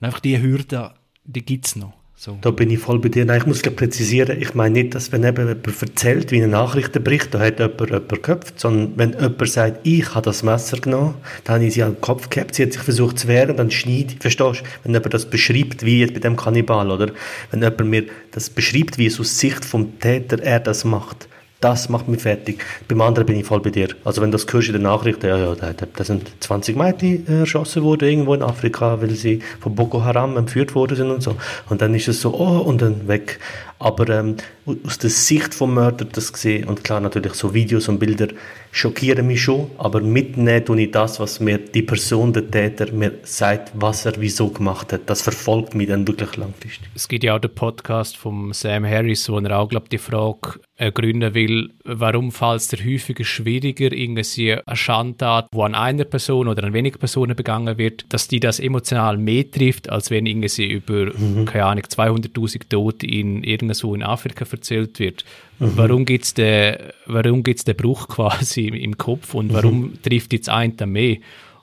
Und 0.00 0.06
einfach 0.06 0.20
die 0.20 0.40
Hürde, 0.40 0.92
die 1.24 1.44
gibt 1.44 1.66
es 1.66 1.76
noch. 1.76 1.92
So. 2.20 2.36
Da 2.40 2.50
bin 2.50 2.68
ich 2.68 2.80
voll 2.80 2.98
bei 2.98 3.10
dir. 3.10 3.24
Nein, 3.24 3.38
ich 3.38 3.46
muss 3.46 3.62
präzisieren, 3.62 4.42
ich 4.42 4.52
meine 4.52 4.82
nicht, 4.82 4.96
dass 4.96 5.12
wenn 5.12 5.22
eben 5.22 5.46
jemand 5.46 5.82
erzählt, 5.82 6.32
wie 6.32 6.42
ein 6.42 6.50
Nachrichtenbericht, 6.50 7.32
da 7.32 7.38
hat 7.38 7.60
jemand 7.60 7.80
jemand 7.80 8.08
geköpft, 8.08 8.58
sondern 8.58 8.92
wenn 8.96 9.12
jemand 9.12 9.48
sagt, 9.48 9.86
ich 9.86 10.16
habe 10.16 10.24
das 10.24 10.42
Messer 10.42 10.78
genommen, 10.78 11.14
dann 11.44 11.54
habe 11.54 11.66
ich 11.66 11.74
sie 11.74 11.84
an 11.84 11.94
den 11.94 12.00
Kopf 12.00 12.28
gehabt, 12.28 12.56
sie 12.56 12.64
hat 12.64 12.72
sich 12.72 12.82
versucht 12.82 13.20
zu 13.20 13.28
wehren, 13.28 13.56
dann 13.56 13.70
schneide 13.70 14.14
ich, 14.14 14.18
verstehst 14.18 14.62
du? 14.62 14.66
Wenn 14.82 14.94
jemand 14.94 15.14
das 15.14 15.30
beschreibt, 15.30 15.84
wie 15.84 16.00
jetzt 16.00 16.14
bei 16.14 16.18
dem 16.18 16.34
Kannibal, 16.34 16.90
oder? 16.90 17.12
Wenn 17.52 17.62
jemand 17.62 17.88
mir 17.88 18.06
das 18.32 18.50
beschreibt, 18.50 18.98
wie 18.98 19.06
es 19.06 19.20
aus 19.20 19.38
Sicht 19.38 19.64
vom 19.64 20.00
Täter 20.00 20.42
er 20.42 20.58
das 20.58 20.84
macht, 20.84 21.28
das 21.60 21.88
macht 21.88 22.06
mich 22.06 22.22
fertig. 22.22 22.64
Beim 22.86 23.00
anderen 23.00 23.26
bin 23.26 23.36
ich 23.36 23.46
voll 23.46 23.60
bei 23.60 23.70
dir. 23.70 23.88
Also 24.04 24.22
wenn 24.22 24.30
das 24.30 24.46
hörst 24.48 24.68
in 24.68 24.74
den 24.74 24.82
Nachrichten, 24.82 25.26
ja, 25.26 25.36
ja, 25.36 25.54
da, 25.56 25.72
da 25.72 26.04
sind 26.04 26.30
20 26.40 26.76
Mädchen 26.76 27.26
erschossen 27.26 27.82
worden 27.82 28.08
irgendwo 28.08 28.34
in 28.34 28.42
Afrika, 28.42 29.00
weil 29.00 29.10
sie 29.10 29.40
von 29.60 29.74
Boko 29.74 30.04
Haram 30.04 30.36
entführt 30.36 30.76
worden 30.76 30.96
sind 30.96 31.10
und 31.10 31.22
so. 31.22 31.36
Und 31.68 31.82
dann 31.82 31.94
ist 31.94 32.06
es 32.06 32.20
so, 32.20 32.32
oh, 32.32 32.58
und 32.58 32.80
dann 32.80 33.08
weg. 33.08 33.40
Aber 33.78 34.08
ähm, 34.08 34.36
aus 34.84 34.98
der 34.98 35.10
Sicht 35.10 35.54
vom 35.54 35.74
Mörder 35.74 36.04
das 36.04 36.32
gesehen 36.32 36.68
und 36.68 36.84
klar 36.84 37.00
natürlich 37.00 37.34
so 37.34 37.54
Videos 37.54 37.88
und 37.88 37.98
Bilder 37.98 38.28
schockieren 38.70 39.26
mich 39.26 39.42
schon, 39.42 39.70
aber 39.78 40.00
mitnehmen 40.00 40.64
tue 40.64 40.82
ich 40.82 40.90
das, 40.90 41.20
was 41.20 41.40
mir 41.40 41.58
die 41.58 41.82
Person, 41.82 42.32
der 42.32 42.50
Täter, 42.50 42.92
mir 42.92 43.12
sagt, 43.22 43.72
was 43.74 44.04
er 44.04 44.14
wieso 44.18 44.48
gemacht 44.48 44.92
hat. 44.92 45.02
Das 45.06 45.22
verfolgt 45.22 45.74
mich 45.74 45.88
dann 45.88 46.06
wirklich 46.06 46.36
langfristig. 46.36 46.88
Es 46.94 47.08
gibt 47.08 47.24
ja 47.24 47.36
auch 47.36 47.40
den 47.40 47.54
Podcast 47.54 48.16
von 48.16 48.52
Sam 48.52 48.84
Harris, 48.84 49.28
wo 49.28 49.38
er 49.38 49.58
auch, 49.58 49.68
glaube 49.68 49.88
die 49.88 49.98
Frage 49.98 50.60
ergründen 50.76 51.34
will, 51.34 51.70
warum 51.84 52.30
fällt 52.30 52.60
es 52.60 52.68
dir 52.68 52.78
häufiger 52.84 53.24
schwieriger, 53.24 53.90
irgendwie 53.90 54.54
eine 54.54 54.76
Schandtat, 54.76 55.48
wo 55.50 55.62
an 55.62 55.74
einer 55.74 56.04
Person 56.04 56.46
oder 56.46 56.62
an 56.62 56.72
wenigen 56.72 57.00
Personen 57.00 57.34
begangen 57.34 57.78
wird, 57.78 58.04
dass 58.10 58.28
die 58.28 58.38
das 58.38 58.60
emotional 58.60 59.18
mehr 59.18 59.50
trifft, 59.50 59.90
als 59.90 60.10
wenn 60.10 60.26
irgendwie 60.26 60.66
über, 60.66 61.06
mhm. 61.06 61.46
keine 61.46 61.64
Ahnung, 61.64 61.84
200'000 61.84 62.68
Tote 62.68 63.06
in 63.06 63.42
irgendwo 63.70 63.94
in 63.94 64.02
Afrika 64.02 64.44
erzählt 64.50 64.98
wird. 64.98 65.24
Mhm. 65.58 65.72
Warum 65.76 66.04
gibt 66.04 66.24
es 66.24 66.34
den, 66.34 66.76
warum 67.06 67.42
gibt's 67.42 67.64
den 67.64 67.76
Bruch 67.76 68.08
quasi 68.08 68.68
im, 68.68 68.96
Kopf 68.96 69.34
und 69.34 69.52
warum 69.52 69.80
mhm. 69.80 70.02
trifft 70.02 70.32
jetzt 70.32 70.48
einen 70.48 70.76
mehr? 70.86 71.16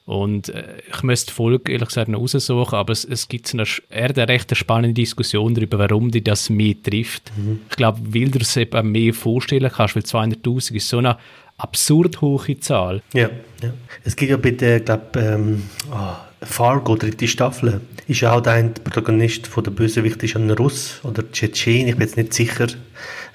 Und 0.06 0.50
äh, 0.50 0.64
ich 0.88 1.02
müsste 1.02 1.32
die 1.32 1.34
Folge 1.34 1.72
ehrlich 1.72 1.88
gesagt 1.88 2.10
noch 2.10 2.20
raussuchen, 2.20 2.78
aber 2.78 2.94
es, 2.94 3.06
es 3.06 3.28
gibt 3.28 3.52
eine, 3.54 3.64
eher 3.90 4.16
eine 4.16 4.28
recht 4.28 4.56
spannende 4.56 4.94
Diskussion 4.94 5.56
darüber, 5.56 5.80
warum 5.80 6.12
die 6.12 6.24
das 6.24 6.50
mehr 6.52 6.76
trifft. 6.82 7.32
Mhm. 7.36 7.62
Ich 7.70 7.76
glaube, 7.76 8.02
weil 8.14 8.30
du 8.30 8.40
es 8.40 8.56
eben 8.56 8.92
mehr 8.92 9.14
vorstellen 9.14 9.72
kannst, 9.74 9.96
weil 9.96 10.04
200'000 10.04 10.76
ist 10.76 10.90
so 10.90 11.00
eine 11.00 11.18
absurd 11.58 12.22
hohe 12.22 12.60
Zahl. 12.60 13.02
Ja, 13.14 13.30
ja. 13.64 13.74
Es 14.04 14.16
gibt 14.16 14.30
ja 14.30 14.38
bitte, 14.38 14.78
ich 14.78 14.86
glaube, 14.86 15.20
ähm, 15.20 15.64
oh, 15.92 16.16
Fargo, 16.46 16.96
dritte 16.96 17.28
Staffel, 17.28 17.82
ist 18.08 18.22
ja 18.22 18.34
auch 18.34 18.42
der 18.42 18.64
Protagonist 18.84 19.48
von 19.48 19.64
der 19.64 19.72
Bösewicht 19.72 20.22
ist 20.24 20.36
ein 20.36 20.50
Russ 20.52 21.00
oder 21.04 21.30
Tschetschen, 21.32 21.88
ich 21.88 21.96
bin 21.96 22.02
jetzt 22.02 22.18
nicht 22.18 22.34
sicher. 22.34 22.68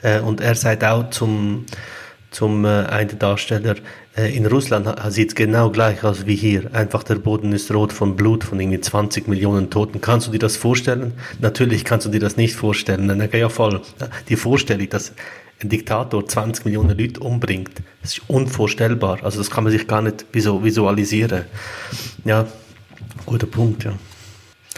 Äh, 0.03 0.21
und 0.21 0.41
er 0.41 0.55
sagt 0.55 0.85
auch 0.85 1.11
zum, 1.11 1.67
zum 2.31 2.65
äh, 2.65 2.69
einen 2.69 3.19
Darsteller, 3.19 3.77
äh, 4.17 4.35
in 4.37 4.47
Russland 4.47 4.89
sieht 5.13 5.31
es 5.31 5.35
genau 5.35 5.71
gleich 5.71 6.03
aus 6.05 6.27
wie 6.27 6.37
hier. 6.37 6.75
Einfach 6.75 7.03
der 7.03 7.17
Boden 7.17 7.53
ist 7.53 7.73
rot 7.73 7.93
von 7.93 8.17
Blut 8.17 8.45
von 8.45 8.61
irgendwie 8.61 8.81
20 8.81 9.29
Millionen 9.29 9.71
Toten. 9.71 10.01
Kannst 10.01 10.27
du 10.27 10.33
dir 10.33 10.39
das 10.39 10.57
vorstellen? 10.57 11.13
Natürlich 11.41 11.85
kannst 11.85 12.07
du 12.07 12.11
dir 12.11 12.21
das 12.21 12.37
nicht 12.37 12.55
vorstellen. 12.55 13.09
Dann 13.09 13.29
ja 13.33 13.49
voll. 13.49 13.81
Die 14.29 14.37
Vorstellung, 14.37 14.89
dass 14.89 15.13
ein 15.63 15.69
Diktator 15.69 16.27
20 16.27 16.65
Millionen 16.65 16.99
Leute 16.99 17.21
umbringt, 17.21 17.73
das 18.03 18.13
ist 18.13 18.23
unvorstellbar. 18.29 19.19
Also 19.23 19.39
das 19.39 19.51
kann 19.51 19.65
man 19.65 19.73
sich 19.73 19.87
gar 19.87 20.03
nicht 20.03 20.27
visualisieren. 20.33 21.45
Ja, 22.25 22.47
guter 23.27 23.47
Punkt, 23.47 23.85
ja. 23.85 23.93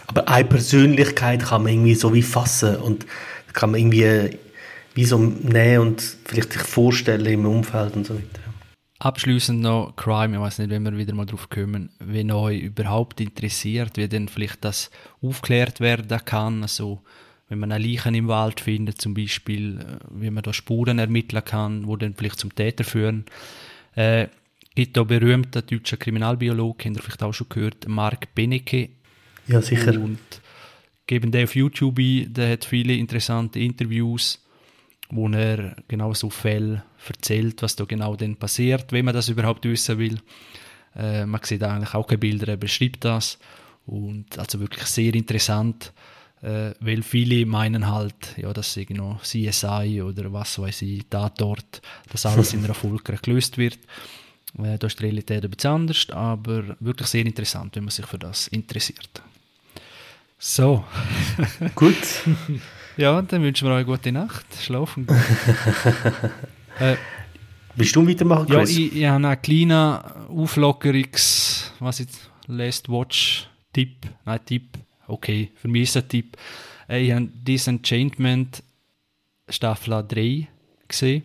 Aber 0.06 0.28
eine 0.28 0.44
Persönlichkeit 0.44 1.44
kann 1.44 1.62
man 1.62 1.72
irgendwie 1.72 1.94
so 1.94 2.12
wie 2.12 2.22
fassen 2.22 2.76
und 2.76 3.06
kann 3.52 3.70
man 3.70 3.80
irgendwie 3.80 4.38
wie 4.94 5.04
so 5.04 5.18
nehmen 5.18 5.78
und 5.78 6.02
vielleicht 6.24 6.52
sich 6.52 6.62
vorstellen 6.62 7.24
im 7.26 7.46
Umfeld 7.46 7.96
und 7.96 8.06
so 8.06 8.14
weiter. 8.14 8.40
Abschließend 8.98 9.60
noch 9.60 9.94
Crime, 9.96 10.36
ich 10.36 10.40
weiß 10.40 10.58
nicht, 10.58 10.70
wenn 10.70 10.84
wir 10.84 10.96
wieder 10.96 11.14
mal 11.14 11.26
drauf 11.26 11.50
kommen, 11.50 11.90
wenn 11.98 12.30
euch 12.30 12.60
überhaupt 12.60 13.20
interessiert, 13.20 13.96
wie 13.96 14.06
denn 14.06 14.28
vielleicht 14.28 14.64
das 14.64 14.90
aufklärt 15.20 15.80
werden 15.80 16.20
kann, 16.24 16.62
also 16.62 17.02
wenn 17.48 17.58
man 17.58 17.72
eine 17.72 17.84
Leichen 17.84 18.14
im 18.14 18.28
Wald 18.28 18.60
findet 18.60 19.00
zum 19.00 19.12
Beispiel, 19.12 19.78
äh, 19.78 19.98
wie 20.10 20.30
man 20.30 20.42
da 20.42 20.52
Spuren 20.52 20.98
ermitteln 20.98 21.44
kann, 21.44 21.86
wo 21.86 21.96
dann 21.96 22.14
vielleicht 22.14 22.38
zum 22.38 22.54
Täter 22.54 22.84
führen. 22.84 23.24
Äh, 23.94 24.28
gibt 24.74 24.96
da 24.96 25.04
berühmten 25.04 25.62
deutschen 25.66 25.98
Kriminalbiologen, 25.98 26.94
habt 26.94 26.96
ihr 26.96 27.02
vielleicht 27.02 27.22
auch 27.22 27.32
schon 27.32 27.48
gehört, 27.48 27.88
Mark 27.88 28.34
Benecke. 28.34 28.90
Ja, 29.46 29.60
sicher. 29.60 30.00
Und 30.00 30.18
geben 31.06 31.30
den 31.30 31.44
auf 31.44 31.54
YouTube 31.54 31.98
ein, 31.98 32.32
der 32.32 32.52
hat 32.52 32.64
viele 32.64 32.94
interessante 32.94 33.58
Interviews, 33.58 34.42
wo 35.10 35.28
er 35.28 35.76
genau 35.88 36.14
so 36.14 36.30
Fälle 36.30 36.84
erzählt, 37.06 37.62
was 37.62 37.76
da 37.76 37.84
genau 37.84 38.16
denn 38.16 38.36
passiert, 38.36 38.92
wenn 38.92 39.04
man 39.04 39.14
das 39.14 39.28
überhaupt 39.28 39.64
wissen 39.64 39.98
will. 39.98 40.18
Äh, 40.96 41.26
man 41.26 41.40
sieht 41.42 41.62
eigentlich 41.62 41.94
auch 41.94 42.06
keine 42.06 42.18
Bilder, 42.18 42.48
er 42.48 42.56
beschreibt 42.56 43.04
das. 43.04 43.38
Und 43.84 44.38
also 44.38 44.60
wirklich 44.60 44.84
sehr 44.84 45.14
interessant, 45.14 45.92
äh, 46.40 46.72
weil 46.80 47.02
viele 47.02 47.44
meinen 47.46 47.90
halt, 47.90 48.36
ja, 48.36 48.52
dass 48.52 48.76
irgendwie 48.76 48.94
noch 48.94 49.22
CSI 49.22 50.02
oder 50.02 50.32
was 50.32 50.58
weiß 50.58 50.82
ich, 50.82 51.06
Tatort, 51.10 51.82
dass 52.10 52.26
alles 52.26 52.54
in 52.54 52.64
einer 52.64 52.74
Folge 52.74 53.18
gelöst 53.20 53.58
wird. 53.58 53.78
Äh, 54.58 54.78
da 54.78 54.86
ist 54.86 54.98
die 54.98 55.04
Realität 55.04 55.44
ein 55.44 55.50
bisschen 55.50 55.70
anders, 55.70 56.06
aber 56.10 56.76
wirklich 56.80 57.08
sehr 57.08 57.24
interessant, 57.24 57.76
wenn 57.76 57.84
man 57.84 57.90
sich 57.90 58.06
für 58.06 58.18
das 58.18 58.48
interessiert. 58.48 59.22
So. 60.38 60.84
Gut. 61.74 61.96
ja, 62.96 63.22
dann 63.22 63.42
wünschen 63.42 63.68
wir 63.68 63.72
euch 63.72 63.86
eine 63.86 63.86
gute 63.86 64.12
Nacht. 64.12 64.44
Schlafen 64.60 65.06
gut. 65.06 65.16
äh, 66.80 66.96
Willst 67.76 67.96
du 67.96 68.06
weitermachen, 68.06 68.46
Chris? 68.48 68.76
Ja, 68.76 68.84
ich, 68.84 68.96
ich 68.96 69.04
habe 69.06 69.26
einen 69.26 69.40
kleinen 69.40 69.98
Auflockerungs... 70.28 71.72
Was 71.78 72.00
jetzt? 72.00 72.30
Last 72.48 72.88
Watch 72.88 73.48
Tipp. 73.72 74.06
Nein, 74.24 74.40
Tipp. 74.44 74.78
Okay, 75.06 75.50
für 75.54 75.68
mich 75.68 75.84
ist 75.84 75.96
ein 75.96 76.08
Tipp. 76.08 76.36
Äh, 76.88 77.06
ich 77.06 77.12
habe 77.12 77.28
Disenchantment 77.32 78.62
Staffel 79.48 80.04
3 80.06 80.48
gesehen. 80.88 81.22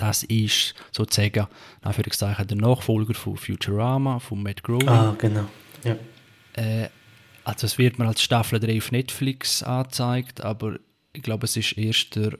Das 0.00 0.22
ist 0.22 0.74
sozusagen, 0.92 1.46
Anführungszeichen, 1.82 2.46
der 2.46 2.56
Nachfolger 2.56 3.12
von 3.12 3.36
Futurama, 3.36 4.18
von 4.18 4.42
Matt 4.42 4.62
Groening. 4.62 4.88
Ah, 4.88 5.14
genau. 5.18 5.44
Ja. 5.84 5.96
Äh, 6.54 6.88
also 7.44 7.66
es 7.66 7.76
wird 7.76 7.98
mir 7.98 8.06
als 8.06 8.22
Staffel 8.22 8.58
3 8.58 8.78
auf 8.78 8.92
Netflix 8.92 9.62
angezeigt, 9.62 10.40
aber 10.40 10.78
ich 11.12 11.22
glaube, 11.22 11.44
es 11.44 11.54
ist 11.54 11.76
erst 11.76 12.16
der 12.16 12.38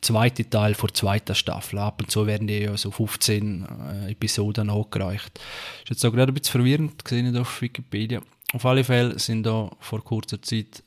zweite 0.00 0.48
Teil 0.48 0.74
vor 0.74 0.94
zweiter 0.94 1.34
Staffel. 1.34 1.80
Ab 1.80 2.02
und 2.02 2.08
zu 2.12 2.24
werden 2.28 2.46
die 2.46 2.58
ja 2.58 2.76
so 2.76 2.92
15 2.92 3.66
äh, 4.06 4.12
Episoden 4.12 4.70
angereicht. 4.70 5.40
Ist 5.82 5.90
jetzt 5.90 6.04
auch 6.06 6.12
gerade 6.12 6.30
ein 6.30 6.34
bisschen 6.34 6.60
verwirrend, 6.60 7.04
gesehen 7.04 7.36
auf 7.36 7.60
Wikipedia. 7.60 8.22
Auf 8.52 8.64
alle 8.64 8.84
Fälle 8.84 9.18
sind 9.18 9.42
da 9.42 9.72
vor 9.80 10.04
kurzer 10.04 10.40
Zeit 10.40 10.84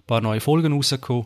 ein 0.00 0.06
paar 0.06 0.20
neue 0.20 0.42
Folgen 0.42 0.74
rausgekommen 0.74 1.24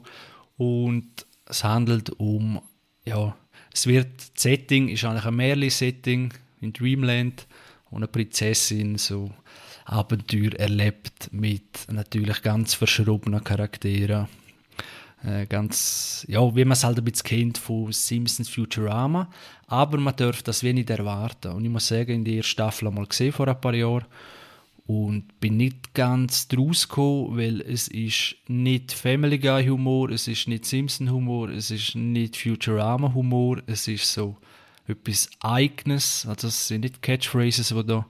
und 0.58 1.26
es 1.46 1.64
handelt 1.64 2.10
um, 2.20 2.62
ja, 3.04 3.34
es 3.74 3.86
wird, 3.86 4.08
das 4.18 4.42
Setting 4.42 4.88
ist 4.88 5.04
eigentlich 5.04 5.26
ein 5.26 5.34
Märchen-Setting 5.34 6.32
in 6.60 6.72
Dreamland 6.72 7.46
und 7.90 7.98
eine 7.98 8.08
Prinzessin 8.08 8.96
so 8.96 9.30
Abenteuer 9.84 10.54
erlebt 10.54 11.28
mit 11.32 11.86
natürlich 11.90 12.40
ganz 12.40 12.72
verschrobenen 12.72 13.44
Charakteren 13.44 14.28
äh, 15.24 15.46
ganz, 15.46 16.24
ja, 16.28 16.54
wie 16.54 16.64
man 16.64 16.72
es 16.72 16.84
halt 16.84 16.98
ein 16.98 17.04
bisschen 17.04 17.26
kennt 17.26 17.58
von 17.58 17.92
Simpsons 17.92 18.48
Futurama. 18.48 19.30
Aber 19.66 19.98
man 19.98 20.16
darf 20.16 20.42
das 20.42 20.62
wenig 20.62 20.88
erwarten. 20.90 21.52
Und 21.52 21.64
ich 21.64 21.70
muss 21.70 21.88
sagen, 21.88 22.12
in 22.12 22.24
der 22.24 22.34
ersten 22.34 22.50
Staffel 22.50 22.88
einmal 22.88 23.06
gesehen 23.06 23.32
vor 23.32 23.48
ein 23.48 23.60
paar 23.60 23.74
Jahren 23.74 24.04
und 24.86 25.40
bin 25.40 25.56
nicht 25.56 25.94
ganz 25.94 26.48
draus 26.48 26.88
gekommen, 26.88 27.38
weil 27.38 27.60
es 27.62 27.88
ist 27.88 28.36
nicht 28.48 28.92
Family 28.92 29.38
Guy 29.38 29.66
Humor, 29.66 30.10
es 30.10 30.28
ist 30.28 30.46
nicht 30.46 30.66
Simpson 30.66 31.10
Humor, 31.10 31.48
es 31.48 31.70
ist 31.70 31.94
nicht 31.94 32.36
Futurama 32.36 33.14
Humor, 33.14 33.62
es 33.66 33.88
ist 33.88 34.12
so 34.12 34.36
etwas 34.86 35.30
Eigenes, 35.40 36.26
also 36.26 36.48
es 36.48 36.68
sind 36.68 36.82
nicht 36.82 37.00
Catchphrases, 37.00 37.68
die 37.68 37.86
da 37.86 38.06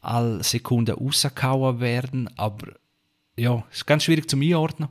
alle 0.00 0.42
Sekunden 0.42 0.94
rausgehauen 0.94 1.80
werden, 1.80 2.30
aber 2.36 2.72
ja, 3.36 3.62
es 3.70 3.78
ist 3.78 3.86
ganz 3.86 4.04
schwierig 4.04 4.30
zu 4.30 4.38
einordnen. 4.38 4.88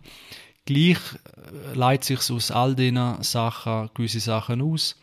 Gleich 0.66 0.98
äh, 0.98 1.74
leitet 1.74 2.04
sich 2.04 2.32
aus 2.32 2.52
all 2.52 2.76
diesen 2.76 3.24
Sachen 3.24 3.90
gewisse 3.96 4.20
Sachen 4.20 4.62
aus 4.62 5.00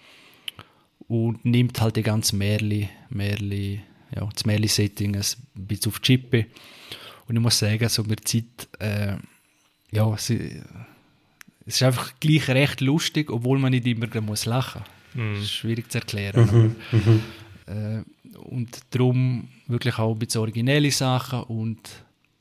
und 1.09 1.45
nimmt 1.45 1.81
halt 1.81 1.97
die 1.97 2.03
ganze 2.03 2.37
Märli, 2.37 2.89
Märli, 3.09 3.83
ja, 4.15 4.29
das 4.33 4.45
Märli-Setting 4.45 5.17
ein 5.17 5.23
bisschen 5.55 5.93
auf 5.93 6.01
die 6.01 6.03
Chippe. 6.03 6.47
Und 7.27 7.37
ich 7.37 7.43
muss 7.43 7.59
sagen, 7.59 7.89
so 7.89 8.03
mit 8.03 8.21
der 8.21 8.25
Zeit, 8.27 8.69
äh, 8.81 9.17
ja, 9.91 10.13
es, 10.15 10.31
es 10.31 10.61
ist 11.67 11.83
einfach 11.83 12.13
gleich 12.21 12.49
recht 12.49 12.81
lustig, 12.81 13.31
obwohl 13.31 13.59
man 13.59 13.71
nicht 13.71 13.87
immer 13.87 14.09
muss 14.21 14.47
lachen 14.47 14.83
muss. 15.15 15.37
Das 15.37 15.45
ist 15.45 15.53
schwierig 15.53 15.91
zu 15.91 15.99
erklären. 15.99 16.77
Mhm, 16.91 16.99
mhm. 16.99 17.23
Äh, 17.67 18.03
und 18.39 18.81
darum 18.91 19.49
wirklich 19.67 19.99
auch 19.99 20.13
ein 20.13 20.19
bisschen 20.19 20.41
originelle 20.41 20.91
Sachen 20.91 21.43
und 21.45 21.79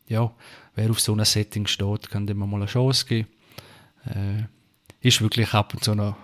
ja, 0.08 0.32
wer 0.76 0.90
auf 0.90 1.00
so 1.00 1.14
einem 1.14 1.26
Setting 1.26 1.68
steht, 1.68 2.10
kann 2.10 2.28
dem 2.28 2.38
mal 2.38 2.54
eine 2.54 2.66
Chance 2.66 3.06
geben. 3.06 3.28
Äh, 4.06 4.44
ist 5.08 5.22
wirklich 5.22 5.54
ab 5.54 5.74
und 5.74 5.84
zu 5.84 5.96
noch, 5.96 6.16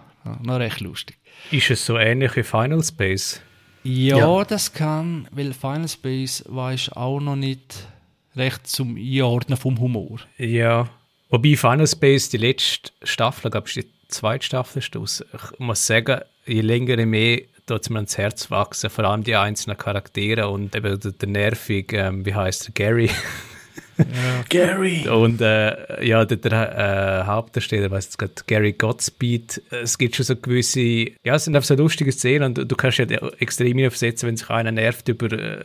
noch 0.41 0.60
recht 0.60 0.81
lustig. 0.81 1.17
Ist 1.51 1.69
es 1.69 1.86
so 1.86 1.97
ähnlich 1.97 2.36
wie 2.36 2.43
Final 2.43 2.83
Space? 2.83 3.41
Ja, 3.88 4.17
ja. 4.17 4.43
das 4.43 4.73
kann, 4.73 5.30
weil 5.32 5.54
Final 5.54 5.88
Space 5.88 6.43
weiß 6.47 6.91
auch 6.93 7.21
noch 7.21 7.38
nicht 7.38 7.88
recht 8.36 8.67
zum 8.67 8.97
Einordnen 8.97 9.58
vom 9.58 9.80
Humor. 9.80 10.19
Ja, 10.38 10.89
wobei 11.30 11.56
Final 11.56 11.88
Space, 11.88 12.30
die 12.30 12.38
letzte 12.38 12.91
Staffel, 13.04 13.50
glaube 13.50 13.67
ich, 13.67 13.76
die 13.76 13.88
zweite 14.10 14.45
Staffel 14.45 14.80
ist 14.80 14.95
aus. 14.97 15.23
Ich 15.34 15.60
muss 15.60 15.88
sagen, 15.88 16.19
je 16.45 16.60
länger, 16.60 17.00
je 17.00 17.06
mehr 17.06 17.41
tut 17.65 17.82
es 17.82 17.89
mir 17.89 18.00
ans 18.00 18.17
Herz 18.17 18.52
wachsen, 18.52 18.89
vor 18.89 19.06
allem 19.06 19.23
die 19.23 19.36
einzelnen 19.36 19.78
Charaktere 19.78 20.50
und 20.50 20.76
eben 20.76 21.00
der, 21.00 21.12
der 21.12 21.30
nervig, 21.30 21.93
ähm, 21.93 22.26
wie 22.26 22.36
heißt 22.36 22.69
er, 22.69 22.73
Gary. 22.73 23.10
Gary! 24.49 25.07
Und 25.07 25.41
äh, 25.41 26.05
ja, 26.05 26.25
der, 26.25 26.38
der 26.38 27.21
äh, 27.21 27.25
Hauptdarsteller, 27.25 27.91
weiß 27.91 28.05
jetzt 28.05 28.17
gerade, 28.19 28.33
Gary 28.45 28.73
Godspeed, 28.73 29.62
es 29.71 29.97
gibt 29.97 30.15
schon 30.15 30.25
so 30.25 30.36
gewisse, 30.36 30.81
ja, 30.81 31.36
es 31.36 31.45
sind 31.45 31.55
einfach 31.55 31.67
so 31.67 31.75
lustige 31.75 32.12
Szenen 32.12 32.57
und 32.57 32.71
du 32.71 32.75
kannst 32.75 32.97
ja 32.99 33.05
extrem 33.39 33.86
aufsetzen, 33.86 34.27
wenn 34.27 34.38
sich 34.38 34.49
einer 34.49 34.71
nervt 34.71 35.07
über, 35.07 35.31
äh, 35.31 35.63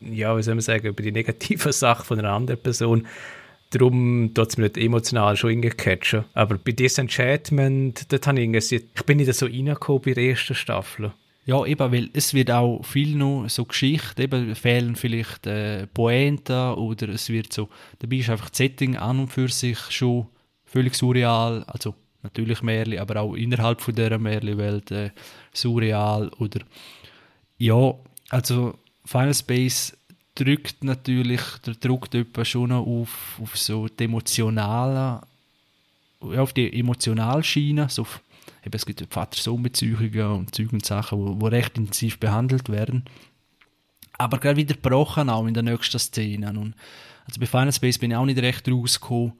ja, 0.00 0.36
wie 0.36 0.42
soll 0.42 0.54
man 0.54 0.62
sagen, 0.62 0.86
über 0.86 1.02
die 1.02 1.12
negative 1.12 1.72
Sache 1.72 2.04
von 2.04 2.18
einer 2.18 2.30
anderen 2.30 2.60
Person. 2.60 3.06
Darum 3.70 4.32
tut 4.32 4.48
es 4.48 4.56
mir 4.56 4.64
nicht 4.64 4.78
emotional 4.78 5.36
schon 5.36 5.50
hingecatchen. 5.50 6.24
Aber 6.32 6.56
bei 6.56 6.72
Disenchantment, 6.72 8.10
dort 8.10 8.26
habe 8.26 8.40
ich, 8.40 8.72
ich 8.72 9.02
bin 9.04 9.18
nicht 9.18 9.34
so 9.34 9.44
reingekommen 9.44 10.02
bei 10.02 10.14
der 10.14 10.24
ersten 10.24 10.54
Staffel. 10.54 11.12
Ja, 11.48 11.64
eben, 11.64 11.92
weil 11.92 12.10
es 12.12 12.34
wird 12.34 12.50
auch 12.50 12.84
viel 12.84 13.16
noch 13.16 13.48
so 13.48 13.64
Geschichte, 13.64 14.22
eben 14.22 14.54
fehlen 14.54 14.96
vielleicht 14.96 15.46
äh, 15.46 15.86
Pointen 15.86 16.74
oder 16.74 17.08
es 17.08 17.30
wird 17.30 17.54
so, 17.54 17.70
dabei 18.00 18.16
ist 18.16 18.28
einfach 18.28 18.50
das 18.50 18.58
Setting 18.58 18.98
an 18.98 19.20
und 19.20 19.28
für 19.28 19.48
sich 19.48 19.78
schon 19.88 20.26
völlig 20.66 20.94
surreal, 20.94 21.64
also 21.66 21.94
natürlich 22.22 22.60
Märchen, 22.60 22.98
aber 22.98 23.22
auch 23.22 23.32
innerhalb 23.32 23.80
von 23.80 23.94
dieser 23.94 24.18
Märchenwelt 24.18 24.90
äh, 24.90 25.10
surreal 25.54 26.28
oder 26.38 26.60
ja, 27.56 27.94
also 28.28 28.78
Final 29.06 29.32
Space 29.32 29.96
drückt 30.34 30.84
natürlich, 30.84 31.40
der 31.64 31.76
drückt 31.76 32.14
etwa 32.14 32.44
schon 32.44 32.72
auf, 32.72 33.40
auf 33.40 33.56
so 33.56 33.88
die 33.88 34.04
emotionale, 34.04 35.22
auf 36.20 36.52
die 36.52 36.78
Emotionalschiene, 36.78 37.88
so 37.88 38.02
auf 38.02 38.20
eben, 38.68 38.76
es 38.76 38.86
gibt 38.86 39.04
Vater-Sohn-Beziehungen 39.12 40.32
und 40.32 40.54
Zeug 40.54 40.72
und 40.72 40.84
Sachen, 40.84 41.38
die 41.38 41.46
recht 41.46 41.76
intensiv 41.76 42.18
behandelt 42.18 42.68
werden. 42.68 43.04
Aber 44.18 44.38
gerade 44.38 44.56
wieder 44.56 44.74
gebrochen 44.74 45.30
auch 45.30 45.46
in 45.46 45.54
der 45.54 45.62
nächsten 45.62 45.98
Szene. 45.98 46.48
Und 46.50 46.74
also 47.26 47.40
bei 47.40 47.46
Final 47.46 47.72
Space 47.72 47.98
bin 47.98 48.10
ich 48.10 48.16
auch 48.16 48.24
nicht 48.24 48.40
recht 48.40 48.68
rausgekommen, 48.68 49.32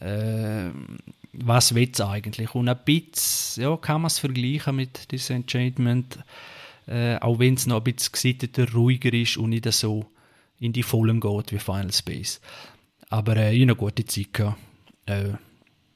äh, 0.00 0.70
was 1.32 1.74
will 1.74 1.90
es 1.92 2.00
eigentlich. 2.00 2.54
Und 2.54 2.68
ein 2.68 2.78
bisschen 2.84 3.62
ja, 3.62 3.76
kann 3.76 4.02
man 4.02 4.08
es 4.08 4.18
vergleichen 4.18 4.76
mit 4.76 5.10
Disenchantment, 5.12 6.18
äh, 6.86 7.16
auch 7.18 7.38
wenn 7.38 7.54
es 7.54 7.66
noch 7.66 7.78
ein 7.78 7.84
bisschen 7.84 8.12
gesitteter, 8.12 8.72
ruhiger 8.72 9.12
ist 9.12 9.36
und 9.36 9.50
nicht 9.50 9.70
so 9.72 10.06
in 10.58 10.72
die 10.72 10.82
Vollen 10.82 11.20
geht 11.20 11.52
wie 11.52 11.58
Final 11.58 11.92
Space. 11.92 12.40
Aber 13.10 13.36
äh, 13.36 13.52
ich 13.54 13.60
habe 13.60 13.72
eine 13.72 13.76
gute 13.76 14.04
Zeit 14.04 14.32
gehabt. 14.32 14.58
Äh, 15.06 15.34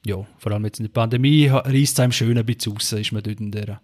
ja, 0.05 0.25
vor 0.37 0.51
allem 0.51 0.65
jetzt 0.65 0.79
in 0.79 0.85
der 0.85 0.91
Pandemie 0.91 1.47
reißt 1.47 1.93
es 1.93 1.99
einem 1.99 2.11
schön 2.11 2.37
ein 2.37 2.45
bisschen 2.45 2.73
raus, 2.73 2.91
ist 2.91 3.11
man 3.11 3.23
dort 3.23 3.39
in 3.39 3.51
der, 3.51 3.81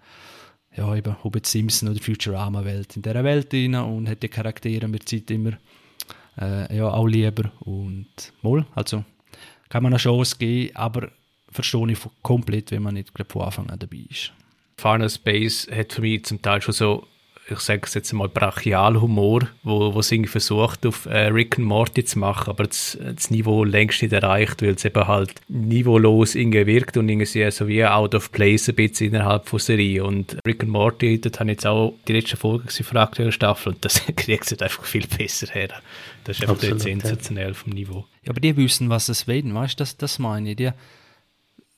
ja 0.76 0.96
eben, 0.96 1.16
ob 1.24 1.36
jetzt 1.36 1.52
Simpson 1.52 1.90
oder 1.90 2.00
Futurama-Welt, 2.00 2.96
in 2.96 3.02
dieser 3.02 3.24
Welt 3.24 3.52
drin 3.52 3.76
und 3.76 4.10
hat 4.10 4.22
die 4.24 4.30
Charaktere 4.30 4.88
mit 4.88 5.08
Zeit 5.08 5.32
immer 5.32 5.54
äh, 6.40 6.76
ja, 6.76 6.90
auch 6.90 7.08
lieber 7.08 7.52
und 7.62 8.08
mal, 8.42 8.66
also 8.76 9.04
kann 9.70 9.84
man 9.84 9.94
eine 9.94 10.00
Chance 10.00 10.36
geben, 10.38 10.76
aber 10.76 11.12
verstehe 11.52 11.92
ich 11.92 12.00
komplett, 12.22 12.72
wenn 12.72 12.84
man 12.84 12.96
nicht 12.96 13.14
gerade 13.14 13.30
von 13.30 13.44
Anfang 13.44 13.70
an 13.70 13.80
dabei 13.80 14.06
ist. 14.10 14.34
Final 14.78 15.10
Space 15.10 15.68
hat 15.72 15.94
für 15.94 16.02
mich 16.02 16.26
zum 16.26 16.42
Teil 16.42 16.62
schon 16.62 16.74
so 16.74 17.08
ich 17.52 17.60
sage 17.60 17.82
es 17.84 17.94
jetzt 17.94 18.14
mal, 18.14 18.28
Brachialhumor, 18.28 19.48
wo, 19.64 19.94
wo 19.94 20.00
es 20.00 20.12
irgendwie 20.12 20.30
versucht, 20.30 20.86
auf 20.86 21.06
äh, 21.06 21.28
Rick 21.28 21.58
and 21.58 21.68
Morty 21.68 22.04
zu 22.04 22.20
machen, 22.20 22.50
aber 22.50 22.66
das, 22.66 22.98
das 23.02 23.32
Niveau 23.32 23.64
längst 23.64 24.02
nicht 24.02 24.14
erreicht, 24.14 24.62
weil 24.62 24.76
es 24.76 24.86
eben 24.86 25.08
halt 25.08 25.34
niveaulos 25.48 26.36
irgendwie 26.36 26.66
wirkt 26.66 26.98
und 26.98 27.10
irgendwie 27.10 27.50
so 27.52 27.68
wie 27.68 27.86
out 27.86 28.16
of 28.16 28.32
place 28.32 28.70
ein 28.70 28.76
bisschen 28.76 29.08
innerhalb 29.08 29.48
von 29.48 29.60
Serie. 29.60 30.04
Und 30.04 30.38
Rick 30.46 30.64
and 30.64 30.72
Morty, 30.72 31.20
das 31.20 31.40
habe 31.40 31.50
ich 31.52 31.58
jetzt 31.58 31.68
auch 31.68 31.94
die 32.08 32.14
letzte 32.14 32.38
Folge 32.38 32.66
gesehen 32.66 32.86
von 32.86 32.96
der 32.96 33.04
aktuellen 33.04 33.32
Staffel 33.32 33.74
und 33.74 33.84
das 33.84 34.04
kriegt 34.16 34.52
es 34.52 34.62
einfach 34.62 34.84
viel 34.84 35.08
besser 35.08 35.48
her. 35.48 35.70
Das 36.24 36.38
ist 36.38 36.44
einfach 36.44 36.56
Absolut, 36.56 36.82
sensationell 36.82 37.54
vom 37.54 37.74
Niveau. 37.74 38.06
Ja, 38.24 38.32
aber 38.32 38.40
die 38.40 38.56
wissen, 38.58 38.90
was 38.90 39.10
es 39.10 39.28
wollen, 39.28 39.54
weißt 39.54 39.80
du, 39.80 39.82
das, 39.82 39.98
das 39.98 40.20
meine 40.20 40.52
ich. 40.52 40.58
Die, 40.58 40.72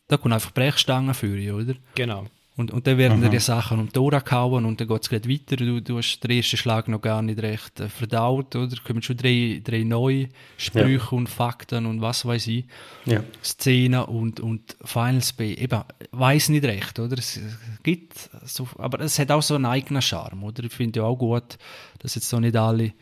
da 0.07 0.17
kommen 0.17 0.33
einfach 0.33 0.51
Brechstangen 0.51 1.13
für, 1.13 1.55
oder? 1.55 1.75
Genau. 1.95 2.25
Und, 2.61 2.71
und 2.71 2.85
dann 2.85 2.97
werden 2.97 3.19
mhm. 3.19 3.31
die 3.31 3.39
Sachen 3.39 3.79
um 3.79 3.91
die 3.91 3.97
Ohren 3.97 4.23
gehauen 4.23 4.65
und 4.65 4.79
dann 4.79 4.87
geht 4.87 5.01
es 5.01 5.11
weiter. 5.11 5.55
Du, 5.55 5.81
du 5.81 5.97
hast 5.97 6.19
den 6.19 6.31
ersten 6.31 6.57
Schlag 6.57 6.87
noch 6.87 7.01
gar 7.01 7.21
nicht 7.23 7.41
recht 7.41 7.79
äh, 7.79 7.89
verdaut, 7.89 8.55
oder? 8.55 8.67
Da 8.67 8.75
kommen 8.85 9.01
schon 9.01 9.17
drei, 9.17 9.61
drei 9.63 9.83
neue 9.83 10.29
Sprüche 10.57 11.07
ja. 11.11 11.17
und 11.17 11.27
Fakten 11.27 11.87
und 11.87 12.01
was 12.01 12.23
weiß 12.23 12.47
ich. 12.47 12.65
Ja. 13.05 13.23
Szenen 13.43 14.03
und, 14.03 14.39
und 14.39 14.77
Final 14.83 15.23
Space. 15.23 15.57
Eben, 15.57 15.81
weiß 16.11 16.49
nicht 16.49 16.63
recht, 16.63 16.99
oder? 16.99 17.17
Es 17.17 17.39
gibt 17.81 18.29
so, 18.45 18.67
aber 18.77 18.99
es 19.01 19.17
hat 19.17 19.31
auch 19.31 19.41
so 19.41 19.55
einen 19.55 19.65
eigenen 19.65 20.03
Charme, 20.03 20.43
oder? 20.43 20.63
Ich 20.63 20.73
finde 20.73 20.99
ja 20.99 21.05
auch 21.05 21.17
gut, 21.17 21.57
dass 21.99 22.15
jetzt 22.15 22.29
so 22.29 22.39
nicht 22.39 22.55
alle 22.55 22.93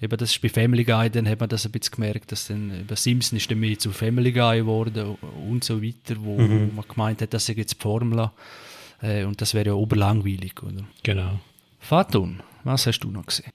eben 0.00 0.16
das 0.18 0.32
ist 0.32 0.42
bei 0.42 0.50
Family 0.50 0.84
Guy, 0.84 1.08
dann 1.08 1.26
hat 1.26 1.40
man 1.40 1.48
das 1.48 1.64
ein 1.64 1.72
bisschen 1.72 1.94
gemerkt, 1.94 2.30
dass 2.32 2.48
dann 2.48 2.80
über 2.80 2.96
Simpson 2.96 3.38
ist 3.38 3.50
dann 3.50 3.60
mehr 3.60 3.78
zu 3.78 3.92
Family 3.92 4.32
Guy 4.32 4.58
geworden 4.58 5.16
und 5.48 5.64
so 5.64 5.82
weiter, 5.82 6.16
wo, 6.18 6.38
mhm. 6.38 6.70
wo 6.70 6.74
man 6.76 6.84
gemeint 6.86 7.22
hat, 7.22 7.32
das 7.32 7.48
ist 7.48 7.56
jetzt 7.56 7.78
die 7.78 7.82
Formel 7.82 8.30
äh, 9.02 9.24
und 9.24 9.40
das 9.40 9.54
wäre 9.54 9.66
ja 9.66 9.72
oberlangweilig, 9.74 10.62
oder? 10.62 10.84
Genau. 11.02 11.40
Fatun, 11.80 12.42
was 12.64 12.86
hast 12.86 13.00
du 13.00 13.10
noch 13.10 13.26
gesehen? 13.26 13.52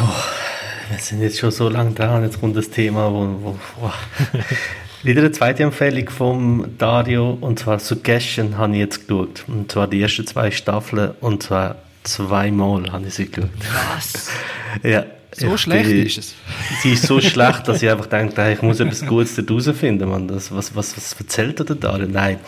Oh, 0.00 0.90
wir 0.90 0.98
sind 0.98 1.22
jetzt 1.22 1.38
schon 1.38 1.50
so 1.50 1.68
lange 1.68 1.92
dran, 1.92 2.22
jetzt 2.22 2.40
kommt 2.40 2.56
das 2.56 2.70
Thema, 2.70 3.10
wo, 3.12 3.38
wo 3.42 3.58
oh. 3.82 3.92
Wieder 5.02 5.22
eine 5.22 5.32
zweite 5.32 5.62
Empfehlung 5.62 6.10
von 6.10 6.76
Dario, 6.76 7.38
und 7.40 7.58
zwar 7.58 7.78
Suggestion 7.78 8.58
habe 8.58 8.74
ich 8.74 8.80
jetzt 8.80 9.08
geschaut. 9.08 9.44
Und 9.46 9.72
zwar 9.72 9.86
die 9.86 10.02
ersten 10.02 10.26
zwei 10.26 10.50
Staffeln, 10.50 11.12
und 11.20 11.42
zwar 11.42 11.76
zweimal 12.02 12.92
habe 12.92 13.06
ich 13.06 13.14
sie 13.14 13.30
geschaut. 13.30 13.50
Was? 13.94 14.30
ja. 14.82 15.06
So 15.32 15.56
schlecht 15.56 15.88
bin, 15.88 16.06
ist 16.06 16.18
es. 16.18 16.34
Sie 16.82 16.92
ist 16.92 17.06
so 17.06 17.20
schlecht, 17.20 17.68
dass 17.68 17.82
ich 17.82 17.88
einfach 17.88 18.06
denke, 18.06 18.52
ich 18.52 18.62
muss 18.62 18.80
etwas 18.80 19.06
Gutes 19.06 19.36
daraus 19.36 19.70
finden. 19.70 20.08
Man. 20.08 20.26
Das, 20.26 20.50
was, 20.50 20.74
was, 20.74 20.96
was 20.96 21.12
erzählt 21.12 21.60
er 21.60 21.76
da? 21.76 21.96
Nein, 21.98 22.38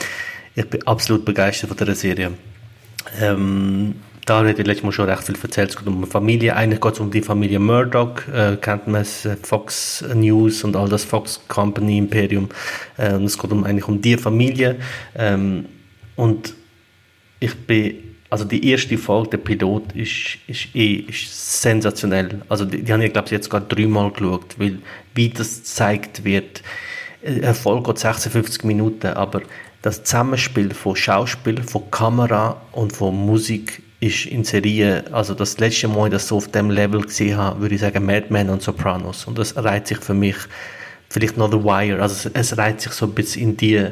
ich 0.55 0.69
bin 0.69 0.87
absolut 0.87 1.25
begeistert 1.25 1.69
von 1.69 1.77
dieser 1.77 1.95
Serie. 1.95 2.33
Ähm, 3.21 3.95
da 4.25 4.39
habe 4.39 4.53
ich 4.53 4.59
letztes 4.59 4.85
Mal 4.85 4.93
schon 4.93 5.09
recht 5.09 5.25
viel 5.25 5.37
erzählt. 5.43 5.71
Es 5.71 5.77
geht 5.77 5.87
um 5.87 5.97
eine 5.97 6.07
Familie. 6.07 6.55
Eigentlich 6.55 6.81
geht 6.81 6.93
es 6.93 7.01
um 7.01 7.11
die 7.11 7.23
Familie 7.23 7.59
Murdoch. 7.59 8.29
Äh, 8.33 8.57
kennt 8.61 8.87
man 8.87 9.03
es, 9.03 9.25
äh, 9.25 9.37
Fox 9.43 10.05
News 10.15 10.63
und 10.63 10.77
all 10.77 10.89
das 10.89 11.05
Fox 11.05 11.41
Company 11.49 11.99
Imperium. 11.99 12.49
Äh, 12.97 13.15
und 13.15 13.25
es 13.25 13.37
geht 13.37 13.51
um, 13.51 13.65
eigentlich 13.65 13.89
um 13.89 14.01
die 14.01 14.17
Familie. 14.17 14.77
Ähm, 15.17 15.67
und 16.15 16.55
ich 17.41 17.55
bin, 17.67 17.97
also 18.31 18.45
die 18.45 18.71
erste 18.71 18.97
Folge, 18.97 19.31
der 19.31 19.39
Pilot, 19.39 19.93
ist, 19.95 20.39
ist, 20.47 20.69
eh, 20.75 21.05
ist 21.09 21.61
sensationell. 21.63 22.43
Also 22.49 22.65
die, 22.65 22.83
die 22.83 22.93
habe 22.93 23.05
ich, 23.05 23.13
glaube 23.13 23.27
ich, 23.27 23.33
jetzt 23.33 23.51
gerade 23.51 23.75
dreimal 23.75 24.13
geschaut, 24.13 24.55
weil 24.59 24.79
wie 25.15 25.31
das 25.31 25.59
gezeigt 25.59 26.25
wird. 26.25 26.63
Äh, 27.23 27.41
Erfolg 27.41 27.87
geht 27.87 27.99
56 27.99 28.63
Minuten, 28.63 29.09
aber 29.09 29.43
das 29.83 30.05
Zusammenspiel 30.05 30.73
von 30.73 30.95
Schauspiel, 30.95 31.63
von 31.63 31.91
Kamera 31.91 32.63
und 32.71 32.93
von 32.93 33.15
Musik 33.15 33.83
ist 33.99 34.27
in 34.27 34.45
Serie, 34.45 35.05
also 35.13 35.35
das 35.35 35.59
letzte 35.59 35.89
Mal, 35.89 36.11
dass 36.11 36.23
ich 36.23 36.29
so 36.29 36.37
auf 36.37 36.49
dem 36.49 36.71
Level 36.71 37.03
gesehen 37.03 37.37
habe, 37.37 37.61
würde 37.61 37.75
ich 37.75 37.81
sagen 37.81 38.05
Mad 38.05 38.27
Men 38.31 38.49
und 38.49 38.63
Sopranos. 38.63 39.27
Und 39.27 39.39
das 39.39 39.57
reiht 39.57 39.89
sich 39.89 39.99
für 39.99 40.15
mich 40.15 40.37
vielleicht 41.09 41.37
noch 41.37 41.51
The 41.51 41.63
Wire, 41.63 42.01
also 42.01 42.29
es, 42.29 42.51
es 42.51 42.59
reiht 42.59 42.81
sich 42.81 42.93
so 42.93 43.07
ein 43.07 43.13
bisschen 43.13 43.43
in 43.43 43.57
die 43.57 43.89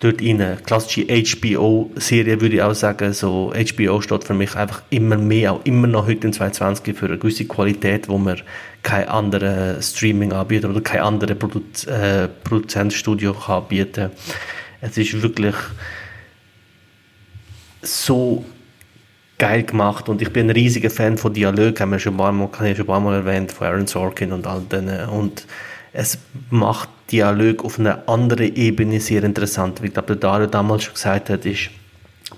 dort 0.00 0.20
rein. 0.20 0.58
Klassische 0.66 1.06
HBO-Serie 1.06 2.40
würde 2.40 2.56
ich 2.56 2.62
auch 2.62 2.74
sagen, 2.74 3.12
so 3.12 3.52
HBO 3.54 4.00
steht 4.00 4.24
für 4.24 4.34
mich 4.34 4.54
einfach 4.54 4.82
immer 4.90 5.16
mehr, 5.16 5.52
auch 5.52 5.64
immer 5.64 5.86
noch 5.86 6.06
heute 6.06 6.26
in 6.26 6.32
2020 6.32 6.96
für 6.96 7.06
eine 7.06 7.18
gewisse 7.18 7.46
Qualität, 7.46 8.08
wo 8.08 8.18
man 8.18 8.40
kein 8.82 9.08
anderer 9.08 9.80
Streaming-Anbieter 9.80 10.68
oder 10.70 10.80
kein 10.80 11.00
anderer 11.00 11.34
Produ 11.34 11.60
äh, 11.88 12.28
Produzentstudio 12.44 13.32
kann 13.32 13.64
bieten 13.68 14.10
kann 14.10 14.10
es 14.84 14.98
ist 14.98 15.22
wirklich 15.22 15.54
so 17.82 18.44
geil 19.38 19.62
gemacht 19.62 20.08
und 20.08 20.20
ich 20.22 20.32
bin 20.32 20.48
ein 20.48 20.50
riesiger 20.50 20.90
Fan 20.90 21.16
von 21.16 21.32
Dialog, 21.32 21.80
haben 21.80 21.92
wir 21.92 21.98
schon 21.98 22.16
paar 22.16 22.32
Mal, 22.32 22.48
habe 22.52 22.68
ich 22.68 22.76
schon 22.76 22.84
ein 22.84 22.88
paar 22.88 23.00
Mal 23.00 23.14
erwähnt, 23.14 23.50
von 23.50 23.66
Aaron 23.66 23.86
Sorkin 23.86 24.32
und 24.32 24.46
all 24.46 24.60
denen 24.60 25.08
und 25.08 25.46
es 25.92 26.18
macht 26.50 26.88
Dialog 27.10 27.64
auf 27.64 27.78
einer 27.78 28.08
anderen 28.08 28.54
Ebene 28.54 29.00
sehr 29.00 29.22
interessant. 29.24 29.80
Wie 29.82 29.86
ich 29.86 29.92
glaube, 29.92 30.08
der 30.08 30.16
Dario 30.16 30.46
damals 30.46 30.84
schon 30.84 30.94
gesagt 30.94 31.30
hat, 31.30 31.46
ist, 31.46 31.70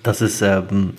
dass 0.03 0.21
es 0.21 0.43
ähm, 0.43 0.95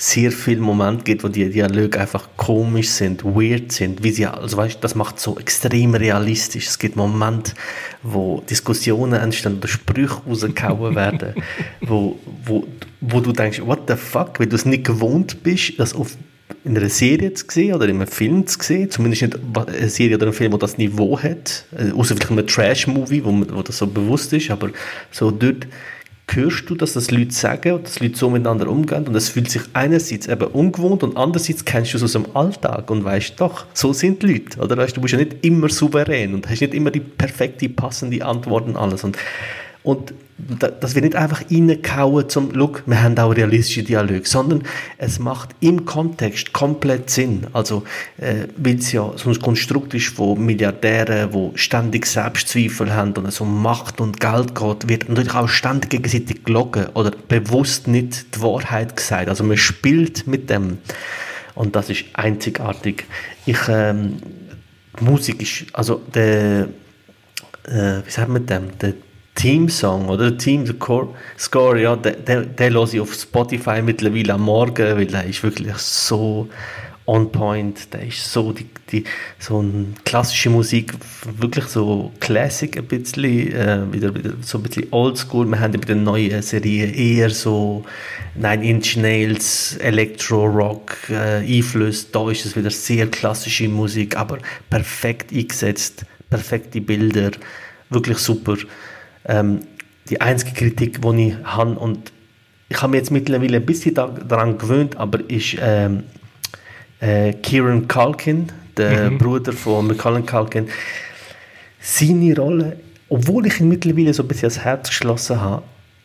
sehr 0.00 0.30
viele 0.30 0.60
Momente 0.60 1.02
gibt, 1.02 1.24
wo 1.24 1.28
die 1.28 1.50
Dialoge 1.50 1.98
einfach 1.98 2.28
komisch 2.36 2.88
sind, 2.88 3.24
weird 3.24 3.72
sind, 3.72 4.04
wie 4.04 4.12
sie, 4.12 4.26
also 4.26 4.56
weißt, 4.56 4.78
das 4.80 4.94
macht 4.94 5.18
so 5.18 5.36
extrem 5.38 5.96
realistisch. 5.96 6.68
Es 6.68 6.78
gibt 6.78 6.94
Momente, 6.94 7.52
wo 8.04 8.40
Diskussionen 8.48 9.20
entstehen 9.20 9.56
oder 9.58 9.66
Sprüche 9.66 10.22
rausgehauen 10.24 10.94
werden, 10.94 11.34
wo, 11.80 12.16
wo, 12.44 12.64
wo 13.00 13.20
du 13.20 13.32
denkst, 13.32 13.60
what 13.60 13.80
the 13.88 13.96
fuck, 13.96 14.38
weil 14.38 14.46
du 14.46 14.54
es 14.54 14.64
nicht 14.64 14.84
gewohnt 14.84 15.42
bist, 15.42 15.80
das 15.80 15.94
auf 15.94 16.16
in 16.64 16.76
einer 16.76 16.88
Serie 16.88 17.34
zu 17.34 17.44
sehen 17.48 17.74
oder 17.74 17.86
in 17.86 17.96
einem 17.96 18.06
Film 18.06 18.46
zu 18.46 18.58
sehen, 18.60 18.90
zumindest 18.90 19.22
nicht 19.22 19.38
eine 19.54 19.88
Serie 19.88 20.16
oder 20.16 20.28
ein 20.28 20.32
Film, 20.32 20.50
der 20.50 20.60
das 20.60 20.78
Niveau 20.78 21.18
hat, 21.18 21.64
äh, 21.76 21.92
außer 21.92 22.14
vielleicht 22.14 22.30
einem 22.30 22.46
Trash-Movie, 22.46 23.24
wo, 23.24 23.32
wo 23.50 23.62
das 23.62 23.78
so 23.78 23.86
bewusst 23.86 24.32
ist, 24.32 24.50
aber 24.50 24.70
so 25.10 25.30
dort 25.30 25.66
hörst 26.34 26.68
du, 26.68 26.74
dass 26.74 26.92
das 26.92 27.10
Leute 27.10 27.32
sagen 27.32 27.72
und 27.74 27.86
dass 27.86 28.00
Leute 28.00 28.16
so 28.16 28.30
miteinander 28.30 28.68
umgehen 28.68 29.06
und 29.06 29.14
es 29.14 29.28
fühlt 29.28 29.50
sich 29.50 29.62
einerseits 29.72 30.26
eben 30.26 30.48
ungewohnt 30.48 31.02
und 31.02 31.16
andererseits 31.16 31.64
kennst 31.64 31.92
du 31.92 31.96
es 31.96 32.02
aus 32.02 32.12
dem 32.12 32.26
Alltag 32.34 32.90
und 32.90 33.04
weißt 33.04 33.40
doch, 33.40 33.66
so 33.72 33.92
sind 33.92 34.22
die 34.22 34.34
Leute, 34.34 34.60
oder? 34.60 34.76
Weißt, 34.76 34.96
du 34.96 35.00
bist 35.00 35.12
ja 35.12 35.18
nicht 35.18 35.44
immer 35.44 35.68
souverän 35.68 36.34
und 36.34 36.48
hast 36.48 36.60
nicht 36.60 36.74
immer 36.74 36.90
die 36.90 37.00
perfekte, 37.00 37.68
passende 37.68 38.24
Antwort 38.24 38.66
und 38.66 38.76
alles 38.76 39.04
und, 39.04 39.16
und 39.88 40.12
dass 40.80 40.94
wir 40.94 41.00
nicht 41.00 41.16
einfach 41.16 41.42
reinkauen 41.50 42.28
zum, 42.28 42.50
look, 42.50 42.82
wir 42.86 43.02
haben 43.02 43.18
auch 43.18 43.34
realistische 43.34 43.82
Dialoge, 43.82 44.22
sondern 44.24 44.62
es 44.98 45.18
macht 45.18 45.48
im 45.60 45.86
Kontext 45.86 46.52
komplett 46.52 47.08
Sinn. 47.08 47.46
Also, 47.54 47.84
äh, 48.18 48.48
weil 48.56 48.76
es 48.76 48.92
ja 48.92 49.10
so 49.16 49.30
ein 49.30 49.38
Konstrukt 49.40 49.94
ist 49.94 50.08
von 50.08 50.44
Milliardären, 50.44 51.30
die 51.32 51.58
ständig 51.58 52.04
Selbstzweifel 52.04 52.94
haben 52.94 53.14
und 53.14 53.26
es 53.26 53.40
um 53.40 53.62
Macht 53.62 54.00
und 54.02 54.20
Geld 54.20 54.54
geht, 54.54 54.88
wird 54.90 55.08
natürlich 55.08 55.34
auch 55.34 55.48
ständig 55.48 55.90
gegenseitig 55.90 56.44
gelogen 56.44 56.86
oder 56.92 57.10
bewusst 57.10 57.88
nicht 57.88 58.36
die 58.36 58.42
Wahrheit 58.42 58.94
gesagt. 58.94 59.30
Also 59.30 59.42
man 59.42 59.56
spielt 59.56 60.26
mit 60.26 60.50
dem 60.50 60.78
und 61.54 61.74
das 61.74 61.88
ist 61.88 62.04
einzigartig. 62.12 63.06
Ich, 63.46 63.58
ähm, 63.68 64.18
Musik 65.00 65.40
ist, 65.40 65.64
also 65.72 66.02
der, 66.14 66.68
äh, 67.64 68.02
wie 68.04 68.10
sagt 68.10 68.28
man 68.28 68.44
dem, 68.44 68.78
der 68.78 68.92
Team-Song 69.38 70.08
oder 70.08 70.36
Team 70.36 70.66
Score, 70.66 71.80
ja, 71.80 71.94
den, 71.94 72.24
den, 72.24 72.56
den 72.56 72.72
höre 72.74 72.92
ich 72.92 73.00
auf 73.00 73.14
Spotify 73.14 73.80
mittlerweile 73.82 74.34
am 74.34 74.42
Morgen, 74.42 74.96
weil 74.96 75.06
der 75.06 75.24
ist 75.24 75.44
wirklich 75.44 75.72
so 75.76 76.48
on 77.06 77.30
point, 77.30 77.92
der 77.94 78.08
ist 78.08 78.32
so 78.32 78.52
die, 78.52 78.66
die 78.90 79.04
so 79.38 79.60
eine 79.60 79.86
klassische 80.04 80.50
Musik, 80.50 80.92
wirklich 81.38 81.66
so 81.66 82.12
Classic 82.18 82.76
ein 82.76 82.84
bisschen, 82.84 83.52
äh, 83.52 83.92
wieder, 83.92 84.12
wieder 84.14 84.32
so 84.42 84.58
ein 84.58 84.64
bisschen 84.64 84.88
Oldschool. 84.90 85.46
Wir 85.46 85.60
haben 85.60 85.72
bei 85.72 85.86
der 85.86 85.96
neuen 85.96 86.42
Serie 86.42 86.86
eher 86.86 87.30
so 87.30 87.84
Nine 88.34 88.64
Inch 88.64 88.96
Nails, 88.96 89.76
Electro 89.76 90.46
Rock 90.46 90.96
äh, 91.10 91.46
Einfluss. 91.46 92.10
Da 92.10 92.28
ist 92.28 92.44
es 92.44 92.56
wieder 92.56 92.70
sehr 92.70 93.06
klassische 93.06 93.68
Musik, 93.68 94.16
aber 94.16 94.38
perfekt 94.68 95.32
eingesetzt, 95.32 96.04
perfekte 96.28 96.80
Bilder, 96.80 97.30
wirklich 97.88 98.18
super. 98.18 98.56
Ähm, 99.24 99.60
die 100.08 100.20
einzige 100.20 100.52
Kritik, 100.52 101.02
die 101.02 101.28
ich 101.28 101.34
habe, 101.44 101.72
und 101.72 102.12
ich 102.68 102.80
habe 102.80 102.90
mich 102.90 102.98
jetzt 102.98 103.10
mittlerweile 103.10 103.58
ein 103.58 103.66
bisschen 103.66 103.94
da, 103.94 104.06
daran 104.06 104.58
gewöhnt, 104.58 104.96
aber 104.96 105.20
ist 105.28 105.56
ähm, 105.60 106.04
äh, 107.00 107.32
Kieran 107.34 107.88
Culkin, 107.88 108.50
der 108.76 109.10
mhm. 109.10 109.18
Bruder 109.18 109.52
von 109.52 109.86
Macaulay 109.86 110.22
Culkin, 110.22 110.68
seine 111.80 112.36
Rolle, 112.36 112.76
obwohl 113.08 113.46
ich 113.46 113.60
ihn 113.60 113.68
mittlerweile 113.68 114.12
so 114.12 114.22
ein 114.22 114.28
bisschen 114.28 114.50
ans 114.50 114.64
Herz 114.64 114.88
geschlossen 114.88 115.40
habe, 115.40 115.62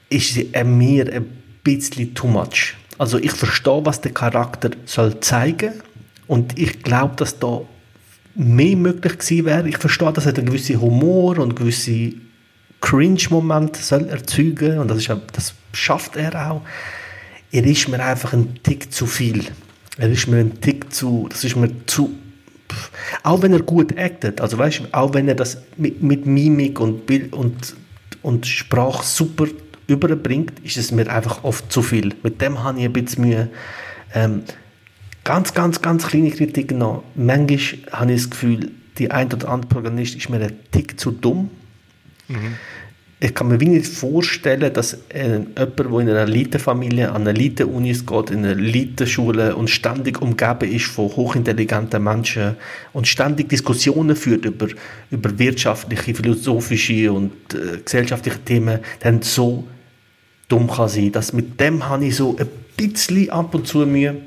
ist 0.09 0.34
sie 0.34 0.49
mir 0.64 1.11
ein 1.11 1.26
bisschen 1.64 2.14
too 2.14 2.28
much. 2.28 2.76
Also 2.97 3.18
ich 3.18 3.32
verstehe, 3.32 3.86
was 3.86 4.01
der 4.01 4.14
Charakter 4.14 4.72
soll 4.86 5.20
zeigen 5.20 5.74
und 6.28 6.57
ich 6.59 6.84
glaube, 6.84 7.16
dass 7.16 7.39
da 7.39 7.61
mehr 8.36 8.76
möglich 8.76 9.18
gewesen 9.18 9.45
wäre. 9.45 9.68
Ich 9.68 9.78
verstehe, 9.78 10.14
dass 10.14 10.26
er 10.26 10.36
einen 10.36 10.47
gewissen 10.47 10.80
Humor 10.80 11.39
und 11.39 11.55
gewisse 11.55 12.14
Cringe-Moment 12.84 13.78
soll 13.78 14.10
erzeugen 14.10 14.78
und 14.78 14.90
das, 14.90 14.98
ist, 14.98 15.10
das 15.32 15.54
schafft 15.72 16.18
er 16.18 16.52
auch. 16.52 16.62
Er 17.52 17.64
ist 17.64 17.88
mir 17.88 18.04
einfach 18.04 18.34
ein 18.34 18.60
Tick 18.62 18.92
zu 18.92 19.06
viel. 19.06 19.46
er 19.98 20.10
ist 20.10 20.28
mir 20.28 20.40
ein 20.40 20.60
Tick 20.60 20.94
zu, 20.94 21.28
das 21.30 21.46
ist 21.46 21.56
mir 21.56 21.72
zu, 21.86 22.14
auch 23.24 23.42
wenn 23.42 23.54
er 23.54 23.62
gut 23.62 23.98
actet, 23.98 24.42
also 24.42 24.58
weißt 24.58 24.82
auch 24.92 25.14
wenn 25.14 25.30
er 25.30 25.36
das 25.36 25.60
mit, 25.78 26.04
mit 26.04 26.26
Mimik 26.26 26.80
und 26.80 27.10
und, 27.32 27.76
und 28.22 28.48
Sprache 28.48 29.06
super 29.06 29.48
überbringt, 29.88 30.60
ist 30.60 30.78
es 30.78 30.92
mir 30.92 31.10
einfach 31.10 31.44
oft 31.46 31.72
zu 31.72 31.82
viel. 31.82 32.14
Mit 32.22 32.42
dem 32.42 32.64
habe 32.64 32.80
ich 32.80 32.86
ein 32.86 32.94
bisschen 32.94 33.24
Mühe. 33.24 33.50
Ähm, 34.14 34.44
ganz, 35.24 35.54
ganz, 35.54 35.82
ganz 35.82 36.08
kleine 36.08 36.32
Kritik 36.32 36.72
noch. 36.72 37.04
Manchmal 37.16 37.92
habe 37.92 38.12
ich 38.12 38.24
das 38.24 38.30
Gefühl, 38.30 38.72
die 38.98 39.10
ein 39.10 39.32
oder 39.32 39.50
andere 39.50 39.70
Protagonist 39.70 40.16
ist 40.16 40.30
mir 40.30 40.42
ein 40.42 40.60
Tick 40.72 41.00
zu 41.00 41.12
dumm. 41.12 41.50
Mhm 42.34 42.56
ich 43.24 43.34
kann 43.34 43.48
mir 43.48 43.58
nicht 43.58 43.86
vorstellen, 43.86 44.74
dass 44.74 44.98
äh, 45.08 45.36
jemand, 45.36 45.80
der 45.80 45.86
in 45.86 46.10
einer 46.10 46.20
Elitefamilie, 46.24 47.10
an 47.10 47.26
Elite-Unis 47.26 48.06
geht, 48.06 48.32
in 48.32 48.40
einer 48.40 48.50
Elite-Schule 48.50 49.56
und 49.56 49.70
ständig 49.70 50.22
umgeben 50.22 50.70
ist 50.70 50.88
von 50.88 51.06
hochintelligenten 51.06 52.04
Menschen 52.04 52.58
und 52.92 53.08
ständig 53.08 53.48
Diskussionen 53.48 54.18
führt 54.18 54.44
über, 54.44 54.68
über 55.10 55.40
wirtschaftliche, 55.40 56.14
philosophische 56.14 57.14
und 57.14 57.32
äh, 57.54 57.78
gesellschaftliche 57.86 58.40
Themen, 58.40 58.80
dann 59.00 59.22
so 59.22 59.66
dumm 60.50 60.70
kann 60.70 60.90
sein. 60.90 61.14
Das, 61.14 61.32
mit 61.32 61.58
dem 61.62 61.88
habe 61.88 62.08
ich 62.08 62.18
so 62.18 62.36
ein 62.38 62.48
bisschen 62.76 63.30
ab 63.30 63.56
und 63.56 63.66
zu 63.66 63.86
Mühe, 63.86 64.18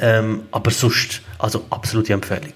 ähm, 0.00 0.40
aber 0.50 0.72
sonst, 0.72 1.22
also 1.38 1.66
absolute 1.70 2.12
Empfehlung. 2.12 2.54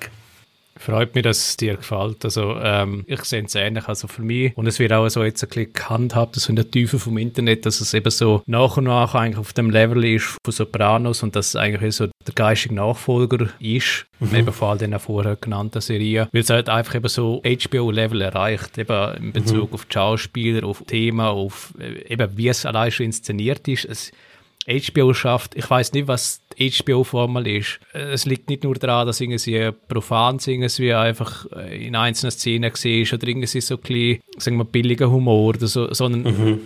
Freut 0.89 1.15
mich, 1.15 1.23
dass 1.23 1.51
es 1.51 1.57
dir 1.59 1.77
gefällt. 1.77 2.25
Also, 2.25 2.57
ähm, 2.63 3.05
ich 3.07 3.23
sehe 3.25 3.45
es 3.45 3.55
ähnlich. 3.55 3.87
Also 3.89 4.09
für 4.09 4.23
mich, 4.23 4.57
und 4.57 4.67
es 4.67 4.79
wird 4.79 4.91
auch 4.95 5.07
so 5.11 5.23
jetzt 5.23 5.43
ein 5.43 5.49
bisschen 5.51 5.75
gehandhabt, 5.75 6.37
so 6.37 6.49
in 6.49 6.57
der 6.57 6.71
Tiefe 6.71 6.99
vom 6.99 7.19
Internet, 7.19 7.67
dass 7.67 7.83
es 7.83 7.93
eben 7.93 8.11
so 8.11 8.43
nach 8.47 8.79
und 8.79 8.85
nach 8.85 9.15
eigentlich 9.15 9.37
auf 9.37 9.53
dem 9.53 9.69
Level 9.69 10.03
ist 10.03 10.39
von 10.43 10.51
Sopranos 10.51 11.23
und 11.23 11.37
dass 11.37 11.49
es 11.49 11.57
eigentlich 11.57 11.95
so 11.95 12.07
der 12.07 12.35
geistige 12.35 12.75
Nachfolger 12.75 13.51
ist, 13.61 14.07
mhm. 14.19 14.35
eben 14.35 14.53
vor 14.53 14.71
allem 14.71 14.79
den 14.79 14.99
vorher 14.99 15.37
genannten 15.37 15.83
Serien, 15.83 16.29
weil 16.33 16.41
es 16.41 16.49
halt 16.49 16.71
einfach 16.71 16.95
eben 16.95 17.09
so 17.09 17.43
HBO-Level 17.43 18.23
erreicht, 18.23 18.79
eben 18.79 19.15
in 19.17 19.33
Bezug 19.33 19.69
mhm. 19.69 19.75
auf 19.75 19.85
die 19.85 19.93
Schauspieler, 19.93 20.67
auf 20.67 20.83
Thema, 20.87 21.29
auf 21.29 21.75
äh, 21.79 22.11
eben 22.11 22.35
wie 22.39 22.49
es 22.49 22.65
allein 22.65 22.91
schon 22.91 23.07
inszeniert 23.07 23.69
ist. 23.69 23.85
Es, 23.85 24.11
HBO 24.67 25.15
schafft, 25.15 25.55
ich 25.55 25.69
weiß 25.69 25.93
nicht, 25.93 26.09
was 26.09 26.43
die 26.59 26.71
HBO-Formel 26.71 27.47
ist. 27.47 27.81
Es 27.93 28.27
liegt 28.27 28.51
nicht 28.51 28.65
nur 28.65 28.75
daran, 28.75 29.07
dass 29.07 29.21
irgendwie 29.21 29.71
profan 29.89 30.39
irgendwie 30.45 30.93
einfach 30.93 31.47
in 31.71 31.97
einzelnen 31.97 32.33
Szenen 32.33 32.71
siehst 32.75 33.13
oder 33.15 33.27
irgendwie 33.27 33.47
so 33.47 33.77
ein 33.77 33.81
bisschen, 33.81 34.21
sagen 34.37 34.59
wir, 34.59 34.65
billiger 34.65 35.11
Humor 35.11 35.49
oder 35.49 35.67
so, 35.67 35.93
sondern 35.95 36.23
mhm. 36.23 36.61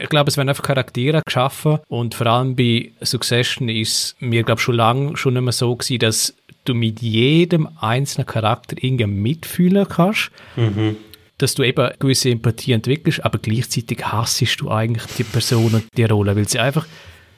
ich 0.00 0.08
glaube, 0.08 0.28
es 0.28 0.36
werden 0.36 0.48
einfach 0.48 0.62
Charaktere 0.62 1.22
geschaffen 1.24 1.80
und 1.88 2.14
vor 2.14 2.28
allem 2.28 2.54
bei 2.54 2.92
Succession 3.02 3.68
ist 3.68 4.16
mir, 4.20 4.44
glaube 4.44 4.60
schon 4.60 4.76
lange 4.76 5.16
schon 5.16 5.42
mehr 5.42 5.52
so 5.52 5.74
gewesen, 5.74 5.98
dass 5.98 6.34
du 6.64 6.74
mit 6.74 7.00
jedem 7.00 7.68
einzelnen 7.80 8.26
Charakter 8.26 8.76
irgendwie 8.80 9.06
mitfühlen 9.06 9.88
kannst. 9.88 10.30
Mhm 10.56 10.96
dass 11.40 11.54
du 11.54 11.62
eben 11.62 11.90
gewisse 11.98 12.28
Empathie 12.28 12.72
entwickelst, 12.72 13.24
aber 13.24 13.38
gleichzeitig 13.38 14.04
hassest 14.04 14.60
du 14.60 14.70
eigentlich 14.70 15.06
die 15.16 15.24
Person 15.24 15.72
und 15.72 15.84
die 15.96 16.04
Rolle, 16.04 16.36
weil 16.36 16.46
sie 16.46 16.58
einfach 16.58 16.86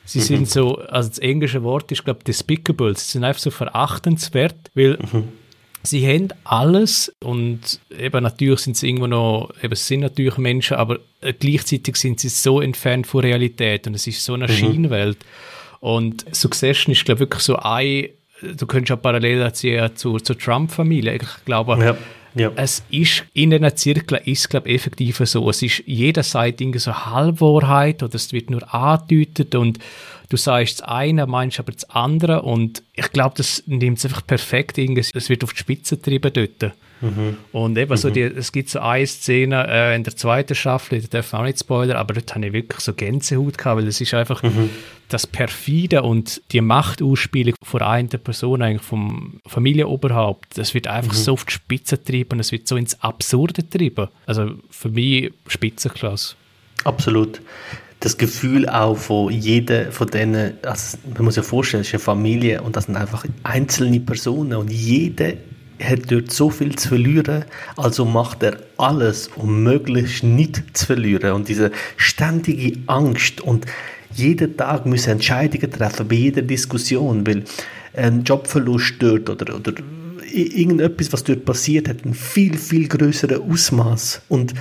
Sie 0.04 0.18
mhm. 0.18 0.22
sind 0.22 0.50
so, 0.50 0.76
also 0.78 1.08
das 1.08 1.18
englische 1.18 1.62
Wort 1.62 1.90
ist, 1.92 2.04
glaube 2.04 2.20
ich, 2.20 2.24
despicable. 2.24 2.96
Sie 2.96 3.10
sind 3.10 3.24
einfach 3.24 3.40
so 3.40 3.50
verachtenswert, 3.50 4.70
weil 4.74 4.98
mhm. 5.12 5.28
sie 5.82 6.06
haben 6.06 6.28
alles 6.44 7.14
und 7.20 7.80
eben 7.96 8.22
natürlich 8.22 8.60
sind 8.60 8.76
sie 8.76 8.88
irgendwo 8.88 9.06
noch, 9.06 9.52
eben 9.62 9.74
sind 9.74 10.00
natürlich 10.00 10.38
Menschen, 10.38 10.76
aber 10.76 10.98
äh, 11.20 11.32
gleichzeitig 11.32 11.96
sind 11.96 12.20
sie 12.20 12.28
so 12.28 12.60
entfernt 12.60 13.06
von 13.06 13.20
Realität 13.20 13.86
und 13.86 13.94
es 13.94 14.06
ist 14.06 14.24
so 14.24 14.34
eine 14.34 14.48
mhm. 14.48 14.52
Schienenwelt. 14.52 15.18
Und 15.80 16.24
Succession 16.34 16.92
ist, 16.92 17.04
glaube 17.04 17.18
ich, 17.18 17.20
wirklich 17.20 17.42
so 17.42 17.56
ein, 17.56 18.08
du 18.40 18.66
könntest 18.66 18.90
ja 18.90 18.96
parallel 18.96 19.52
ziehen 19.52 19.90
zur, 19.96 20.22
zur 20.22 20.38
Trump-Familie. 20.38 21.16
Ich 21.16 21.44
glaube, 21.44 21.76
ja 21.84 21.96
ja. 22.34 22.50
Es 22.56 22.82
ist 22.90 23.24
in 23.34 23.52
einer 23.52 23.74
Zirkel 23.74 24.20
ist 24.24 24.50
glaube 24.50 24.68
effektiv 24.68 25.20
so. 25.24 25.48
Es 25.50 25.62
ist 25.62 25.82
jeder 25.86 26.22
sagt 26.22 26.60
irgendwie 26.60 26.78
so 26.78 26.94
Halbwahrheit 26.94 28.02
oder 28.02 28.14
es 28.14 28.32
wird 28.32 28.50
nur 28.50 28.74
angedeutet 28.74 29.54
und 29.54 29.78
du 30.28 30.36
sagst 30.36 30.80
das 30.80 30.88
eine, 30.88 31.26
meinst 31.26 31.58
aber 31.58 31.72
das 31.72 31.88
andere 31.90 32.42
und 32.42 32.82
ich 32.94 33.10
glaube, 33.12 33.34
das 33.36 33.62
nimmt 33.66 33.98
es 33.98 34.04
einfach 34.04 34.26
perfekt 34.26 34.78
irgendwie. 34.78 35.04
Es 35.14 35.28
wird 35.28 35.44
auf 35.44 35.52
die 35.52 35.58
Spitze 35.58 35.96
getrieben 35.96 36.32
dort. 36.32 36.74
Mhm. 37.02 37.36
Und 37.52 37.76
eben 37.76 37.90
mhm. 37.90 37.96
so, 37.96 38.10
die, 38.10 38.22
es 38.22 38.52
gibt 38.52 38.70
so 38.70 38.78
eine 38.78 39.06
Szene 39.06 39.66
äh, 39.68 39.94
in 39.94 40.04
der 40.04 40.16
zweiten 40.16 40.54
Staffel, 40.54 41.00
da 41.02 41.08
darf 41.08 41.34
auch 41.34 41.42
nicht 41.42 41.58
Spoiler, 41.58 41.98
aber 41.98 42.14
dort 42.14 42.34
habe 42.34 42.46
ich 42.46 42.52
wirklich 42.52 42.80
so 42.80 42.94
Gänsehaut 42.94 43.58
gehabt, 43.58 43.78
weil 43.78 43.88
es 43.88 44.00
ist 44.00 44.14
einfach 44.14 44.42
mhm. 44.42 44.70
das 45.08 45.26
Perfide 45.26 46.02
und 46.02 46.40
die 46.52 46.60
Machtausspielung 46.60 47.54
von 47.62 47.82
einer 47.82 48.08
Person, 48.08 48.62
eigentlich 48.62 48.82
vom 48.82 49.40
Familienoberhaupt, 49.46 50.56
das 50.56 50.72
wird 50.74 50.86
einfach 50.86 51.12
mhm. 51.12 51.18
so 51.18 51.32
auf 51.32 51.44
die 51.44 51.52
Spitze 51.52 51.98
getrieben, 51.98 52.40
es 52.40 52.52
wird 52.52 52.68
so 52.68 52.76
ins 52.76 53.02
Absurde 53.02 53.62
getrieben. 53.62 54.08
Also 54.26 54.52
für 54.70 54.88
mich 54.88 55.32
Spitzenklasse. 55.48 56.36
Absolut 56.84 57.40
das 58.02 58.18
Gefühl 58.18 58.68
auch 58.68 58.96
von 58.96 59.30
jeder 59.32 59.92
von 59.92 60.08
denen, 60.08 60.54
also 60.62 60.98
man 61.14 61.24
muss 61.24 61.34
sich 61.34 61.44
vorstellen, 61.44 61.82
es 61.82 61.88
ist 61.88 61.94
eine 61.94 62.00
Familie 62.00 62.60
und 62.60 62.74
das 62.74 62.86
sind 62.86 62.96
einfach 62.96 63.24
einzelne 63.44 64.00
Personen 64.00 64.54
und 64.54 64.72
jede 64.72 65.38
hat 65.82 66.10
dort 66.10 66.30
so 66.30 66.50
viel 66.50 66.76
zu 66.76 66.88
verlieren, 66.88 67.44
also 67.76 68.04
macht 68.04 68.42
er 68.42 68.58
alles, 68.76 69.28
um 69.36 69.62
möglichst 69.62 70.24
nicht 70.24 70.62
zu 70.76 70.86
verlieren. 70.86 71.32
Und 71.32 71.48
diese 71.48 71.70
ständige 71.96 72.78
Angst 72.86 73.40
und 73.40 73.66
jeden 74.14 74.56
Tag 74.56 74.86
müssen 74.86 75.10
Entscheidungen 75.10 75.70
treffen 75.70 76.08
bei 76.08 76.16
jeder 76.16 76.42
Diskussion, 76.42 77.26
weil 77.26 77.44
ein 77.94 78.24
Jobverlust 78.24 78.94
dort 78.98 79.28
oder, 79.30 79.56
oder 79.56 79.72
irgendetwas, 80.32 81.12
was 81.12 81.24
dort 81.24 81.44
passiert, 81.44 81.88
hat 81.88 82.04
ein 82.04 82.14
viel, 82.14 82.56
viel 82.56 82.88
größeres 82.88 83.40
Ausmaß. 83.40 84.22
Und 84.28 84.54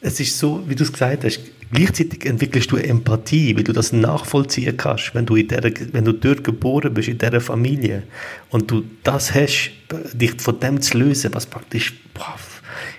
es 0.00 0.20
ist 0.20 0.38
so, 0.38 0.62
wie 0.66 0.74
du 0.74 0.84
es 0.84 0.92
gesagt 0.92 1.24
hast, 1.24 1.40
Gleichzeitig 1.74 2.24
entwickelst 2.24 2.70
du 2.70 2.76
Empathie, 2.76 3.56
weil 3.56 3.64
du 3.64 3.72
das 3.72 3.92
nachvollziehen 3.92 4.76
kannst, 4.76 5.12
wenn 5.12 5.26
du, 5.26 5.34
in 5.34 5.48
der, 5.48 5.64
wenn 5.90 6.04
du 6.04 6.12
dort 6.12 6.44
geboren 6.44 6.94
bist, 6.94 7.08
in 7.08 7.18
dieser 7.18 7.40
Familie, 7.40 8.04
und 8.50 8.70
du 8.70 8.84
das 9.02 9.34
hast, 9.34 9.72
dich 10.12 10.40
von 10.40 10.60
dem 10.60 10.80
zu 10.80 10.98
lösen, 10.98 11.34
was 11.34 11.46
praktisch 11.46 11.92
boah, 12.14 12.36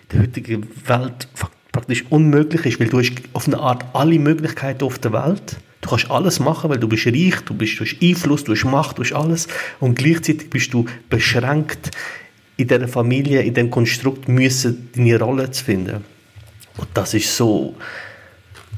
in 0.04 0.10
der 0.12 0.28
heutigen 0.28 0.68
Welt 0.88 1.30
praktisch 1.72 2.04
unmöglich 2.10 2.66
ist, 2.66 2.80
weil 2.82 2.90
du 2.90 3.00
hast 3.00 3.14
auf 3.32 3.48
eine 3.48 3.60
Art 3.60 3.86
alle 3.94 4.20
Möglichkeiten 4.20 4.84
auf 4.84 5.00
der 5.00 5.14
Welt. 5.14 5.56
Du 5.80 5.90
kannst 5.90 6.12
alles 6.12 6.42
machen, 6.42 6.70
weil 6.70 6.80
du 6.80 6.90
bist 6.90 7.08
reich, 7.08 7.40
du 7.46 7.54
bist 7.54 7.80
durch 7.80 7.98
Einfluss, 8.02 8.44
du 8.44 8.52
hast 8.52 8.66
Macht, 8.66 8.98
du 8.98 9.04
hast 9.04 9.14
alles. 9.14 9.48
Und 9.80 9.96
gleichzeitig 9.98 10.50
bist 10.50 10.74
du 10.74 10.86
beschränkt 11.10 11.92
in 12.58 12.68
dieser 12.68 12.90
Familie, 12.90 13.42
in 13.42 13.54
dem 13.54 13.70
Konstrukt 13.70 14.28
müssen, 14.28 14.90
deine 14.94 15.18
Rolle 15.18 15.50
zu 15.52 15.64
finden. 15.64 16.04
Und 16.78 16.90
das 16.94 17.14
ist 17.14 17.38
so, 17.38 17.76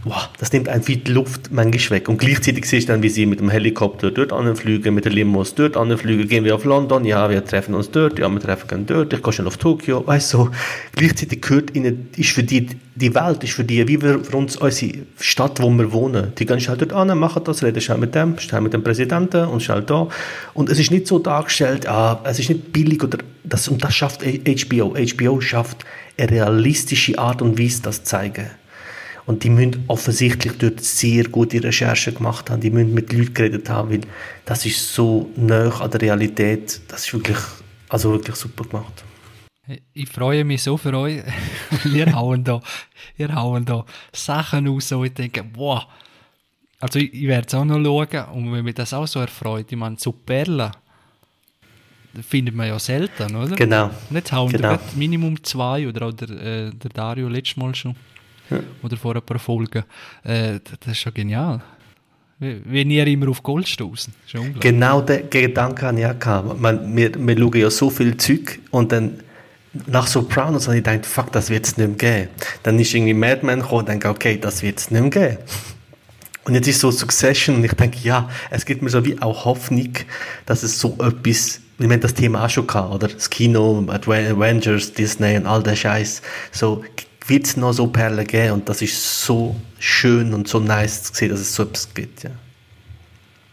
wow, 0.03 0.29
das 0.39 0.51
nimmt 0.53 0.69
einfach 0.69 0.93
die 0.93 1.11
Luft 1.11 1.51
manchmal 1.51 1.99
weg. 1.99 2.09
Und 2.09 2.17
gleichzeitig 2.17 2.65
siehst 2.65 2.87
du 2.87 2.93
dann, 2.93 3.03
wie 3.03 3.09
sie 3.09 3.25
mit 3.25 3.39
dem 3.39 3.49
Helikopter 3.49 4.11
dort 4.11 4.31
anfliegen, 4.31 4.93
mit 4.93 5.05
der 5.05 5.11
Limos 5.11 5.55
dort 5.55 5.77
anfliegen, 5.77 6.27
gehen 6.27 6.45
wir 6.45 6.55
auf 6.55 6.65
London, 6.65 7.05
ja, 7.05 7.29
wir 7.29 7.43
treffen 7.43 7.75
uns 7.75 7.91
dort, 7.91 8.19
ja, 8.19 8.29
wir 8.29 8.39
treffen 8.39 8.79
uns 8.79 8.87
dort, 8.87 9.13
ich 9.13 9.21
gehe 9.21 9.33
schon 9.33 9.47
auf 9.47 9.57
Tokio, 9.57 10.05
weißt 10.05 10.33
du, 10.33 10.49
gleichzeitig 10.95 11.41
gehört 11.41 11.75
ihnen, 11.75 12.09
ist 12.15 12.29
für 12.29 12.43
die, 12.43 12.67
die 12.95 13.13
Welt 13.13 13.43
ist 13.43 13.53
für 13.53 13.63
die, 13.63 13.87
wie 13.87 14.01
wir 14.01 14.23
für 14.23 14.37
uns 14.37 14.55
unsere 14.57 14.93
Stadt, 15.19 15.61
wo 15.61 15.69
wir 15.69 15.91
wohnen, 15.91 16.33
die 16.37 16.45
gehen 16.45 16.59
schnell 16.59 16.77
dort 16.77 16.93
an, 16.93 17.17
machen 17.17 17.43
das, 17.43 17.63
reden 17.63 17.81
schnell 17.81 17.97
mit 17.97 18.15
dem, 18.15 18.39
schnell 18.39 18.61
mit 18.61 18.73
dem 18.73 18.83
Präsidenten 18.83 19.45
und 19.45 19.61
schnell 19.61 19.83
da. 19.83 20.07
Und 20.53 20.69
es 20.69 20.79
ist 20.79 20.91
nicht 20.91 21.07
so 21.07 21.19
dargestellt, 21.19 21.87
ah, 21.87 22.21
es 22.23 22.39
ist 22.39 22.49
nicht 22.49 22.73
billig 22.73 23.03
oder 23.03 23.19
das, 23.43 23.67
und 23.67 23.83
das 23.83 23.95
schafft 23.95 24.23
HBO. 24.23 24.95
HBO 24.95 25.41
schafft 25.41 25.85
eine 26.17 26.31
realistische 26.31 27.17
Art 27.19 27.41
und 27.41 27.59
Weise, 27.59 27.81
das 27.81 28.03
zu 28.03 28.09
zeigen. 28.09 28.47
Und 29.27 29.43
die 29.43 29.49
müssen 29.49 29.83
offensichtlich 29.87 30.53
dort 30.57 30.79
sehr 30.81 31.25
gute 31.25 31.61
Recherchen 31.61 32.15
gemacht 32.15 32.49
haben. 32.49 32.61
Die 32.61 32.69
müssen 32.69 32.93
mit 32.93 33.11
Leuten 33.11 33.33
geredet 33.33 33.69
haben, 33.69 33.91
weil 33.91 34.01
das 34.45 34.65
ist 34.65 34.93
so 34.93 35.29
nah 35.35 35.69
an 35.81 35.91
der 35.91 36.01
Realität. 36.01 36.79
Das 36.87 37.05
ist 37.05 37.13
wirklich, 37.13 37.37
also 37.89 38.13
wirklich 38.13 38.37
super 38.37 38.63
gemacht. 38.63 39.03
Ich 39.93 40.07
freue 40.07 40.45
mich 40.45 40.63
so 40.63 40.77
für 40.77 40.97
euch. 40.97 41.23
ihr 41.93 42.15
hauen 42.15 42.41
da, 42.41 42.61
ihr 43.17 43.35
hauen 43.35 43.65
da 43.65 43.85
Sachen 44.13 44.65
aus, 44.69 44.93
wo 44.93 45.03
ich 45.03 45.13
denke, 45.13 45.43
wow. 45.55 45.83
Also 46.79 46.99
ich, 46.99 47.13
ich 47.13 47.27
werde 47.27 47.47
es 47.47 47.53
auch 47.53 47.65
noch 47.65 47.83
schauen 47.83 48.25
und 48.33 48.53
wenn 48.53 48.63
mich 48.63 48.75
das 48.75 48.93
auch 48.93 49.07
so 49.07 49.19
erfreut, 49.19 49.65
ich 49.69 49.77
meine, 49.77 49.97
so 49.99 50.13
Perlen 50.13 50.71
findet 52.21 52.55
man 52.55 52.67
ja 52.67 52.79
selten, 52.79 53.35
oder? 53.35 53.57
Genau. 53.57 53.89
Jetzt 54.09 54.31
hauen 54.31 54.53
genau. 54.53 54.79
Minimum 54.95 55.43
zwei 55.43 55.85
oder, 55.85 56.07
oder 56.07 56.29
äh, 56.29 56.71
der 56.71 56.89
Dario 56.91 57.27
letztes 57.27 57.57
Mal 57.57 57.75
schon 57.75 57.93
oder 58.83 58.97
vor 58.97 59.15
ein 59.15 59.21
paar 59.21 59.39
Folgen. 59.39 59.83
Äh, 60.23 60.59
das 60.79 60.91
ist 60.91 60.99
schon 60.99 61.13
genial. 61.13 61.61
Wenn 62.39 62.91
ihr 62.91 63.07
immer 63.07 63.29
auf 63.29 63.41
Gold 63.41 63.67
stoßen. 63.67 64.13
Genau 64.59 65.01
den 65.01 65.27
Gedanken 65.29 65.85
habe 65.87 65.99
ich 65.99 66.05
auch 66.05 66.19
gehabt. 66.19 66.59
Man, 66.59 66.95
wir, 66.95 67.11
wir 67.15 67.37
schauen 67.37 67.57
ja 67.57 67.69
so 67.71 67.89
viel 67.89 68.15
Zeug 68.17 68.59
und 68.69 68.91
dann 68.91 69.19
nach 69.87 70.07
Sopranos 70.07 70.67
habe 70.67 70.77
ich 70.77 70.83
gedacht, 70.83 71.05
fuck, 71.05 71.31
das 71.31 71.49
wird 71.49 71.65
es 71.65 71.77
nicht 71.77 71.87
mehr 71.87 71.97
geben. 71.97 72.29
Dann 72.63 72.79
ist 72.79 72.93
irgendwie 72.93 73.13
Mad 73.13 73.45
Men 73.45 73.61
gekommen 73.61 73.79
und 73.79 73.89
denke, 73.89 74.09
okay, 74.09 74.37
das 74.39 74.61
wird 74.61 74.79
es 74.79 74.91
nicht 74.91 75.01
mehr 75.01 75.09
geben. 75.09 75.37
Und 76.45 76.55
jetzt 76.55 76.67
ist 76.67 76.79
so 76.79 76.91
Succession 76.91 77.57
und 77.57 77.63
ich 77.65 77.73
denke, 77.73 77.97
ja, 78.03 78.29
es 78.49 78.65
gibt 78.65 78.81
mir 78.81 78.89
so 78.89 79.03
wie 79.03 79.21
auch 79.21 79.45
Hoffnung, 79.45 79.93
dass 80.45 80.63
es 80.63 80.79
so 80.79 80.95
etwas, 81.01 81.59
wir 81.77 81.89
haben 81.89 81.99
das 81.99 82.13
Thema 82.13 82.45
auch 82.45 82.49
schon 82.49 82.65
gehabt, 82.65 82.93
oder? 82.93 83.07
Das 83.09 83.29
Kino, 83.29 83.85
Avengers, 83.89 84.93
Disney 84.93 85.35
und 85.35 85.45
all 85.45 85.61
der 85.61 85.75
Scheiß. 85.75 86.21
So, 86.51 86.85
wird 87.27 87.45
es 87.45 87.57
noch 87.57 87.73
so 87.73 87.87
Perlen 87.87 88.25
geben 88.25 88.53
und 88.53 88.69
das 88.69 88.81
ist 88.81 89.25
so 89.25 89.55
schön 89.79 90.33
und 90.33 90.47
so 90.47 90.59
nice 90.59 91.03
zu 91.03 91.13
sehen, 91.13 91.29
dass 91.29 91.39
es 91.39 91.53
so 91.53 91.63
etwas 91.63 91.93
gibt, 91.93 92.23
ja. 92.23 92.31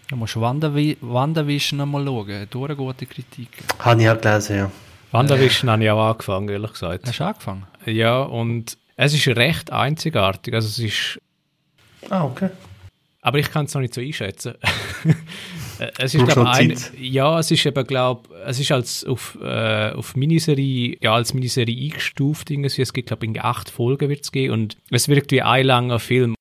Du 0.09 0.17
musst 0.17 0.39
Wandavi 0.39 0.99
WandaVision 1.01 1.81
einmal 1.81 2.05
schauen, 2.05 2.47
durch 2.51 2.71
eine 2.71 2.77
gute 2.77 3.07
Kritik. 3.07 3.49
Habe 3.79 4.03
ich 4.03 4.09
auch 4.09 4.21
gelesen, 4.21 4.57
ja. 4.57 4.71
WandaVision 5.13 5.69
äh. 5.69 5.73
habe 5.73 5.85
ich 5.85 5.91
auch 5.91 6.11
angefangen, 6.11 6.49
ehrlich 6.49 6.73
gesagt. 6.73 7.09
Hast 7.09 7.21
du 7.21 7.25
angefangen? 7.25 7.67
Ja, 7.87 8.23
und 8.23 8.77
es 8.97 9.15
ist 9.15 9.27
recht 9.29 9.73
einzigartig, 9.73 10.55
also 10.55 10.69
es 10.69 10.79
ist... 10.79 11.21
Ah, 12.11 12.25
okay. 12.25 12.51
Aber 13.23 13.39
ich 13.39 13.51
kann 13.51 13.65
es 13.65 13.75
noch 13.75 13.81
nicht 13.81 13.95
so 13.95 14.03
einschätzen. 14.03 14.55
Äh, 15.79 15.91
es 15.99 16.15
ist, 16.15 16.27
glaube 16.27 16.51
ein, 16.51 16.77
ja, 16.99 17.39
es 17.39 17.51
ist 17.51 17.67
eben, 17.67 17.87
glaube 17.87 18.29
es 18.47 18.61
ist 18.61 18.73
als 18.73 19.05
auf, 19.05 19.39
äh, 19.41 19.91
auf 19.91 20.17
Miniserie, 20.17 20.97
ja, 21.01 21.15
als 21.15 21.35
Miniserie 21.35 21.85
eingestuft 21.85 22.51
irgendwie. 22.51 22.83
Es 22.83 22.93
gibt, 22.93 23.09
glaube 23.09 23.27
ich, 23.27 23.41
acht 23.41 23.71
Folgen 23.71 24.09
wird 24.09 24.25
es 24.25 24.33
geben 24.33 24.53
und 24.53 24.77
es 24.91 25.09
wirkt 25.09 25.33
wie 25.33 25.43
ein 25.43 25.67
langer 25.67 25.99
Film. 25.99 26.35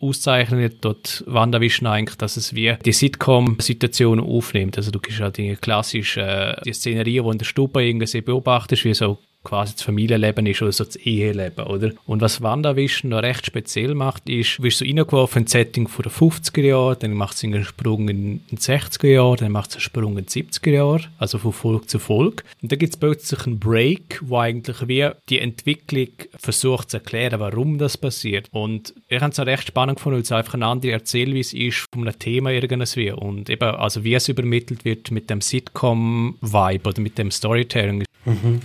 Auszeichnet 0.00 0.78
dort 0.80 1.22
WandaVision 1.28 1.86
eigentlich, 1.86 2.16
dass 2.16 2.36
es 2.36 2.56
wie 2.56 2.74
die 2.84 2.92
Sitcom-Situation 2.92 4.18
aufnimmt. 4.18 4.76
Also 4.76 4.90
du 4.90 4.98
kriegst 4.98 5.20
halt 5.20 5.36
die 5.36 5.54
klassische 5.54 6.22
äh, 6.22 6.60
die 6.64 6.72
Szenerie, 6.72 7.22
wo 7.22 7.30
in 7.30 7.38
der 7.38 7.44
Stube 7.44 7.84
irgendwie 7.84 8.20
beobachtest, 8.20 8.84
wie 8.84 8.94
so 8.94 9.18
quasi 9.44 9.74
das 9.74 9.82
Familienleben 9.82 10.46
ist 10.46 10.62
oder 10.62 10.72
so 10.72 10.84
das 10.84 10.96
Eheleben, 10.96 11.66
oder? 11.66 11.92
Und 12.06 12.20
was 12.20 12.42
WandaVision 12.42 13.10
noch 13.10 13.22
recht 13.22 13.46
speziell 13.46 13.94
macht, 13.94 14.28
ist, 14.28 14.58
du 14.58 14.62
wirst 14.64 14.78
so 14.78 14.84
reingeworfen 14.84 15.42
in 15.42 15.44
ein 15.44 15.48
Setting 15.48 15.88
von 15.88 16.04
den 16.04 16.12
50er 16.12 16.62
Jahren, 16.62 16.96
dann 17.00 17.14
macht 17.14 17.36
es 17.36 17.44
einen 17.44 17.64
Sprung 17.64 18.08
in 18.08 18.40
die 18.50 18.56
60er 18.56 19.08
Jahre, 19.08 19.36
dann 19.36 19.52
macht 19.52 19.70
es 19.70 19.76
einen 19.76 19.82
Sprung 19.82 20.18
in 20.18 20.26
die 20.26 20.44
70er 20.44 20.70
Jahre, 20.70 21.04
also 21.18 21.38
von 21.38 21.52
Folge 21.52 21.86
zu 21.86 21.98
Folge. 21.98 22.44
Und 22.62 22.70
dann 22.70 22.78
gibt 22.78 22.94
es 22.94 23.00
plötzlich 23.00 23.46
einen 23.46 23.58
Break, 23.58 24.20
wo 24.22 24.38
eigentlich 24.38 24.88
wie 24.88 25.08
die 25.28 25.40
Entwicklung 25.40 26.08
versucht 26.36 26.90
zu 26.90 26.98
erklären, 26.98 27.40
warum 27.40 27.78
das 27.78 27.98
passiert. 27.98 28.48
Und 28.52 28.94
ich 29.08 29.20
habe 29.20 29.32
es 29.32 29.40
auch 29.40 29.46
recht 29.46 29.68
spannend 29.68 29.96
gefunden, 29.96 30.16
weil 30.16 30.22
es 30.22 30.32
einfach 30.32 30.54
eine 30.54 30.66
andere 30.66 30.92
Erzählweise 30.92 31.56
ist 31.56 31.86
von 31.92 32.06
einem 32.06 32.18
Thema 32.18 32.50
irgendwie. 32.50 33.10
Und 33.10 33.50
eben, 33.50 33.74
also 33.74 34.04
wie 34.04 34.14
es 34.14 34.28
übermittelt 34.28 34.84
wird 34.84 35.10
mit 35.10 35.30
dem 35.30 35.40
Sitcom-Vibe 35.40 36.88
oder 36.88 37.00
mit 37.00 37.18
dem 37.18 37.30
Storytelling. 37.30 38.04
Mhm 38.24 38.60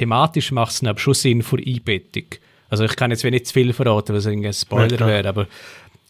thematisch 0.00 0.50
macht 0.50 0.72
es 0.72 0.82
aber 0.82 0.98
schon 0.98 1.14
Sinn 1.14 1.42
für 1.42 1.58
Einbettung. 1.58 2.24
Also 2.70 2.84
ich 2.84 2.96
kann 2.96 3.10
jetzt 3.10 3.24
nicht 3.24 3.46
zu 3.46 3.52
viel 3.52 3.72
verraten, 3.72 4.14
was 4.14 4.26
ein 4.26 4.52
Spoiler 4.52 5.00
ja, 5.00 5.06
wäre, 5.06 5.28
aber 5.28 5.46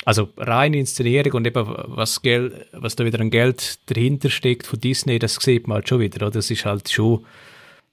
also 0.05 0.29
reine 0.37 0.79
Inszenierung 0.79 1.33
und 1.35 1.47
eben 1.47 1.67
was, 1.67 2.23
Geld, 2.23 2.67
was 2.73 2.97
da 2.97 3.05
wieder 3.05 3.21
an 3.21 3.31
Geld 3.31 3.79
dahinter 3.87 4.31
steckt 4.31 4.67
von 4.67 4.81
Disney, 4.81 5.19
das 5.19 5.35
sieht 5.35 5.67
man 5.67 5.77
halt 5.77 5.89
schon 5.89 6.01
wieder, 6.01 6.27
oder? 6.27 6.39
Das 6.39 6.51
ist 6.51 6.65
halt 6.65 6.89
schon... 6.89 7.25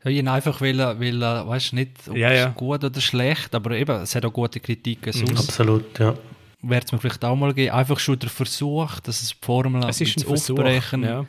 Ja, 0.04 0.12
ich 0.12 0.28
einfach 0.28 0.62
will, 0.62 0.78
will 1.00 1.20
weißt 1.20 1.74
nicht, 1.74 1.92
ob 2.08 2.16
ja, 2.16 2.32
ja. 2.32 2.50
es 2.50 2.56
gut 2.56 2.84
oder 2.84 3.02
schlecht, 3.02 3.54
aber 3.56 3.72
eben, 3.72 4.00
es 4.02 4.16
hat 4.16 4.24
auch 4.24 4.32
gute 4.32 4.60
Kritiken 4.60 5.12
mhm. 5.14 5.26
sonst. 5.28 5.50
Absolut, 5.50 6.00
ja. 6.00 6.14
Wird 6.62 6.86
es 6.86 6.92
mir 6.92 7.00
vielleicht 7.00 7.26
auch 7.26 7.36
mal 7.36 7.54
geben, 7.54 7.72
einfach 7.72 8.00
schon 8.00 8.20
der 8.20 8.30
Versuch, 8.30 9.00
dass 9.02 9.22
es 9.22 9.30
die 9.30 9.46
Formel 9.46 9.84
es 9.90 10.00
ist 10.00 10.18
ein 10.18 10.32
aufbrechen, 10.32 11.04
ja. 11.04 11.26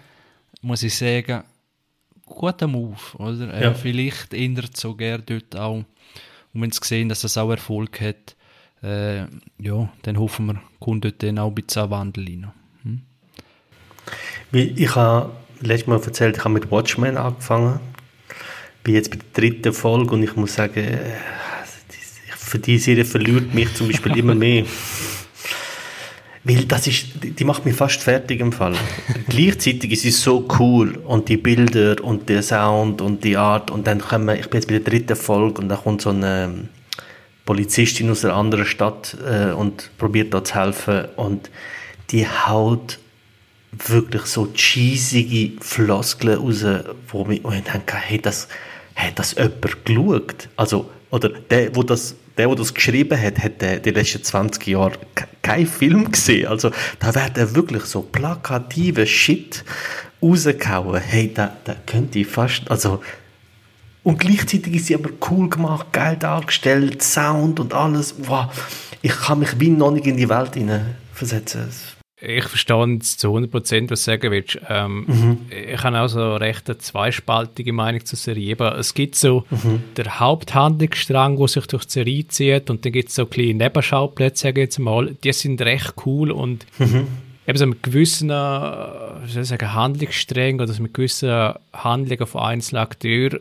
muss 0.62 0.82
ich 0.82 0.94
sagen, 0.94 1.42
guter 2.28 2.66
Move, 2.66 2.96
oder? 3.18 3.52
Äh, 3.54 3.62
ja. 3.62 3.70
Äh, 3.70 3.74
vielleicht 3.74 4.34
ändert 4.34 4.70
es 4.74 4.80
sogar 4.80 5.18
dort 5.18 5.56
auch. 5.56 5.84
Und 6.54 6.62
wenn 6.62 6.70
sie 6.70 6.80
sehen, 6.82 7.08
dass 7.08 7.22
das 7.22 7.36
auch 7.38 7.50
Erfolg 7.50 8.00
hat, 8.00 8.36
äh, 8.82 9.20
ja, 9.58 9.88
dann 10.02 10.18
hoffen 10.18 10.46
wir, 10.46 10.60
kommt 10.80 11.04
dort 11.04 11.22
dann 11.22 11.38
auch 11.38 11.48
ein 11.48 11.54
bisschen 11.54 11.90
Wandel 11.90 12.24
rein. 12.24 12.52
Hm? 12.82 13.02
Ich 14.52 14.94
habe 14.94 15.30
letztes 15.60 15.88
Mal 15.88 16.00
erzählt, 16.00 16.36
ich 16.36 16.44
habe 16.44 16.54
mit 16.54 16.70
Watchmen 16.70 17.16
angefangen. 17.16 17.80
Bin 18.84 18.94
jetzt 18.94 19.10
bei 19.10 19.16
der 19.16 19.26
dritten 19.32 19.72
Folge 19.72 20.14
und 20.14 20.22
ich 20.22 20.36
muss 20.36 20.54
sagen, 20.54 20.78
äh, 20.78 21.16
für 22.28 22.58
die 22.58 22.78
Serie 22.78 23.04
verliert 23.04 23.52
mich 23.52 23.74
zum 23.74 23.88
Beispiel 23.88 24.16
immer 24.16 24.34
mehr. 24.34 24.64
Weil 26.44 26.64
das 26.64 26.86
ist, 26.86 27.06
die 27.22 27.44
macht 27.44 27.64
mich 27.64 27.74
fast 27.74 28.00
fertig 28.02 28.40
im 28.40 28.52
Fall. 28.52 28.74
Gleichzeitig 29.28 29.92
ist 29.92 30.02
sie 30.02 30.10
so 30.10 30.46
cool 30.58 30.96
und 31.04 31.28
die 31.28 31.36
Bilder 31.36 32.02
und 32.02 32.28
der 32.28 32.42
Sound 32.42 33.00
und 33.00 33.24
die 33.24 33.36
Art 33.36 33.70
und 33.70 33.86
dann 33.86 34.00
kommen, 34.00 34.36
ich 34.36 34.48
bin 34.48 34.60
jetzt 34.60 34.68
bei 34.68 34.78
der 34.78 34.84
dritten 34.84 35.16
Folge 35.16 35.60
und 35.60 35.68
da 35.68 35.76
kommt 35.76 36.02
so 36.02 36.10
eine 36.10 36.68
Polizistin 37.44 38.10
aus 38.10 38.24
einer 38.24 38.34
anderen 38.34 38.66
Stadt 38.66 39.16
äh, 39.26 39.52
und 39.52 39.90
probiert 39.98 40.32
da 40.32 40.44
zu 40.44 40.54
helfen 40.54 41.06
und 41.16 41.50
die 42.10 42.26
haut 42.26 42.98
wirklich 43.72 44.22
so 44.22 44.46
cheesige 44.52 45.60
Floskeln 45.60 46.38
raus, 46.38 46.64
wo 47.08 47.26
ich, 47.28 47.42
wo 47.44 47.50
ich 47.50 47.62
denke, 47.62 47.96
hey, 47.96 48.20
das, 48.20 48.48
hat 48.94 49.18
das 49.18 49.34
jemand 49.34 49.84
geschaut? 49.84 50.48
Also, 50.56 50.90
oder 51.10 51.30
der, 51.30 51.74
wo 51.74 51.82
das 51.82 52.16
der, 52.38 52.46
der 52.46 52.56
das 52.56 52.72
geschrieben 52.72 53.20
hat, 53.20 53.38
hat 53.38 53.84
die 53.84 53.90
letzten 53.90 54.22
20 54.22 54.66
Jahre 54.66 54.92
keinen 55.42 55.66
Film 55.66 56.10
gesehen. 56.10 56.48
Also 56.48 56.70
da 57.00 57.14
wird 57.14 57.54
wirklich 57.54 57.84
so 57.84 58.02
plakative 58.02 59.06
Shit 59.06 59.64
rausgehauen. 60.22 61.00
Hey, 61.00 61.32
da, 61.34 61.56
da 61.64 61.74
könnte 61.86 62.20
ich 62.20 62.26
fast, 62.26 62.70
also 62.70 63.00
und 64.04 64.18
gleichzeitig 64.20 64.74
ist 64.74 64.86
sie 64.86 64.94
aber 64.94 65.10
cool 65.30 65.50
gemacht, 65.50 65.92
geil 65.92 66.16
dargestellt, 66.16 67.02
Sound 67.02 67.60
und 67.60 67.74
alles. 67.74 68.14
Wow. 68.18 68.46
Ich 69.02 69.12
kann 69.12 69.40
mich 69.40 69.60
wie 69.60 69.68
noch 69.68 69.90
nicht 69.90 70.06
in 70.06 70.16
die 70.16 70.28
Welt 70.28 70.52
versetzen. 71.12 71.68
Ich 72.20 72.44
verstehe 72.44 72.98
zu 72.98 73.28
100%, 73.28 73.90
was 73.90 74.04
du 74.04 74.10
sagen 74.10 74.32
willst. 74.32 74.58
Ähm, 74.68 75.04
mhm. 75.06 75.38
Ich 75.50 75.82
habe 75.82 76.00
auch 76.00 76.08
so 76.08 76.34
recht 76.34 76.68
eine 76.68 76.78
zweispaltige 76.78 77.72
Meinung 77.72 78.04
zur 78.04 78.18
Serie. 78.18 78.54
Aber 78.54 78.76
es 78.76 78.94
gibt 78.94 79.14
so 79.14 79.44
mhm. 79.50 79.82
der 79.96 80.18
Haupthandlungsstrang, 80.18 81.36
der 81.36 81.48
sich 81.48 81.66
durch 81.66 81.84
die 81.84 81.92
Serie 81.92 82.26
zieht 82.26 82.70
und 82.70 82.84
dann 82.84 82.92
gibt 82.92 83.10
es 83.10 83.14
so 83.14 83.26
kleine 83.26 83.54
Nebenschauplätze, 83.54 84.42
sage 84.42 84.62
ich 84.62 84.66
jetzt 84.66 84.78
mal. 84.78 85.14
Die 85.22 85.32
sind 85.32 85.60
recht 85.62 85.94
cool 86.06 86.32
und 86.32 86.66
mhm. 86.78 87.06
eben 87.46 87.58
so 87.58 87.66
mit 87.66 87.84
gewissen 87.84 88.30
sagen, 88.30 89.74
Handlungssträngen 89.74 90.60
oder 90.60 90.72
so 90.72 90.82
mit 90.82 90.94
gewissen 90.94 91.54
Handlungen 91.72 92.26
von 92.26 92.40
einzelnen 92.42 92.82
Akteuren, 92.82 93.40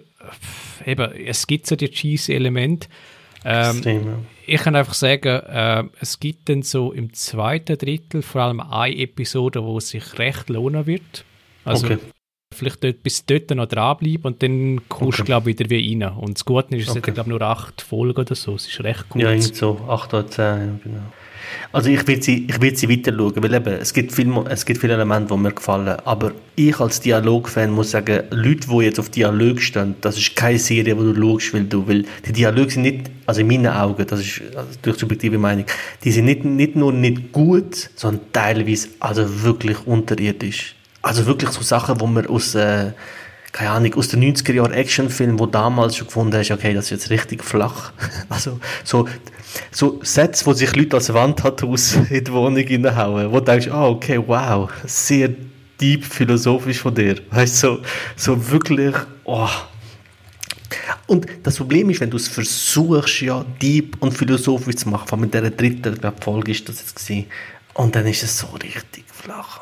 eben, 0.85 1.11
es 1.13 1.47
gibt 1.47 1.67
so 1.67 1.75
die 1.75 1.89
Cheese-Elemente, 1.89 2.87
ähm, 3.45 3.77
Extrem, 3.77 4.05
ja. 4.05 4.17
Ich 4.47 4.61
kann 4.61 4.75
einfach 4.75 4.93
sagen, 4.93 5.27
äh, 5.27 5.83
es 5.99 6.19
gibt 6.19 6.47
dann 6.47 6.61
so 6.61 6.93
im 6.93 7.13
zweiten 7.13 7.77
Drittel 7.77 8.21
vor 8.21 8.43
allem 8.43 8.61
eine 8.61 8.95
Episode, 8.95 9.61
wo 9.61 9.77
es 9.77 9.89
sich 9.89 10.17
recht 10.17 10.49
lohnen 10.49 10.85
wird. 10.87 11.25
Also 11.65 11.85
okay. 11.85 11.97
vielleicht 12.55 12.81
dort, 12.81 13.03
bis 13.03 13.25
dort 13.25 13.49
noch 13.51 13.65
dranbleiben 13.65 14.23
und 14.23 14.41
dann 14.41 14.87
kommst 14.87 15.19
du, 15.19 15.23
okay. 15.23 15.31
glaube 15.31 15.51
ich, 15.51 15.59
wieder 15.59 15.69
wie 15.69 16.01
rein. 16.01 16.13
Und 16.17 16.37
das 16.37 16.45
Gute 16.45 16.77
ist, 16.77 16.89
es 16.89 16.95
okay. 16.95 17.07
hat, 17.07 17.15
glaube 17.15 17.29
nur 17.29 17.41
acht 17.41 17.81
Folgen 17.81 18.21
oder 18.21 18.35
so. 18.35 18.55
Es 18.55 18.67
ist 18.67 18.81
recht 18.83 19.09
gut. 19.09 19.21
Ja, 19.21 19.39
so 19.41 19.81
acht 19.89 20.13
oder 20.13 20.27
zehn, 20.27 20.45
ja, 20.45 20.79
genau. 20.81 21.03
Also 21.71 21.89
ich 21.89 22.07
will 22.07 22.21
sie, 22.21 22.45
ich 22.47 22.61
will 22.61 22.75
sie 22.75 22.89
weiter 22.89 23.13
schauen, 23.15 23.33
weil 23.37 23.53
eben, 23.53 23.73
es 23.73 23.93
gibt, 23.93 24.11
viel, 24.11 24.31
es 24.49 24.65
gibt 24.65 24.79
viele 24.79 24.93
Elemente, 24.93 25.33
die 25.33 25.39
mir 25.39 25.51
gefallen, 25.51 25.97
aber 26.05 26.31
ich 26.55 26.79
als 26.79 26.99
Dialogfan 27.01 27.71
muss 27.71 27.91
sagen, 27.91 28.23
Leute, 28.31 28.67
die 28.67 28.83
jetzt 28.83 28.99
auf 28.99 29.09
Dialog 29.09 29.61
stehen, 29.61 29.95
das 30.01 30.17
ist 30.17 30.35
keine 30.35 30.59
Serie, 30.59 30.95
die 30.95 31.13
du 31.13 31.15
schaust, 31.15 31.53
weil 31.53 31.65
du, 31.65 31.87
weil 31.87 32.05
die 32.25 32.33
Dialoge 32.33 32.71
sind 32.71 32.83
nicht, 32.83 33.11
also 33.25 33.41
in 33.41 33.47
meinen 33.47 33.67
Augen, 33.67 34.05
das 34.07 34.21
ist 34.21 34.41
also 34.55 34.69
durch 34.81 34.97
subjektive 34.97 35.37
Meinung, 35.37 35.65
die 36.03 36.11
sind 36.11 36.25
nicht, 36.25 36.45
nicht 36.45 36.75
nur 36.75 36.93
nicht 36.93 37.31
gut, 37.31 37.89
sondern 37.95 38.21
teilweise 38.31 38.89
also 38.99 39.43
wirklich 39.43 39.85
unterirdisch. 39.85 40.75
Also 41.01 41.25
wirklich 41.25 41.51
so 41.51 41.61
Sachen, 41.61 41.99
wo 41.99 42.07
man 42.07 42.27
aus, 42.27 42.55
äh, 42.55 42.91
keine 43.51 43.71
Ahnung, 43.71 43.93
aus 43.95 44.09
den 44.09 44.23
90er 44.23 44.53
Jahren 44.53 44.73
Actionfilm, 44.73 45.39
wo 45.39 45.45
damals 45.45 45.95
schon 45.95 46.07
gefunden 46.07 46.35
hast, 46.35 46.51
okay, 46.51 46.73
das 46.73 46.85
ist 46.85 46.91
jetzt 46.91 47.09
richtig 47.09 47.43
flach. 47.43 47.91
Also 48.29 48.59
so 48.83 49.07
so 49.71 49.99
Sätze, 50.03 50.45
wo 50.45 50.53
sich 50.53 50.75
Leute 50.75 50.97
als 50.97 51.13
Wandtattoos 51.13 51.93
in 52.09 52.23
die 52.23 52.31
Wohnung 52.31 52.57
hineinhauen, 52.57 53.31
wo 53.31 53.39
du 53.39 53.45
denkst, 53.45 53.69
oh, 53.71 53.95
okay, 53.95 54.21
wow, 54.25 54.69
sehr 54.85 55.29
deep 55.79 56.05
philosophisch 56.05 56.79
von 56.79 56.93
dir. 56.93 57.15
Weißt 57.31 57.63
du, 57.63 57.67
so, 57.67 57.81
so 58.15 58.51
wirklich, 58.51 58.95
oh. 59.23 59.49
Und 61.05 61.25
das 61.43 61.55
Problem 61.57 61.89
ist, 61.89 62.01
wenn 62.01 62.09
du 62.09 62.17
es 62.17 62.27
versuchst, 62.27 63.21
ja, 63.21 63.45
deep 63.61 63.95
und 64.01 64.11
philosophisch 64.11 64.75
zu 64.75 64.89
machen, 64.89 65.07
vor 65.07 65.17
allem 65.17 65.25
mit 65.25 65.33
dieser 65.33 65.49
dritten 65.49 65.97
glaub, 65.97 66.23
Folge 66.23 66.51
ist 66.51 66.67
das 66.67 66.79
jetzt 66.79 66.95
gewesen, 66.95 67.25
und 67.73 67.95
dann 67.95 68.05
ist 68.07 68.23
es 68.23 68.37
so 68.37 68.47
richtig 68.61 69.05
flach. 69.11 69.61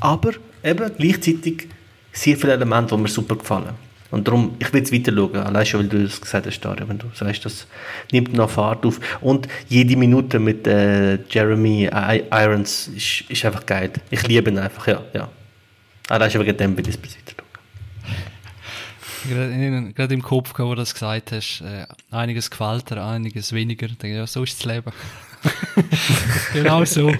Aber 0.00 0.32
eben 0.62 0.90
gleichzeitig 0.96 1.68
sehr 2.12 2.36
viele 2.36 2.54
Elemente, 2.54 2.94
die 2.94 3.02
mir 3.02 3.08
super 3.08 3.36
gefallen. 3.36 3.74
Und 4.10 4.26
darum, 4.26 4.56
ich 4.58 4.72
will 4.72 4.82
es 4.82 4.90
weiter 4.90 5.12
schauen, 5.12 5.36
allein 5.36 5.66
schon, 5.66 5.80
weil 5.80 5.88
du 5.88 6.04
es 6.04 6.20
gesagt 6.20 6.46
hast, 6.46 6.60
Dario, 6.60 6.88
wenn 6.88 6.98
du 6.98 7.06
sagst, 7.12 7.44
das 7.44 7.66
nimmt 8.10 8.32
noch 8.32 8.48
Fahrt 8.48 8.86
auf. 8.86 9.00
Und 9.20 9.48
jede 9.68 9.96
Minute 9.96 10.38
mit 10.38 10.66
äh, 10.66 11.18
Jeremy 11.28 11.90
Irons 12.30 12.88
ist, 12.88 13.24
ist 13.28 13.44
einfach 13.44 13.66
geil. 13.66 13.92
Ich 14.10 14.26
liebe 14.26 14.50
ihn 14.50 14.58
einfach, 14.58 14.86
ja. 14.86 15.02
ja. 15.12 15.28
Allein 16.08 16.30
schon 16.30 16.40
wegen 16.40 16.56
dem 16.56 16.76
will 16.76 16.88
ich 16.88 16.94
es 16.94 17.02
weiter. 17.02 17.44
Gerade, 19.94 20.14
im 20.14 20.22
Kopf, 20.22 20.54
wo 20.56 20.70
du 20.70 20.76
das 20.76 20.94
gesagt 20.94 21.32
hast, 21.32 21.60
äh, 21.60 21.86
einiges 22.10 22.50
gefällt 22.50 22.90
dir, 22.90 23.04
einiges 23.04 23.52
weniger. 23.52 23.88
Denke, 23.88 24.16
ja, 24.16 24.26
so 24.26 24.42
ist 24.42 24.58
das 24.58 24.64
Leben. 24.64 24.90
genau 26.54 26.84
so. 26.84 27.12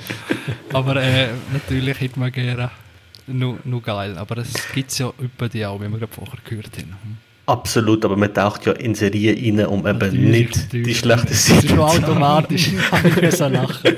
Aber 0.73 0.97
äh, 0.97 1.29
natürlich 1.53 2.01
hätte 2.01 2.19
man 2.19 2.33
gerne 2.33 2.71
nur, 3.29 3.59
nur 3.65 3.83
geil. 3.83 4.17
Aber 4.19 4.39
es 4.39 4.53
gibt 4.73 4.91
es 4.91 4.99
ja 4.99 5.13
über 5.19 5.49
die 5.49 5.65
auch, 5.65 5.81
wie 5.81 5.89
wir 5.89 5.99
gerade 5.99 6.13
vorher 6.13 6.39
gehört 6.45 6.77
haben. 6.79 7.19
Absolut, 7.47 8.05
aber 8.05 8.15
man 8.17 8.35
taucht 8.35 8.67
ja 8.67 8.73
in 8.73 8.95
Serien 8.95 9.59
rein, 9.61 9.67
um 9.69 9.87
eben 9.87 9.99
Natürlich, 9.99 10.19
nicht 10.31 10.57
natürlich. 10.57 10.87
die 10.89 10.95
schlechte 10.95 11.27
Das 11.29 11.33
ist 11.33 11.47
Seite 11.49 11.69
schon 11.69 11.77
zu 11.79 11.87
haben. 11.89 12.05
automatisch. 12.05 12.71
habe 12.91 13.09
ich 13.09 13.17
müssen 13.23 13.53
lachen. 13.55 13.97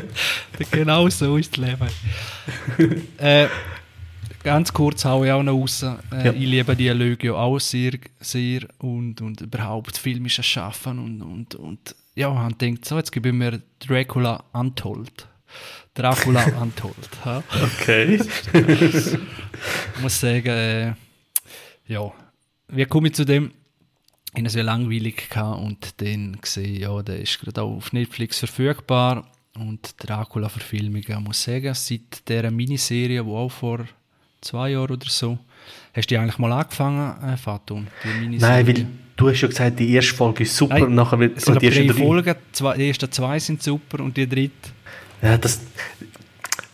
genau 0.70 1.08
so 1.10 1.36
ist 1.36 1.58
das 1.58 1.64
Leben. 1.66 2.98
äh, 3.18 3.46
ganz 4.42 4.72
kurz 4.72 5.04
haue 5.04 5.26
ich 5.26 5.32
auch 5.32 5.42
noch 5.42 5.52
raus. 5.52 5.82
Äh, 5.82 6.24
Ja. 6.24 6.32
Ich 6.32 6.40
liebe 6.46 6.74
die 6.76 6.88
Lüge 6.88 7.26
ja 7.26 7.32
auch 7.34 7.58
sehr, 7.58 7.92
sehr 8.20 8.60
und, 8.78 9.20
und 9.20 9.42
überhaupt 9.42 9.98
filmisches 9.98 10.46
Schaffen 10.46 10.98
und, 10.98 11.20
und, 11.20 11.54
und 11.56 11.94
ja, 12.14 12.30
man 12.30 12.56
denkt 12.56 12.86
so, 12.86 12.96
jetzt 12.96 13.12
gebe 13.12 13.28
ich 13.28 13.34
mir 13.34 13.60
Dracula 13.80 14.42
Untold. 14.52 15.28
Dracula 15.98 16.44
Untold. 16.60 16.94
Okay. 17.24 18.20
Ich 18.20 20.02
muss 20.02 20.20
sagen, 20.20 20.46
äh, 20.46 20.94
ja, 21.88 22.12
wie 22.68 22.84
komme 22.84 23.08
ich 23.08 23.14
zu 23.14 23.24
dem? 23.24 23.50
Ich 24.32 24.38
hatte 24.38 24.46
es 24.46 24.54
ja 24.54 24.62
langweilig 24.62 25.28
gehabt 25.28 25.60
und 25.60 26.00
dann 26.00 26.38
gesehen, 26.40 26.80
ja, 26.80 27.02
der 27.02 27.18
ist 27.18 27.40
gerade 27.40 27.62
auch 27.62 27.76
auf 27.76 27.92
Netflix 27.92 28.38
verfügbar 28.38 29.26
und 29.56 29.94
Dracula-Verfilmung, 29.98 31.02
ich 31.06 31.18
muss 31.18 31.42
sagen, 31.42 31.74
seit 31.74 32.28
dieser 32.28 32.50
Miniserie, 32.52 33.24
die 33.24 33.30
auch 33.30 33.48
vor 33.48 33.84
zwei 34.40 34.70
Jahren 34.70 34.92
oder 34.92 35.06
so, 35.08 35.38
hast 35.94 36.08
du 36.08 36.14
die 36.14 36.18
eigentlich 36.18 36.38
mal 36.38 36.52
angefangen, 36.52 37.20
äh, 37.24 37.36
Fatun, 37.36 37.88
die 38.04 38.20
Miniserie? 38.20 38.54
Nein, 38.54 38.66
weil 38.68 38.86
du 39.16 39.30
hast 39.30 39.40
ja 39.40 39.48
gesagt, 39.48 39.80
die 39.80 39.90
erste 39.92 40.14
Folge 40.14 40.44
ist 40.44 40.56
super 40.56 40.74
Nein, 40.74 40.84
und 40.84 40.94
nachher 40.94 41.18
wird 41.18 41.38
es 41.38 41.44
sind 41.44 41.60
die 41.60 41.66
ersten 41.66 41.88
drei 41.88 41.94
drei. 41.94 42.04
Folgen, 42.04 42.34
zwei, 42.52 42.76
die 42.76 42.86
ersten 42.86 43.10
zwei 43.10 43.38
sind 43.40 43.62
super 43.62 44.04
und 44.04 44.16
die 44.16 44.28
dritte 44.28 44.52
Ja, 45.22 45.36
das, 45.38 45.60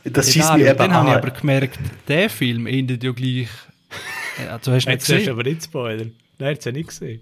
das 0.04 0.26
Ja, 0.34 0.42
schießt 0.42 0.54
mich 0.54 0.66
eben 0.66 0.78
Dann 0.78 0.92
habe 0.94 1.08
ich 1.10 1.14
aber 1.16 1.30
gemerkt, 1.30 1.78
der 2.08 2.28
Film 2.30 2.66
endet 2.66 3.02
ja 3.02 3.12
gleich. 3.12 3.48
Also 4.50 4.72
hast 4.72 4.86
du 4.86 4.90
nicht 4.90 5.00
Jetzt 5.00 5.02
hast 5.02 5.08
du 5.08 5.14
gesehen? 5.16 5.32
aber 5.32 5.42
nicht 5.44 5.64
spoilern. 5.64 6.12
Nein, 6.38 6.50
jetzt 6.54 6.66
habe 6.66 6.78
ich 6.78 6.86
nicht 6.86 6.88
gesehen. 6.98 7.20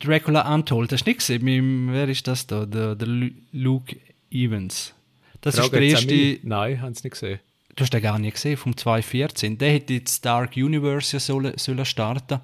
Dracula 0.00 0.54
Untold, 0.54 0.92
hast 0.92 1.04
du 1.06 1.10
nicht 1.10 1.18
gesehen? 1.20 1.44
Mit 1.86 1.94
wer 1.94 2.08
ist 2.08 2.26
das 2.26 2.46
da? 2.46 2.66
Der, 2.66 2.94
der 2.94 3.08
Lu- 3.08 3.30
Luke 3.52 3.96
Evans. 4.30 4.92
Das 5.40 5.54
ist 5.54 5.62
der 5.62 5.70
Frage 5.70 5.84
jetzt 5.84 6.02
an 6.02 6.08
erste. 6.08 6.46
Nein, 6.48 6.80
haben 6.82 6.92
es 6.92 7.04
nicht 7.04 7.12
gesehen. 7.12 7.40
Du 7.76 7.82
hast 7.82 7.92
den 7.92 8.02
gar 8.02 8.18
nicht 8.18 8.34
gesehen, 8.34 8.56
vom 8.56 8.76
2014. 8.76 9.58
Der 9.58 9.70
hätte 9.70 9.92
jetzt 9.94 10.24
Dark 10.24 10.56
Universe 10.56 11.16
ja 11.16 11.20
sollen, 11.20 11.52
sollen 11.58 11.84
starten. 11.84 12.40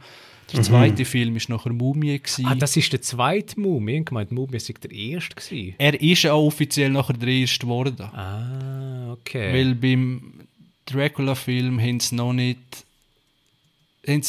Der 0.52 0.62
zweite 0.62 1.04
Film 1.04 1.36
ist 1.36 1.48
nachher 1.48 1.72
Mumie. 1.72 2.18
Gewesen. 2.18 2.46
Ah, 2.46 2.54
das 2.54 2.76
ist 2.76 2.92
der 2.92 3.00
zweite 3.02 3.58
Mumie. 3.58 3.98
Ich 3.98 4.04
gemeint, 4.04 4.32
Mumie 4.32 4.58
sei 4.58 4.74
der 4.82 4.90
erste 4.90 5.34
gewesen. 5.34 5.74
er 5.78 6.00
ist 6.00 6.26
auch 6.26 6.46
offiziell 6.46 6.90
nachher 6.90 7.14
der 7.14 7.28
erste 7.28 7.60
geworden. 7.60 8.00
Ah, 8.12 9.12
okay. 9.12 9.52
Weil 9.54 9.74
beim 9.74 10.40
Dracula-Film 10.86 11.80
haben 11.80 12.00
sie 12.00 12.14
noch 12.14 12.32
nicht. 12.32 12.58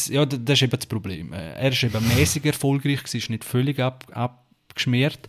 Ja, 0.09 0.25
das 0.25 0.57
ist 0.57 0.61
eben 0.63 0.71
das 0.77 0.85
Problem. 0.85 1.33
Äh, 1.33 1.53
Er 1.53 1.71
ist 1.71 1.83
eben 1.83 2.07
mäßig 2.15 2.45
erfolgreich, 2.45 2.99
gewesen, 2.99 3.17
ist 3.17 3.29
nicht 3.31 3.43
völlig 3.43 3.79
ab, 3.79 4.05
abgeschmiert. 4.11 5.27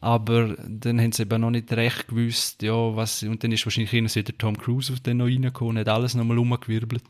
Aber 0.00 0.56
dann 0.68 1.00
haben 1.00 1.12
sie 1.12 1.22
eben 1.22 1.40
noch 1.40 1.50
nicht 1.50 1.72
recht 1.72 2.08
gewusst, 2.08 2.62
ja, 2.62 2.72
was. 2.96 3.22
Und 3.22 3.42
dann 3.42 3.52
ist 3.52 3.64
wahrscheinlich 3.66 3.92
immer 3.94 4.12
wieder 4.14 4.36
Tom 4.36 4.56
Cruise 4.58 4.92
auf 4.92 5.00
den 5.00 5.16
noch 5.18 5.26
reingekommen, 5.26 5.78
hat 5.78 5.88
alles 5.88 6.14
nochmal 6.14 6.38
umgewirbelt. 6.38 7.02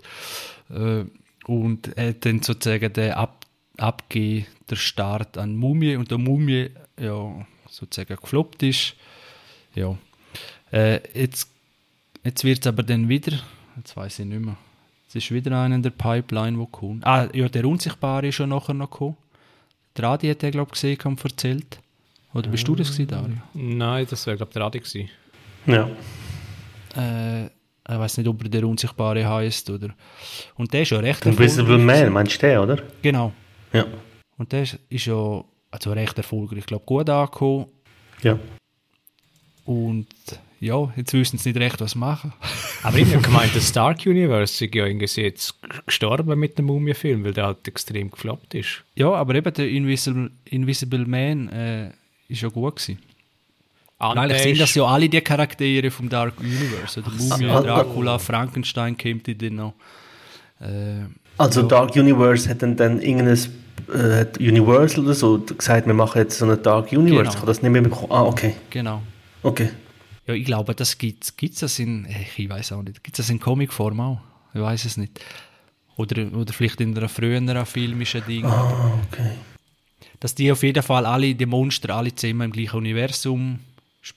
Äh, 0.70 1.04
und 1.48 1.96
er 1.96 2.10
hat 2.10 2.24
dann 2.24 2.42
sozusagen 2.42 2.92
den 2.92 3.12
ab, 3.12 3.44
abgegeben, 3.76 4.46
der 4.70 4.76
Start 4.76 5.36
an 5.36 5.56
Mumie. 5.56 5.96
Und 5.96 6.10
der 6.10 6.18
Mumie, 6.18 6.70
ja, 7.00 7.46
sozusagen 7.68 8.16
gefloppt 8.16 8.62
ist. 8.62 8.94
Ja. 9.74 9.98
Äh, 10.70 11.00
jetzt 11.18 11.48
Jetzt 12.28 12.44
wird 12.44 12.60
es 12.60 12.66
aber 12.66 12.82
dann 12.82 13.08
wieder, 13.08 13.38
jetzt 13.76 13.96
weiß 13.96 14.18
ich 14.18 14.26
nicht 14.26 14.44
mehr, 14.44 14.56
es 15.08 15.14
ist 15.14 15.30
wieder 15.30 15.58
einer 15.58 15.76
in 15.76 15.82
der 15.82 15.88
Pipeline, 15.88 16.58
der 16.58 16.66
kommt. 16.66 17.06
Ah, 17.06 17.26
ja, 17.32 17.48
der 17.48 17.64
Unsichtbare 17.64 18.28
ist 18.28 18.34
schon 18.34 18.50
nachher 18.50 18.74
noch 18.74 18.90
gekommen. 18.90 19.16
Der 19.96 20.04
Adi 20.04 20.28
hat 20.28 20.42
den, 20.42 20.50
glaube 20.50 20.68
ich, 20.68 20.80
gesehen 20.80 20.98
und 21.04 21.24
erzählt. 21.24 21.80
Oder 22.34 22.50
bist 22.50 22.68
du 22.68 22.74
das 22.74 22.92
gewesen, 22.92 23.08
Dario? 23.08 23.36
Nein, 23.54 24.06
das 24.10 24.26
wäre, 24.26 24.36
glaube 24.36 24.50
ich, 24.50 24.54
der 24.54 24.62
Adi 24.62 24.78
gewesen. 24.80 25.08
Ja. 25.64 25.88
Äh, 26.94 27.48
ich 27.90 27.98
weiß 27.98 28.18
nicht, 28.18 28.26
ob 28.28 28.42
er 28.42 28.48
der 28.48 28.64
Unsichtbare 28.64 29.26
heißt 29.26 29.70
oder. 29.70 29.88
Und 30.56 30.72
der 30.72 30.82
ist 30.82 30.90
ja 30.90 30.98
recht 30.98 31.24
Invisible 31.24 31.72
erfolgreich. 31.72 32.02
Man, 32.04 32.12
meinst 32.12 32.42
du 32.42 32.46
den, 32.46 32.58
oder? 32.58 32.82
Genau. 33.02 33.32
Ja. 33.72 33.86
Und 34.36 34.52
der 34.52 34.62
ist, 34.62 34.78
ja 34.90 35.44
also 35.70 35.92
recht 35.92 36.16
erfolgreich, 36.16 36.60
ich 36.60 36.66
glaube, 36.66 36.84
gut 36.84 37.08
angekommen. 37.08 37.66
Ja. 38.22 38.38
Und 39.64 40.06
ja, 40.60 40.92
jetzt 40.96 41.12
wissen 41.12 41.38
sie 41.38 41.50
nicht 41.50 41.60
recht, 41.60 41.80
was 41.80 41.94
machen. 41.94 42.32
Aber 42.82 42.98
ich 42.98 43.12
habe 43.12 43.22
gemeint, 43.22 43.54
das 43.54 43.68
Stark 43.68 44.04
Universe 44.06 44.64
ist 44.64 44.74
ja 44.74 44.86
irgendwie 44.86 45.20
jetzt 45.20 45.54
gestorben 45.86 46.38
mit 46.38 46.58
dem 46.58 46.66
Mumie-Film, 46.66 47.24
weil 47.24 47.32
der 47.32 47.46
halt 47.46 47.66
extrem 47.68 48.10
gefloppt 48.10 48.54
ist. 48.54 48.84
Ja, 48.94 49.12
aber 49.12 49.34
eben 49.34 49.52
der 49.52 49.68
Invisible, 49.68 50.30
Invisible 50.44 51.04
Man 51.06 51.48
äh, 51.48 51.90
ist 52.28 52.42
ja 52.42 52.48
gut 52.48 52.76
gewesen. 52.76 52.98
Eigentlich 53.98 54.28
der 54.28 54.38
sind 54.38 54.52
ist- 54.52 54.60
das 54.60 54.74
ja 54.74 54.84
alle 54.84 55.08
die 55.08 55.20
Charaktere 55.20 55.90
vom 55.90 56.08
Dark 56.08 56.38
Universe. 56.40 57.02
Der 57.02 57.12
Mumie, 57.12 57.48
so. 57.52 57.62
Dracula, 57.62 58.18
Frankenstein 58.18 58.96
kommt 58.96 59.26
in 59.28 59.38
den 59.38 59.56
noch. 59.56 59.74
Äh, 60.60 61.06
Also 61.36 61.62
Ja. 61.62 61.66
Dark 61.68 61.94
Universe 61.96 62.48
hat 62.48 62.62
dann, 62.62 62.76
dann 62.76 63.00
irgendein 63.00 63.38
äh, 63.92 64.26
Universal 64.40 65.04
oder 65.04 65.14
so 65.14 65.38
gesagt, 65.38 65.86
wir 65.86 65.94
machen 65.94 66.18
jetzt 66.18 66.38
so 66.38 66.44
eine 66.44 66.56
Dark 66.56 66.92
Universe. 66.92 67.16
Genau. 67.22 67.30
Ich 67.30 67.36
habe 67.36 67.46
das 67.46 67.62
nicht 67.62 67.70
mehr 67.72 67.82
bekommen. 67.82 68.10
Ah, 68.12 68.22
okay. 68.24 68.54
genau. 68.70 69.02
Okay. 69.42 69.70
Ja, 70.26 70.34
ich 70.34 70.44
glaube, 70.44 70.74
das 70.74 70.98
gibt 70.98 71.24
es 71.40 71.60
das 71.60 71.78
in, 71.78 72.04
äh, 72.04 72.24
ich 72.36 72.48
weiß 72.48 72.72
auch 72.72 72.82
nicht, 72.82 73.02
gibt 73.02 73.18
es 73.18 73.26
das 73.26 73.30
in 73.30 73.40
Comicform 73.40 73.98
auch? 74.00 74.20
Ich 74.52 74.60
weiß 74.60 74.84
es 74.84 74.96
nicht. 74.96 75.20
Oder, 75.96 76.32
oder 76.32 76.52
vielleicht 76.52 76.80
in 76.80 76.96
einer 76.96 77.08
früheren 77.08 77.66
filmischen 77.66 78.22
Ding. 78.28 78.44
Ah, 78.44 78.92
okay. 79.10 79.30
Dass 80.20 80.34
die 80.34 80.50
auf 80.52 80.62
jeden 80.62 80.82
Fall 80.82 81.06
alle, 81.06 81.34
die 81.34 81.46
Monster, 81.46 81.94
alle 81.96 82.14
zusammen 82.14 82.42
im 82.42 82.52
gleichen 82.52 82.76
Universum, 82.76 83.58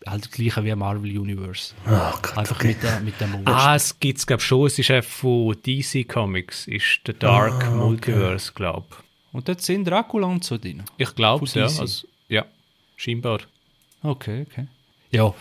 halt 0.08 0.24
das 0.26 0.32
gleiche 0.32 0.64
wie 0.64 0.76
Marvel 0.76 1.18
Universe. 1.20 1.74
Ah, 1.86 2.12
Gott, 2.22 2.38
Einfach 2.38 2.56
okay. 2.58 2.68
mit, 2.70 2.84
der, 2.84 3.00
mit 3.02 3.20
dem 3.22 3.32
Monster. 3.32 3.56
Ah, 3.56 3.76
es 3.76 4.00
gibt 4.00 4.20
es, 4.20 4.28
glaube 4.28 4.42
ich, 4.42 4.48
schon. 4.48 4.68
Es 4.68 4.80
ist 4.80 4.92
einfach 4.92 5.10
von 5.12 5.56
DC 5.66 6.08
Comics, 6.08 6.68
ist 6.68 7.02
der 7.08 7.14
Dark 7.16 7.56
okay. 7.56 7.70
Multiverse, 7.76 8.52
glaube 8.54 8.88
Und 9.32 9.48
dort 9.48 9.62
sind 9.62 9.86
Dracula 9.86 10.28
und 10.28 10.44
so 10.44 10.58
drin. 10.58 10.84
ich. 10.98 11.08
Ich 11.10 11.16
glaube 11.16 11.46
es, 11.46 11.54
ja. 11.54 11.64
Also, 11.66 12.08
ja, 12.30 12.46
scheinbar. 12.96 13.40
Okay, 14.04 14.46
okay. 14.50 14.68
Ja, 15.12 15.34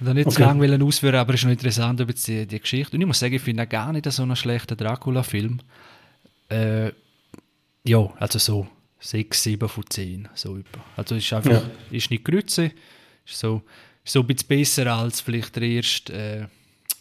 ich 0.00 0.06
wollte 0.06 0.14
nicht 0.14 0.30
zu 0.30 0.36
Okay. 0.36 0.42
lange 0.48 0.60
wollen 0.68 0.82
ausführen, 0.82 1.14
aber 1.16 1.34
es 1.34 1.40
ist 1.40 1.44
noch 1.44 1.52
interessant 1.52 2.00
über 2.00 2.12
die, 2.12 2.46
die 2.46 2.60
Geschichte. 2.60 2.96
Und 2.96 3.00
ich 3.02 3.06
muss 3.06 3.18
sagen, 3.18 3.34
ich 3.34 3.42
finde 3.42 3.62
auch 3.64 3.68
gar 3.68 3.92
nicht 3.92 4.10
so 4.10 4.22
einen 4.22 4.34
schlechten 4.36 4.76
Dracula-Film. 4.76 5.60
Äh, 6.50 6.92
ja, 7.84 8.10
also 8.18 8.38
so 8.38 8.66
6, 9.00 9.42
7 9.42 9.68
von 9.68 9.84
10. 9.88 10.28
So 10.34 10.56
etwa. 10.56 10.80
Also 10.96 11.14
es 11.14 11.24
ist 11.24 11.32
einfach, 11.32 11.50
Ja. 11.52 11.62
ist 11.90 12.10
nicht 12.10 12.24
grütze, 12.24 12.72
ist 13.30 13.40
so, 13.40 13.62
ist 14.04 14.12
so 14.12 14.20
ein 14.20 14.26
bisschen 14.26 14.48
besser 14.48 14.92
als 14.94 15.20
vielleicht 15.20 15.56
der 15.56 15.62
erste, 15.62 16.12
äh, 16.12 16.46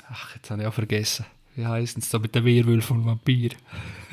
ach, 0.10 0.36
jetzt 0.36 0.50
habe 0.52 0.62
ich 0.62 0.68
auch 0.68 0.74
vergessen. 0.74 1.26
Wie 1.56 1.66
heißt 1.66 1.98
es 1.98 2.10
so 2.10 2.20
mit 2.20 2.34
der 2.36 2.46
Werwolf 2.46 2.92
und 2.92 3.06
Vampir? 3.06 3.50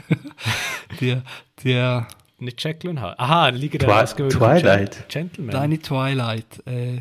die, 1.00 1.16
die, 1.62 2.00
Nicht 2.38 2.64
und 2.64 3.00
Hyde. 3.00 3.18
Aha, 3.18 3.50
da 3.50 3.56
liegen 3.56 3.78
Twi- 3.78 3.86
da 3.86 4.02
ausgewählte 4.02 4.38
Twilight. 4.38 5.08
Gentleman. 5.08 5.52
Deine 5.52 5.78
Twilight, 5.80 6.66
äh, 6.66 7.00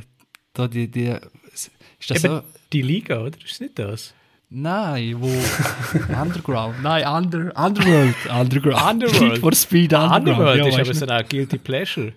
da 0.53 0.67
die, 0.67 0.87
die, 0.89 1.15
ist 1.53 1.71
das 2.09 2.23
Eben, 2.23 2.35
so? 2.37 2.43
die 2.73 2.81
Liga, 2.81 3.19
oder? 3.21 3.37
Ist 3.43 3.61
nicht 3.61 3.77
das? 3.79 4.13
Nein, 4.49 5.15
wo 5.19 5.27
Underground, 6.21 6.81
nein, 6.83 7.05
Under, 7.07 7.51
Underworld, 7.57 8.15
Underground, 8.29 8.83
Underworld. 8.83 9.21
Need 9.33 9.37
for 9.39 9.53
Speed 9.53 9.93
Underground, 9.93 10.27
Underworld 10.27 10.57
ja, 10.59 10.67
ist 10.67 10.79
aber 10.79 10.93
so 10.93 11.05
ein 11.07 11.25
Guilty 11.27 11.57
Pleasure. 11.57 12.13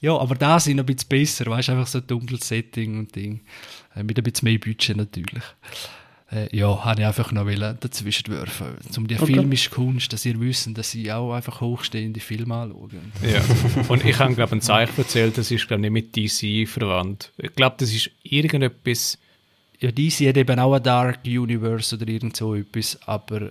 Ja, 0.00 0.16
aber 0.16 0.34
da 0.34 0.58
sind 0.60 0.76
noch 0.76 0.84
ein 0.84 0.94
bisschen 0.94 1.08
besser, 1.08 1.46
weißt 1.46 1.68
du, 1.68 1.72
einfach 1.72 1.86
so 1.86 1.98
ein 1.98 2.06
dunkles 2.06 2.46
Setting 2.48 2.98
und 2.98 3.14
Ding, 3.14 3.40
äh, 3.94 4.02
mit 4.02 4.18
ein 4.18 4.24
bisschen 4.24 4.48
mehr 4.48 4.58
Budget 4.58 4.96
natürlich. 4.96 5.42
Äh, 6.32 6.56
ja, 6.56 6.84
habe 6.84 7.00
ich 7.00 7.06
einfach 7.06 7.32
noch 7.32 7.44
dazwischen 7.80 8.28
werfen, 8.28 8.76
um 8.96 9.08
die 9.08 9.16
Okay. 9.16 9.34
filmische 9.34 9.68
Kunst, 9.70 10.12
dass 10.12 10.24
ihr 10.24 10.38
wisst, 10.40 10.68
dass 10.78 10.94
ich 10.94 11.10
auch 11.10 11.32
einfach 11.32 11.60
hochstehende 11.60 12.20
Filme 12.20 12.54
anschaue. 12.54 12.88
Ja. 13.28 13.42
Und 13.88 14.04
ich 14.04 14.16
habe, 14.20 14.34
glaube 14.36 14.50
ich, 14.50 14.52
ein 14.52 14.60
Zeichen 14.60 14.96
erzählt, 14.96 15.36
das 15.36 15.50
ist, 15.50 15.66
glaube 15.66 15.84
ich, 15.84 15.90
nicht 15.90 16.14
mit 16.14 16.16
DC 16.16 16.68
verwandt. 16.68 17.32
Ich 17.36 17.52
glaube, 17.56 17.74
das 17.78 17.92
ist 17.92 18.10
irgendetwas. 18.22 19.18
Ja, 19.80 19.90
DC 19.90 20.28
hat 20.28 20.36
eben 20.36 20.60
auch 20.60 20.74
ein 20.74 20.82
Dark 20.84 21.20
Universe 21.26 21.96
oder 21.96 22.06
irgend 22.06 22.36
so 22.36 22.54
etwas, 22.54 22.96
aber 23.06 23.50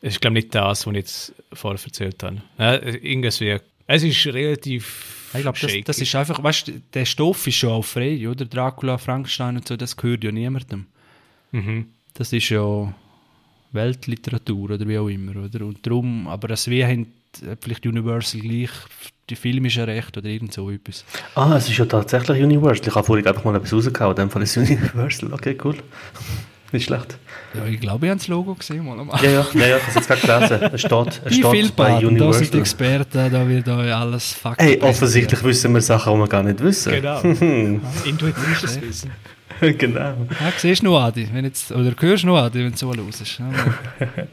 Es 0.00 0.14
ist, 0.14 0.20
glaube 0.20 0.38
ich, 0.38 0.44
nicht 0.44 0.54
das, 0.54 0.86
was 0.86 0.92
ich 0.92 0.96
jetzt 0.98 1.32
vorher 1.52 1.80
erzählt 1.84 2.22
habe. 2.22 2.42
Äh, 2.58 2.96
irgendwie. 2.98 3.58
Es 3.88 4.02
ist 4.04 4.26
relativ. 4.26 5.23
Ich 5.34 5.42
glaube, 5.42 5.58
das, 5.60 5.72
das 5.84 5.98
ist 5.98 6.14
einfach, 6.14 6.42
weißt 6.42 6.68
du, 6.68 6.72
der 6.92 7.04
Stoff 7.04 7.46
ist 7.46 7.56
schon 7.56 7.70
auch 7.70 7.84
frei, 7.84 8.28
oder? 8.28 8.44
Dracula, 8.44 8.98
Frankenstein 8.98 9.56
und 9.56 9.66
so, 9.66 9.76
das 9.76 9.96
gehört 9.96 10.24
ja 10.24 10.32
niemandem. 10.32 10.86
Mhm. 11.52 11.86
Das 12.14 12.32
ist 12.32 12.48
ja 12.48 12.94
Weltliteratur 13.72 14.70
oder 14.70 14.88
wie 14.88 14.98
auch 14.98 15.08
immer, 15.08 15.36
oder? 15.44 15.64
Und 15.66 15.84
darum, 15.84 16.28
aber 16.28 16.48
das 16.48 16.68
wir 16.68 16.86
haben 16.86 17.06
vielleicht 17.60 17.86
Universal 17.86 18.40
gleich 18.40 18.70
die 19.28 19.36
filmische 19.36 19.86
Recht 19.86 20.16
oder 20.16 20.28
irgend 20.28 20.52
so 20.52 20.70
etwas. 20.70 21.04
Ah, 21.34 21.56
es 21.56 21.68
ist 21.68 21.78
ja 21.78 21.86
tatsächlich 21.86 22.42
Universal. 22.42 22.88
Ich 22.88 22.94
habe 22.94 23.04
vorhin 23.04 23.26
einfach 23.26 23.44
mal 23.44 23.56
etwas 23.56 23.72
rausgehauen, 23.72 24.12
in 24.12 24.22
dem 24.22 24.30
Fall 24.30 24.42
ist 24.42 24.56
es 24.56 24.70
Universal. 24.70 25.32
Okay, 25.32 25.56
cool. 25.64 25.76
Nicht 26.74 26.86
schlecht. 26.86 27.18
Ja, 27.54 27.66
ich 27.66 27.78
glaube, 27.78 28.06
ich 28.06 28.10
habe 28.10 28.18
das 28.18 28.26
Logo 28.26 28.52
gesehen. 28.56 28.84
Mal 28.84 28.98
am 28.98 29.08
Ja, 29.22 29.30
ja, 29.30 29.30
ja, 29.30 29.60
ja 29.60 29.76
ich 29.76 29.82
habe 29.82 29.82
es 29.86 29.94
jetzt 29.94 30.08
gerade 30.08 30.48
gelesen. 30.48 30.74
Es 30.74 30.80
steht, 30.80 31.20
es 31.24 31.30
Wie 31.30 31.42
viel 31.42 31.64
steht 31.66 31.76
bei 31.76 31.84
Baden, 31.92 32.18
da 32.18 32.32
sind 32.32 32.52
Universal. 32.52 32.60
Experten, 32.60 33.32
da 33.32 33.48
wird 33.48 33.68
euch 33.68 33.94
alles 33.94 34.32
Fakten 34.32 34.64
Hey, 34.64 34.80
offensichtlich 34.80 35.44
wissen 35.44 35.72
wir 35.72 35.80
Sachen, 35.80 36.14
die 36.14 36.18
wir 36.18 36.26
gar 36.26 36.42
nicht 36.42 36.60
wissen. 36.60 36.92
Genau. 36.92 37.20
Intuitives 38.04 38.80
Wissen. 38.80 39.12
genau. 39.60 40.00
Ja, 40.00 40.52
siehst 40.56 40.82
du 40.82 40.86
noch, 40.86 41.00
Adi, 41.00 41.28
wenn 41.32 41.44
jetzt, 41.44 41.70
oder 41.70 41.94
hörst 41.96 42.24
du 42.24 42.26
noch, 42.26 42.38
Adi, 42.38 42.58
wenn 42.58 42.72
du 42.72 42.76
so 42.76 42.92
hörst. 42.92 43.38
Ja, 43.38 43.46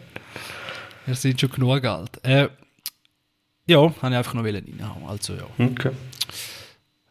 Wir 1.05 1.13
sind 1.13 1.39
schon 1.39 1.51
genug 1.51 1.85
alt. 1.85 2.19
Äh, 2.23 2.47
ja, 3.67 3.81
habe 3.81 3.93
ich 4.01 4.03
einfach 4.03 4.33
noch 4.33 4.43
reinhauen. 4.43 5.07
Also 5.07 5.33
ja. 5.33 5.43
Okay. 5.59 5.91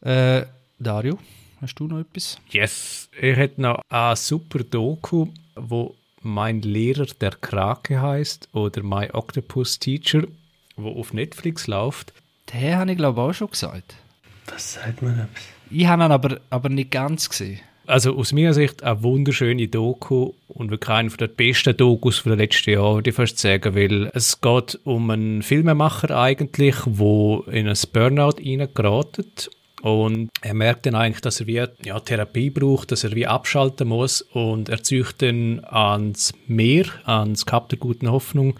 Äh, 0.01 0.45
Dario, 0.81 1.21
hast 1.61 1.75
du 1.77 1.87
noch 1.87 2.01
etwas? 2.01 2.39
Yes, 2.51 3.09
ich 3.21 3.37
hätte 3.37 3.61
noch 3.61 3.83
ein 3.89 4.17
super 4.17 4.61
Doku, 4.65 5.29
wo 5.55 5.95
mein 6.23 6.63
Lehrer 6.63 7.07
der 7.21 7.33
Krake 7.33 8.01
heißt 8.01 8.49
oder 8.53 8.83
My 8.83 9.09
Octopus 9.13 9.79
Teacher, 9.79 10.23
wo 10.77 10.91
auf 10.99 11.13
Netflix 11.13 11.67
läuft. 11.67 12.13
Den 12.53 12.77
habe 12.77 12.93
ich 12.93 12.99
glaube 12.99 13.21
auch 13.21 13.33
schon 13.33 13.51
gesagt. 13.51 13.95
Das 14.47 14.75
sagt 14.75 15.03
mir 15.03 15.11
etwas. 15.11 15.45
Ich 15.71 15.87
habe 15.87 16.05
ihn 16.05 16.13
aber, 16.13 16.41
aber 16.51 16.69
nicht 16.69 16.91
ganz 16.91 17.29
gesehen. 17.29 17.61
Also 17.87 18.17
aus 18.17 18.33
meiner 18.33 18.55
Sicht 18.55 18.83
eine 18.85 19.03
wunderschöne 19.03 19.67
Doku 19.67 20.33
und 20.49 20.71
wirklich 20.71 20.91
einer 20.91 21.11
der 21.11 21.27
besten 21.27 21.77
Dokus 21.77 22.23
der 22.23 22.37
letzten 22.37 22.71
Jahre, 22.71 22.97
würde 22.97 23.11
ich 23.11 23.17
fast 23.17 23.39
sagen, 23.39 23.75
weil 23.75 24.11
es 24.15 24.41
geht 24.41 24.79
um 24.85 25.11
einen 25.11 25.43
Filmemacher 25.43 26.17
eigentlich, 26.17 26.77
wo 26.87 27.45
in 27.51 27.67
ein 27.67 27.79
Burnout 27.93 28.37
reingeratet 28.39 29.51
und 29.83 30.31
er 30.43 30.55
merkt 30.55 30.87
dann 30.87 30.95
eigentlich, 30.95 31.21
dass 31.21 31.41
er 31.41 31.47
wie 31.47 31.65
ja, 31.85 32.01
Therapie 32.01 32.51
braucht, 32.51 32.93
dass 32.93 33.05
er 33.05 33.13
wie 33.13 33.27
abschalten 33.27 33.89
muss 33.89 34.23
und 34.23 34.69
er 34.69 34.83
zieht 34.83 35.23
dann 35.23 35.65
ans 35.65 36.33
Meer, 36.47 36.87
ans 37.05 37.47
Kap 37.47 37.69
der 37.71 37.79
Guten 37.79 38.11
Hoffnung 38.11 38.59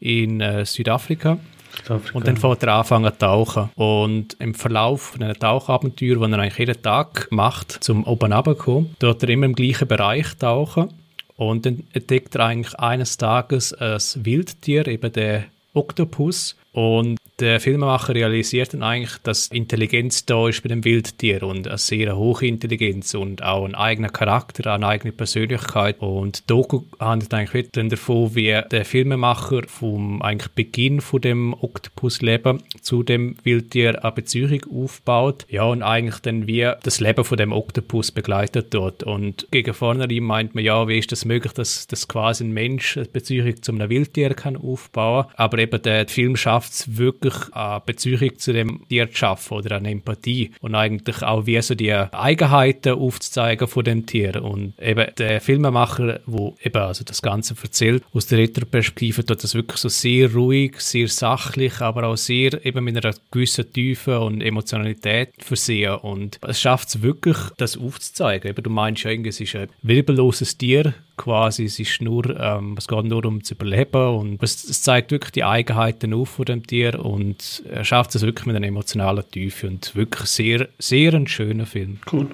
in 0.00 0.40
äh, 0.40 0.64
Südafrika. 0.64 1.38
Südafrika. 1.76 2.18
Und 2.18 2.26
dann 2.26 2.36
fängt 2.36 2.62
er 2.62 2.74
anfangen 2.74 3.12
zu 3.12 3.18
tauchen. 3.18 3.70
Und 3.76 4.36
im 4.40 4.54
Verlauf 4.54 5.02
von 5.02 5.22
einer 5.22 5.34
Tauchabenteuer, 5.34 6.16
die 6.16 6.32
er 6.32 6.38
eigentlich 6.38 6.58
jeden 6.58 6.82
Tag 6.82 7.28
macht, 7.30 7.84
zum 7.84 8.04
oben 8.04 8.32
runterkommen, 8.32 8.96
dort 8.98 9.22
er 9.22 9.28
immer 9.28 9.46
im 9.46 9.54
gleichen 9.54 9.86
Bereich 9.88 10.36
tauchen. 10.36 10.88
Und 11.36 11.66
dann 11.66 11.84
entdeckt 11.92 12.34
er 12.34 12.46
eigentlich 12.46 12.74
eines 12.78 13.18
Tages 13.18 13.72
ein 13.74 14.00
Wildtier, 14.16 14.88
eben 14.88 15.12
der 15.12 15.44
Oktopus. 15.74 16.56
Und 16.76 17.18
der 17.38 17.58
Filmemacher 17.58 18.14
realisiert 18.14 18.74
dann 18.74 18.82
eigentlich, 18.82 19.16
dass 19.22 19.48
Intelligenz 19.48 20.26
da 20.26 20.46
ist 20.46 20.62
bei 20.62 20.68
dem 20.68 20.84
Wildtier 20.84 21.42
und 21.42 21.66
eine 21.66 21.78
sehr 21.78 22.16
hohe 22.18 22.46
Intelligenz 22.46 23.14
und 23.14 23.42
auch 23.42 23.64
ein 23.64 23.74
eigener 23.74 24.10
Charakter, 24.10 24.74
eine 24.74 24.86
eigene 24.86 25.12
Persönlichkeit. 25.12 26.00
Und 26.00 26.50
Doku 26.50 26.82
handelt 27.00 27.32
eigentlich 27.32 27.70
dann 27.72 27.88
davon, 27.88 28.34
wie 28.34 28.60
der 28.70 28.84
Filmemacher 28.84 29.62
vom 29.66 30.20
eigentlich 30.20 30.52
Beginn 30.52 31.00
von 31.00 31.22
dem 31.22 31.54
Oktopusleben 31.54 32.62
zu 32.82 33.02
dem 33.02 33.36
Wildtier 33.42 34.02
eine 34.04 34.12
Beziehung 34.12 34.60
aufbaut. 34.70 35.46
Ja, 35.48 35.64
und 35.64 35.82
eigentlich 35.82 36.20
dann 36.20 36.46
wie 36.46 36.70
das 36.82 37.00
Leben 37.00 37.24
von 37.24 37.38
dem 37.38 37.52
Oktopus 37.52 38.12
begleitet 38.12 38.74
dort. 38.74 39.02
Und 39.02 39.46
gegen 39.50 39.72
vorne 39.72 40.06
meint 40.20 40.54
man, 40.54 40.62
ja, 40.62 40.88
wie 40.88 40.98
ist 40.98 41.10
das 41.10 41.24
möglich, 41.24 41.54
dass, 41.54 41.86
dass 41.86 42.06
quasi 42.06 42.44
ein 42.44 42.52
Mensch 42.52 42.98
eine 42.98 43.06
Beziehung 43.06 43.62
zu 43.62 43.72
einem 43.72 43.88
Wildtier 43.88 44.34
kann 44.34 44.58
aufbauen. 44.58 45.26
Aber 45.36 45.58
eben 45.58 45.80
der 45.80 46.06
Film 46.08 46.36
schafft 46.36 46.65
es 46.72 46.96
wirklich, 46.96 47.34
eine 47.52 47.82
Beziehung 47.84 48.38
zu 48.38 48.52
dem 48.52 48.86
Tier 48.88 49.10
zu 49.10 49.16
schaffen 49.16 49.58
oder 49.58 49.76
eine 49.76 49.90
Empathie. 49.90 50.52
Und 50.60 50.74
eigentlich 50.74 51.22
auch 51.22 51.46
wie 51.46 51.60
so 51.62 51.74
die 51.74 51.92
Eigenheiten 51.92 52.94
aufzuzeigen 52.94 53.68
von 53.68 53.84
dem 53.84 54.06
Tier. 54.06 54.42
Und 54.42 54.74
eben 54.80 55.06
der 55.18 55.40
Filmemacher, 55.40 56.20
wo 56.26 56.56
eben 56.62 56.82
also 56.82 57.04
das 57.04 57.22
Ganze 57.22 57.54
erzählt, 57.62 58.02
aus 58.12 58.26
der 58.26 58.38
Retro-Perspektive, 58.38 59.24
tut 59.24 59.42
das 59.42 59.54
wirklich 59.54 59.80
so 59.80 59.88
sehr 59.88 60.32
ruhig, 60.32 60.80
sehr 60.80 61.08
sachlich, 61.08 61.80
aber 61.80 62.04
auch 62.04 62.16
sehr 62.16 62.64
eben 62.64 62.84
mit 62.84 62.96
einer 62.96 63.14
gewissen 63.30 63.72
Tiefe 63.72 64.20
und 64.20 64.40
Emotionalität 64.40 65.30
versehen. 65.38 65.96
Und 65.96 66.38
es 66.42 66.60
schafft 66.60 66.88
es 66.88 67.02
wirklich, 67.02 67.36
das 67.56 67.76
aufzuzeigen. 67.76 68.50
Eben, 68.50 68.62
du 68.62 68.70
meinst 68.70 69.04
ja, 69.04 69.10
es 69.10 69.40
ist 69.40 69.56
ein 69.56 69.68
wirbelloses 69.82 70.58
Tier, 70.58 70.94
quasi, 71.16 71.64
es 71.64 71.78
ist 71.78 72.00
nur, 72.00 72.38
ähm, 72.38 72.74
es 72.78 72.88
geht 72.88 73.04
nur 73.04 73.24
um 73.24 73.42
zu 73.42 73.54
überleben 73.54 74.16
und 74.16 74.42
es, 74.42 74.64
es 74.64 74.82
zeigt 74.82 75.10
wirklich 75.10 75.32
die 75.32 75.44
Eigenheiten 75.44 76.14
auf 76.14 76.30
von 76.30 76.44
dem 76.44 76.66
Tier 76.66 77.04
und 77.04 77.62
er 77.68 77.84
schafft 77.84 78.14
es 78.14 78.22
wirklich 78.22 78.46
mit 78.46 78.56
einer 78.56 78.66
emotionalen 78.66 79.24
Tiefe 79.30 79.68
und 79.68 79.94
wirklich 79.94 80.28
sehr, 80.28 80.68
sehr 80.78 81.14
ein 81.14 81.26
schöner 81.26 81.66
Film. 81.66 81.98
Cool. 82.10 82.28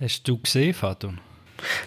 Hast 0.00 0.26
du 0.28 0.38
gesehen, 0.38 0.74
Faton? 0.74 1.18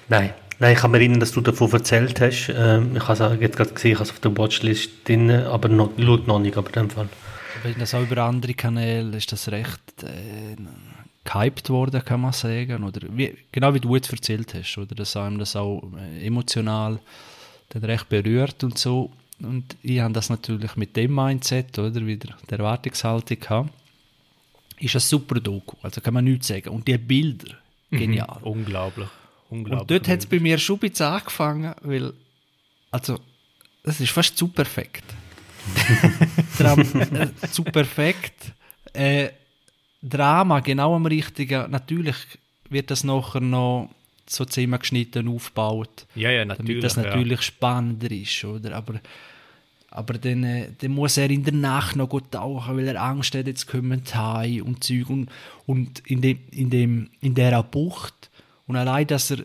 Nein. 0.08 0.34
Nein, 0.62 0.74
ich 0.74 0.80
kann 0.80 0.92
mir 0.92 0.98
erinnern, 0.98 1.22
dass 1.22 1.32
du 1.32 1.40
davon 1.40 1.72
erzählt 1.72 2.20
hast. 2.20 2.52
Ähm, 2.54 2.98
ich 2.98 3.08
habe 3.08 3.34
es 3.36 3.42
jetzt 3.42 3.56
gerade 3.56 3.74
gesehen, 3.74 3.92
ich 3.92 3.98
habe 3.98 4.04
es 4.04 4.12
auf 4.12 4.20
der 4.20 4.38
Watchlist 4.38 5.08
drin, 5.08 5.32
aber 5.32 5.70
noch, 5.70 5.92
schaut 5.98 6.28
noch 6.28 6.40
nicht, 6.40 6.58
aber 6.58 6.68
in 6.68 6.74
dem 6.74 6.90
Fall. 6.90 7.08
Wenn 7.64 7.80
das 7.80 7.94
auch 7.94 8.02
über 8.02 8.24
andere 8.24 8.54
Kanäle 8.54 9.16
ist 9.16 9.32
das 9.32 9.50
recht 9.50 9.82
äh, 10.04 10.56
gehypt 11.32 11.70
worden, 11.70 12.04
kann 12.04 12.22
man 12.22 12.34
sagen. 12.34 12.84
Oder 12.84 13.02
wie, 13.12 13.38
genau 13.52 13.74
wie 13.74 13.80
du 13.80 13.96
jetzt 13.96 14.12
erzählt 14.12 14.54
hast, 14.54 14.78
oder 14.78 14.96
dass 14.96 15.16
einem 15.16 15.38
das 15.38 15.56
auch 15.56 15.84
äh, 15.98 16.26
emotional 16.26 17.00
dann 17.70 17.84
recht 17.84 18.10
berührt 18.10 18.64
und 18.64 18.78
so. 18.78 19.12
Und 19.42 19.78
ich 19.84 20.00
habe 20.00 20.14
das 20.14 20.30
natürlich 20.30 20.76
mit 20.76 20.96
dem 20.96 21.14
Mindset, 21.16 21.78
oder, 21.80 22.06
wieder 22.06 22.36
der 22.50 22.60
Erwartungshaltung 22.60 23.40
gehabt. 23.40 23.70
Ist 24.80 24.96
ein 24.96 25.02
super 25.02 25.40
Doku, 25.40 25.76
also 25.82 26.02
kann 26.02 26.14
man 26.14 26.24
nichts 26.24 26.48
sagen. 26.48 26.70
Und 26.70 26.88
die 26.88 26.98
Bilder, 26.98 27.56
genial. 27.92 28.40
Unglaublich. 28.42 29.10
Unglaublich. 29.50 29.82
Und 29.82 29.92
dort 29.92 30.08
hat 30.08 30.20
es 30.20 30.26
bei 30.26 30.40
mir 30.40 30.58
schon 30.58 30.78
ein 30.78 30.90
bisschen 30.90 31.06
angefangen, 31.06 31.74
weil, 31.82 32.14
also, 32.92 33.20
das 33.84 34.00
ist 34.00 34.12
fast 34.12 34.38
zu 34.38 34.48
perfekt. 34.48 35.04
Äh, 36.60 37.28
zu 37.52 37.64
perfekt. 37.64 38.54
Äh, 38.94 39.30
Drama 40.02 40.60
genau 40.60 40.96
am 40.96 41.06
richtigen. 41.06 41.70
Natürlich 41.72 42.16
wird 42.70 42.92
das 42.92 43.04
nachher 43.04 43.42
noch 43.42 43.90
so 44.28 44.46
zusammengeschnitten 44.46 45.28
aufgebaut, 45.28 46.06
ja, 46.16 46.30
ja, 46.30 46.46
damit 46.46 46.60
natürlich. 46.60 46.84
das 46.84 46.98
natürlich 46.98 47.42
spannender 47.42 48.12
ist, 48.12 48.44
oder? 48.44 48.76
Aber, 48.76 49.00
aber 49.90 50.14
dann, 50.14 50.44
äh, 50.44 50.70
dann 50.78 50.92
muss 50.92 51.18
er 51.18 51.30
in 51.32 51.44
der 51.44 51.54
Nacht 51.54 51.96
noch 51.96 52.10
gut 52.10 52.32
tauchen, 52.32 52.78
weil 52.78 52.88
er 52.88 53.02
Angst 53.02 53.34
hat, 53.34 53.48
jetzt 53.48 53.68
kommen 53.68 54.04
die 54.04 54.62
und 54.62 54.84
Zeug 54.84 55.10
und, 55.10 55.30
und 55.66 56.00
in, 56.06 56.22
dem, 56.22 56.40
in, 56.52 56.70
dem, 56.70 57.10
in 57.22 57.34
dieser 57.34 57.64
Bucht 57.64 58.30
und 58.68 58.76
allein, 58.76 59.08
dass 59.08 59.32
er 59.32 59.40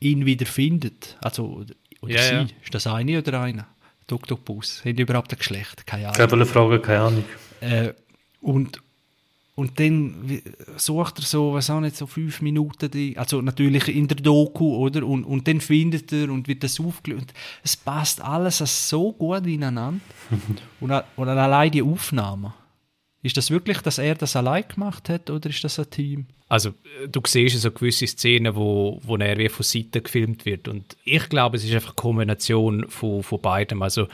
ihn 0.00 0.26
wieder 0.26 0.46
findet, 0.46 1.16
also 1.22 1.46
oder, 1.46 1.74
oder 2.02 2.12
Ja, 2.12 2.22
sie, 2.22 2.34
ja. 2.34 2.46
ist 2.62 2.74
das 2.74 2.86
eine 2.86 3.18
oder 3.18 3.40
einer? 3.40 3.66
Der 4.10 4.16
Oktopus, 4.16 4.84
hat 4.84 4.98
die 4.98 5.02
überhaupt 5.02 5.32
ein 5.32 5.38
Geschlecht? 5.38 5.86
Keine 5.86 6.04
Ahnung. 6.04 6.16
Ich 6.16 6.20
habe 6.20 6.32
eine 6.34 6.46
Frage, 6.46 6.80
keine 6.80 7.00
Ahnung. 7.00 7.24
Äh, 7.60 7.92
und, 8.42 8.82
und 9.54 9.78
dann 9.78 10.40
sucht 10.76 11.18
er 11.18 11.24
so, 11.24 11.52
was 11.52 11.68
auch 11.68 11.80
nicht, 11.80 11.96
so 11.96 12.06
fünf 12.06 12.40
Minuten, 12.40 12.90
die, 12.90 13.18
also 13.18 13.42
natürlich 13.42 13.88
in 13.88 14.08
der 14.08 14.16
Doku, 14.16 14.76
oder? 14.76 15.06
Und, 15.06 15.24
und 15.24 15.46
dann 15.46 15.60
findet 15.60 16.10
er 16.10 16.30
und 16.30 16.48
wird 16.48 16.64
das 16.64 16.80
aufgelöst. 16.80 17.34
Es 17.62 17.76
passt 17.76 18.22
alles 18.22 18.58
so 18.88 19.12
gut 19.12 19.46
ineinander. 19.46 20.00
und, 20.80 20.90
und 21.16 21.28
allein 21.28 21.70
die 21.70 21.82
Aufnahme. 21.82 22.54
Ist 23.22 23.36
das 23.36 23.50
wirklich, 23.50 23.78
dass 23.78 23.98
er 23.98 24.14
das 24.14 24.36
allein 24.36 24.64
gemacht 24.66 25.08
hat 25.08 25.30
oder 25.30 25.50
ist 25.50 25.62
das 25.62 25.78
ein 25.78 25.90
Team? 25.90 26.26
Also, 26.48 26.70
äh, 26.70 27.08
du 27.08 27.20
siehst 27.26 27.60
so 27.60 27.70
gewisse 27.70 28.06
Szenen, 28.06 28.56
wo, 28.56 29.00
wo 29.02 29.16
er 29.16 29.38
wie 29.38 29.48
von 29.48 29.62
Seite 29.62 30.00
gefilmt 30.00 30.44
wird. 30.44 30.66
Und 30.66 30.96
ich 31.04 31.28
glaube, 31.28 31.56
es 31.56 31.64
ist 31.64 31.74
einfach 31.74 31.90
eine 31.90 31.96
Kombination 31.96 32.86
von, 32.88 33.22
von 33.22 33.40
beidem. 33.40 33.82
Also, 33.82 34.08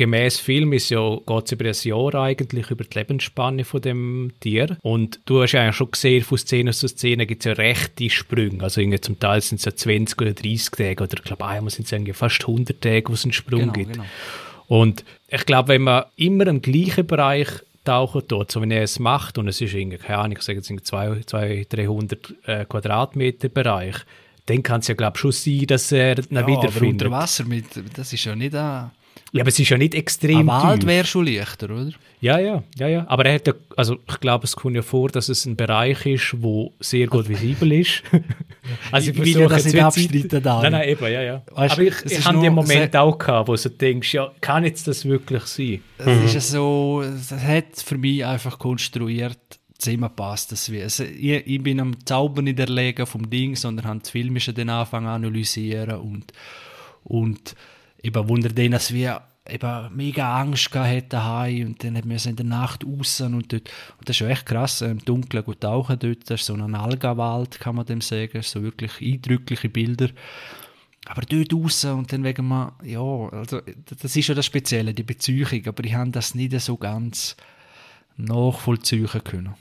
gemäß 0.00 0.40
Film 0.40 0.72
ist 0.72 0.88
ja, 0.88 1.16
geht 1.26 1.44
es 1.44 1.52
über 1.52 1.66
ein 1.66 1.74
Jahr 1.82 2.14
eigentlich, 2.14 2.70
über 2.70 2.84
die 2.84 2.98
Lebensspanne 2.98 3.64
von 3.64 3.82
dem 3.82 4.32
Tier. 4.40 4.78
Und 4.80 5.20
du 5.26 5.42
hast 5.42 5.52
ja 5.52 5.60
eigentlich 5.60 5.76
schon 5.76 5.90
gesehen, 5.90 6.24
von 6.24 6.38
Szene 6.38 6.72
zu 6.72 6.88
Szene 6.88 7.26
gibt 7.26 7.42
es 7.42 7.50
ja 7.50 7.52
rechte 7.52 8.08
Sprünge. 8.08 8.64
Also, 8.64 8.80
irgendwie 8.80 9.00
zum 9.02 9.20
Teil 9.20 9.42
sind 9.42 9.58
es 9.58 9.66
ja 9.66 9.76
20 9.76 10.18
oder 10.22 10.32
30 10.32 10.70
Tage 10.70 11.04
oder 11.04 11.18
ich 11.18 11.22
glaube, 11.22 11.44
einmal 11.46 11.70
sind 11.70 11.84
es 11.84 11.92
irgendwie 11.92 12.14
fast 12.14 12.40
100 12.40 12.80
Tage, 12.80 13.10
wo 13.10 13.12
es 13.12 13.24
einen 13.24 13.34
Sprung 13.34 13.74
gibt. 13.74 13.92
genau. 13.92 14.06
Und 14.68 15.04
ich 15.28 15.44
glaube, 15.44 15.68
wenn 15.68 15.82
man 15.82 16.04
immer 16.16 16.46
im 16.46 16.62
gleichen 16.62 17.06
Bereich 17.06 17.48
tauchen 17.84 18.26
tut, 18.26 18.50
so 18.50 18.62
wie 18.62 18.72
er 18.72 18.82
es 18.82 18.98
macht, 18.98 19.36
und 19.36 19.48
es 19.48 19.60
ist 19.60 19.74
irgendwie, 19.74 19.98
keine 19.98 20.18
Ahnung, 20.20 20.38
ich 20.38 20.42
sage 20.42 20.60
jetzt 20.60 20.70
irgendwie 20.70 20.84
200, 20.84 21.70
300 21.74 22.34
äh, 22.46 22.64
Quadratmeter 22.64 23.50
Bereich, 23.50 23.96
dann 24.46 24.62
kann 24.62 24.80
es 24.80 24.88
ja, 24.88 24.94
glaube 24.94 25.16
ich, 25.16 25.20
schon 25.20 25.32
sein, 25.32 25.66
dass 25.66 25.92
er 25.92 26.18
ihn 26.18 26.24
Ja, 26.30 26.40
aber 26.40 26.48
wiederfindet. 26.48 27.02
unter 27.08 27.10
Wasser, 27.10 27.44
mit, 27.44 27.66
das 27.94 28.14
ist 28.14 28.24
ja 28.24 28.34
nicht 28.34 28.54
ein, 28.54 28.90
Ja, 29.32 29.42
aber 29.42 29.48
es 29.48 29.58
ist 29.58 29.68
ja 29.68 29.78
nicht 29.78 29.94
extrem 29.94 30.38
Ein 30.38 30.46
Wald 30.48 30.86
wäre 30.86 31.06
schon 31.06 31.26
leichter, 31.26 31.66
oder? 31.66 31.90
Ja, 32.20 32.38
ja, 32.38 32.62
ja, 32.76 32.88
ja. 32.88 33.06
Aber 33.08 33.24
er 33.24 33.34
hat 33.36 33.46
ja, 33.46 33.54
also 33.76 33.96
ich 34.08 34.20
glaube, 34.20 34.44
es 34.44 34.56
kommt 34.56 34.74
ja 34.74 34.82
vor, 34.82 35.08
dass 35.08 35.28
es 35.28 35.46
ein 35.46 35.56
Bereich 35.56 36.04
ist, 36.04 36.34
wo 36.42 36.72
sehr 36.80 37.06
gut 37.06 37.28
visibel 37.28 37.72
ist. 37.72 38.02
also 38.92 39.10
Ich 39.10 39.16
will 39.16 39.40
ja 39.40 39.48
das 39.48 39.64
nicht 39.64 39.80
abstreiten, 39.80 40.42
Daniel. 40.42 40.70
Nein, 40.70 40.72
nein, 40.72 40.88
eben, 40.88 41.12
ja, 41.12 41.22
ja. 41.22 41.42
Weißt, 41.52 41.74
aber 41.74 41.82
ich, 41.82 41.94
es 42.04 42.12
ich 42.18 42.24
habe 42.24 42.40
den 42.40 42.54
Moment 42.54 42.96
auch 42.96 43.16
gehabt, 43.16 43.48
wo 43.48 43.54
du 43.54 43.68
denkst, 43.70 44.12
ja, 44.12 44.32
kann 44.40 44.64
jetzt 44.64 44.88
das 44.88 45.04
wirklich 45.04 45.44
sein? 45.44 45.80
Es 45.98 46.24
ist 46.24 46.34
ja 46.34 46.40
so, 46.40 47.02
es 47.02 47.30
hat 47.32 47.76
für 47.76 47.96
mich 47.96 48.24
einfach 48.24 48.58
konstruiert 48.58 49.38
zusammenpasst. 49.78 50.52
Das 50.52 50.70
wie. 50.70 50.82
Also, 50.82 51.04
ich, 51.04 51.46
ich 51.46 51.62
bin 51.62 51.80
am 51.80 52.04
Zaubern 52.04 52.44
nicht 52.44 52.58
erlegen 52.58 53.06
vom 53.06 53.28
Ding, 53.30 53.56
sondern 53.56 53.86
habe 53.86 54.00
das 54.00 54.10
Filmische 54.10 54.52
den 54.52 54.70
Anfang 54.70 55.06
analysieren 55.06 56.00
und, 56.00 56.32
und 57.04 57.54
eben 58.02 58.28
wundert 58.28 58.56
den, 58.56 58.72
dass 58.72 58.92
wir 58.92 59.22
eben 59.48 59.96
mega 59.96 60.40
Angst 60.40 60.70
gehabt 60.70 61.12
daheim 61.12 61.68
und 61.68 61.84
dann 61.84 61.96
haben 61.96 62.10
wir 62.10 62.26
in 62.26 62.36
der 62.36 62.46
Nacht 62.46 62.84
raus 62.84 63.20
und 63.20 63.52
dort, 63.52 63.70
und 63.98 64.08
das 64.08 64.20
ist 64.20 64.26
echt 64.26 64.46
krass, 64.46 64.82
äh, 64.82 64.90
im 64.90 65.04
Dunkeln 65.04 65.44
gut 65.44 65.60
tauchen 65.60 65.98
dort, 65.98 66.30
das 66.30 66.40
ist 66.40 66.46
so 66.46 66.54
ein 66.54 66.74
Algenwald, 66.74 67.58
kann 67.58 67.76
man 67.76 67.86
dem 67.86 68.00
sagen, 68.00 68.42
so 68.42 68.62
wirklich 68.62 69.00
eindrückliche 69.00 69.68
Bilder. 69.68 70.08
Aber 71.06 71.22
dort 71.22 71.52
raus 71.52 71.84
und 71.86 72.12
dann 72.12 72.24
wegen 72.24 72.46
mal, 72.46 72.72
ja, 72.84 73.00
also 73.00 73.60
das 74.00 74.14
ist 74.14 74.28
ja 74.28 74.34
das 74.34 74.46
Spezielle, 74.46 74.94
die 74.94 75.02
Beziehung, 75.02 75.66
aber 75.66 75.84
ich 75.84 75.94
habe 75.94 76.10
das 76.10 76.34
nicht 76.34 76.58
so 76.60 76.76
ganz 76.76 77.36
nachvollziehen 78.16 79.08
können. 79.24 79.54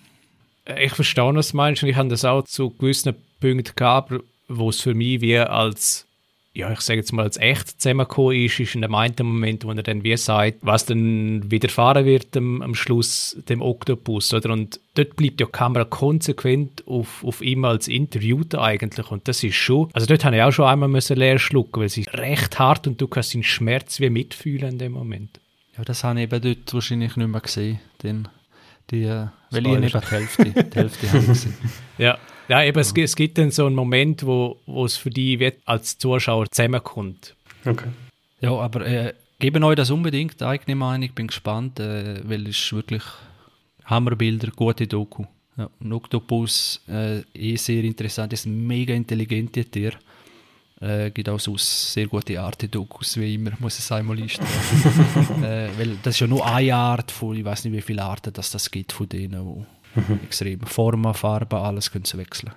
Ich 0.78 0.94
verstehe, 0.94 1.34
was 1.34 1.52
du 1.52 1.58
meinst 1.58 1.82
und 1.82 1.90
ich 1.90 1.96
habe 1.96 2.10
das 2.10 2.26
auch 2.26 2.44
zu 2.44 2.70
gewissen 2.72 3.16
Punkten 3.40 3.74
gehabt, 3.76 4.14
wo 4.48 4.70
es 4.70 4.82
für 4.82 4.94
mich 4.94 5.22
wie 5.22 5.38
als, 5.40 6.06
ja, 6.54 6.72
ich 6.72 6.82
sage 6.82 7.00
jetzt 7.00 7.14
mal, 7.14 7.24
als 7.24 7.38
echt 7.38 7.80
zusammengekommen 7.80 8.36
ist, 8.36 8.60
ist 8.60 8.74
in 8.74 8.82
dem 8.82 8.96
einen 8.96 9.16
Moment, 9.22 9.66
wo 9.66 9.72
er 9.72 9.84
dann 9.84 10.04
wie 10.04 10.18
sagt, 10.18 10.58
was 10.62 10.86
dann 10.86 11.50
widerfahren 11.52 12.06
wird 12.06 12.36
am, 12.36 12.62
am 12.62 12.74
Schluss 12.74 13.38
dem 13.48 13.62
Oktopus, 13.62 14.34
oder? 14.34 14.52
Und 14.52 14.80
dort 14.96 15.16
bleibt 15.16 15.40
ja 15.40 15.46
die 15.46 15.52
Kamera 15.52 15.86
konsequent 15.86 16.86
auf, 16.88 17.24
auf 17.24 17.42
ihn 17.42 17.64
als 17.66 17.88
Interviewter 17.88 18.62
eigentlich 18.62 19.12
und 19.12 19.28
das 19.28 19.44
ist 19.44 19.56
schon, 19.56 19.90
also 19.94 20.08
dort 20.08 20.26
habe 20.26 20.38
ich 20.38 20.42
auch 20.42 20.52
schon 20.52 20.66
einmal 20.66 20.90
müssen 20.90 21.18
leer 21.18 21.38
schlucken, 21.38 21.82
weil 21.82 21.88
es 21.88 21.98
ist 21.98 22.12
recht 22.14 22.58
hart 22.58 22.88
und 22.88 23.00
du 23.00 23.08
kannst 23.08 23.34
den 23.34 23.44
Schmerz 23.44 24.00
wie 24.00 24.10
mitfühlen 24.10 24.72
in 24.72 24.78
dem 24.80 24.92
Moment. 24.94 25.40
Ja, 25.78 25.84
das 25.86 26.04
habe 26.04 26.20
ich 26.20 26.24
eben 26.24 26.42
dort 26.42 26.74
wahrscheinlich 26.74 27.16
nicht 27.16 27.28
mehr 27.28 27.42
gesehen, 27.42 27.80
denn 28.02 28.28
die, 28.90 29.04
äh, 29.04 29.28
weil 29.52 29.68
ich 29.68 29.74
eben 29.74 29.88
die 29.88 30.12
Hälfte, 30.12 30.46
die 30.46 30.76
Hälfte 30.76 31.12
habe 31.14 31.26
gesehen. 31.26 31.54
Ja, 32.00 32.18
ja 32.50 32.64
eben, 32.64 32.80
es, 32.80 32.92
es 32.94 33.16
gibt 33.16 33.38
dann 33.38 33.52
so 33.52 33.66
einen 33.66 33.76
Moment, 33.76 34.26
wo, 34.26 34.60
wo 34.66 34.86
es 34.86 34.98
für 34.98 35.10
dich 35.10 35.40
wie 35.40 35.54
als 35.66 35.98
Zuschauer 35.98 36.50
zusammenkommt. 36.52 37.36
Okay. 37.66 37.90
Ja, 38.42 38.52
aber 38.52 38.86
äh, 38.86 39.14
geben 39.38 39.64
euch 39.64 39.76
das 39.76 39.92
unbedingt, 39.92 40.42
eigene 40.42 40.76
Meinung, 40.76 41.10
bin 41.14 41.28
gespannt, 41.28 41.80
äh, 41.80 42.22
weil 42.28 42.48
es 42.48 42.58
ist 42.58 42.74
wirklich 42.74 43.04
Hammerbilder, 43.86 44.50
gute 44.56 44.88
Doku. 44.88 45.26
Ja, 45.58 45.70
ein 45.82 45.92
Oktopus, 45.92 46.82
äh, 46.88 47.20
eh 47.34 47.56
sehr 47.58 47.84
interessant, 47.84 48.32
ist 48.34 48.46
ein 48.46 48.66
mega 48.66 48.94
intelligenter 48.94 49.70
Tier. 49.70 49.94
Äh, 50.80 51.12
gibt 51.12 51.28
auch 51.28 51.40
so 51.40 51.58
sehr 51.58 52.08
gute 52.08 52.40
Arte-Dokus, 52.40 53.18
wie 53.18 53.36
immer, 53.36 53.52
muss 53.60 53.78
es 53.78 53.92
einmal 53.92 54.18
einstellen. 54.18 54.50
äh, 55.44 55.68
weil 55.78 55.98
das 56.02 56.16
ist 56.16 56.22
ja 56.22 56.28
nur 56.28 56.46
eine 56.46 56.74
Art 56.74 57.12
von, 57.12 57.36
ich 57.36 57.44
weiß 57.44 57.66
nicht 57.66 57.74
wie 57.74 57.82
viele 57.82 58.04
Arten 58.04 58.32
das, 58.32 58.52
das 58.52 58.72
gibt 58.72 58.94
von 58.94 59.10
denen, 59.10 59.46
wo 59.46 59.66
extrem 60.24 60.62
Formen, 60.62 61.14
Farben, 61.14 61.60
alles 61.60 61.92
können 61.92 62.06
sie 62.06 62.18
wechseln. 62.18 62.54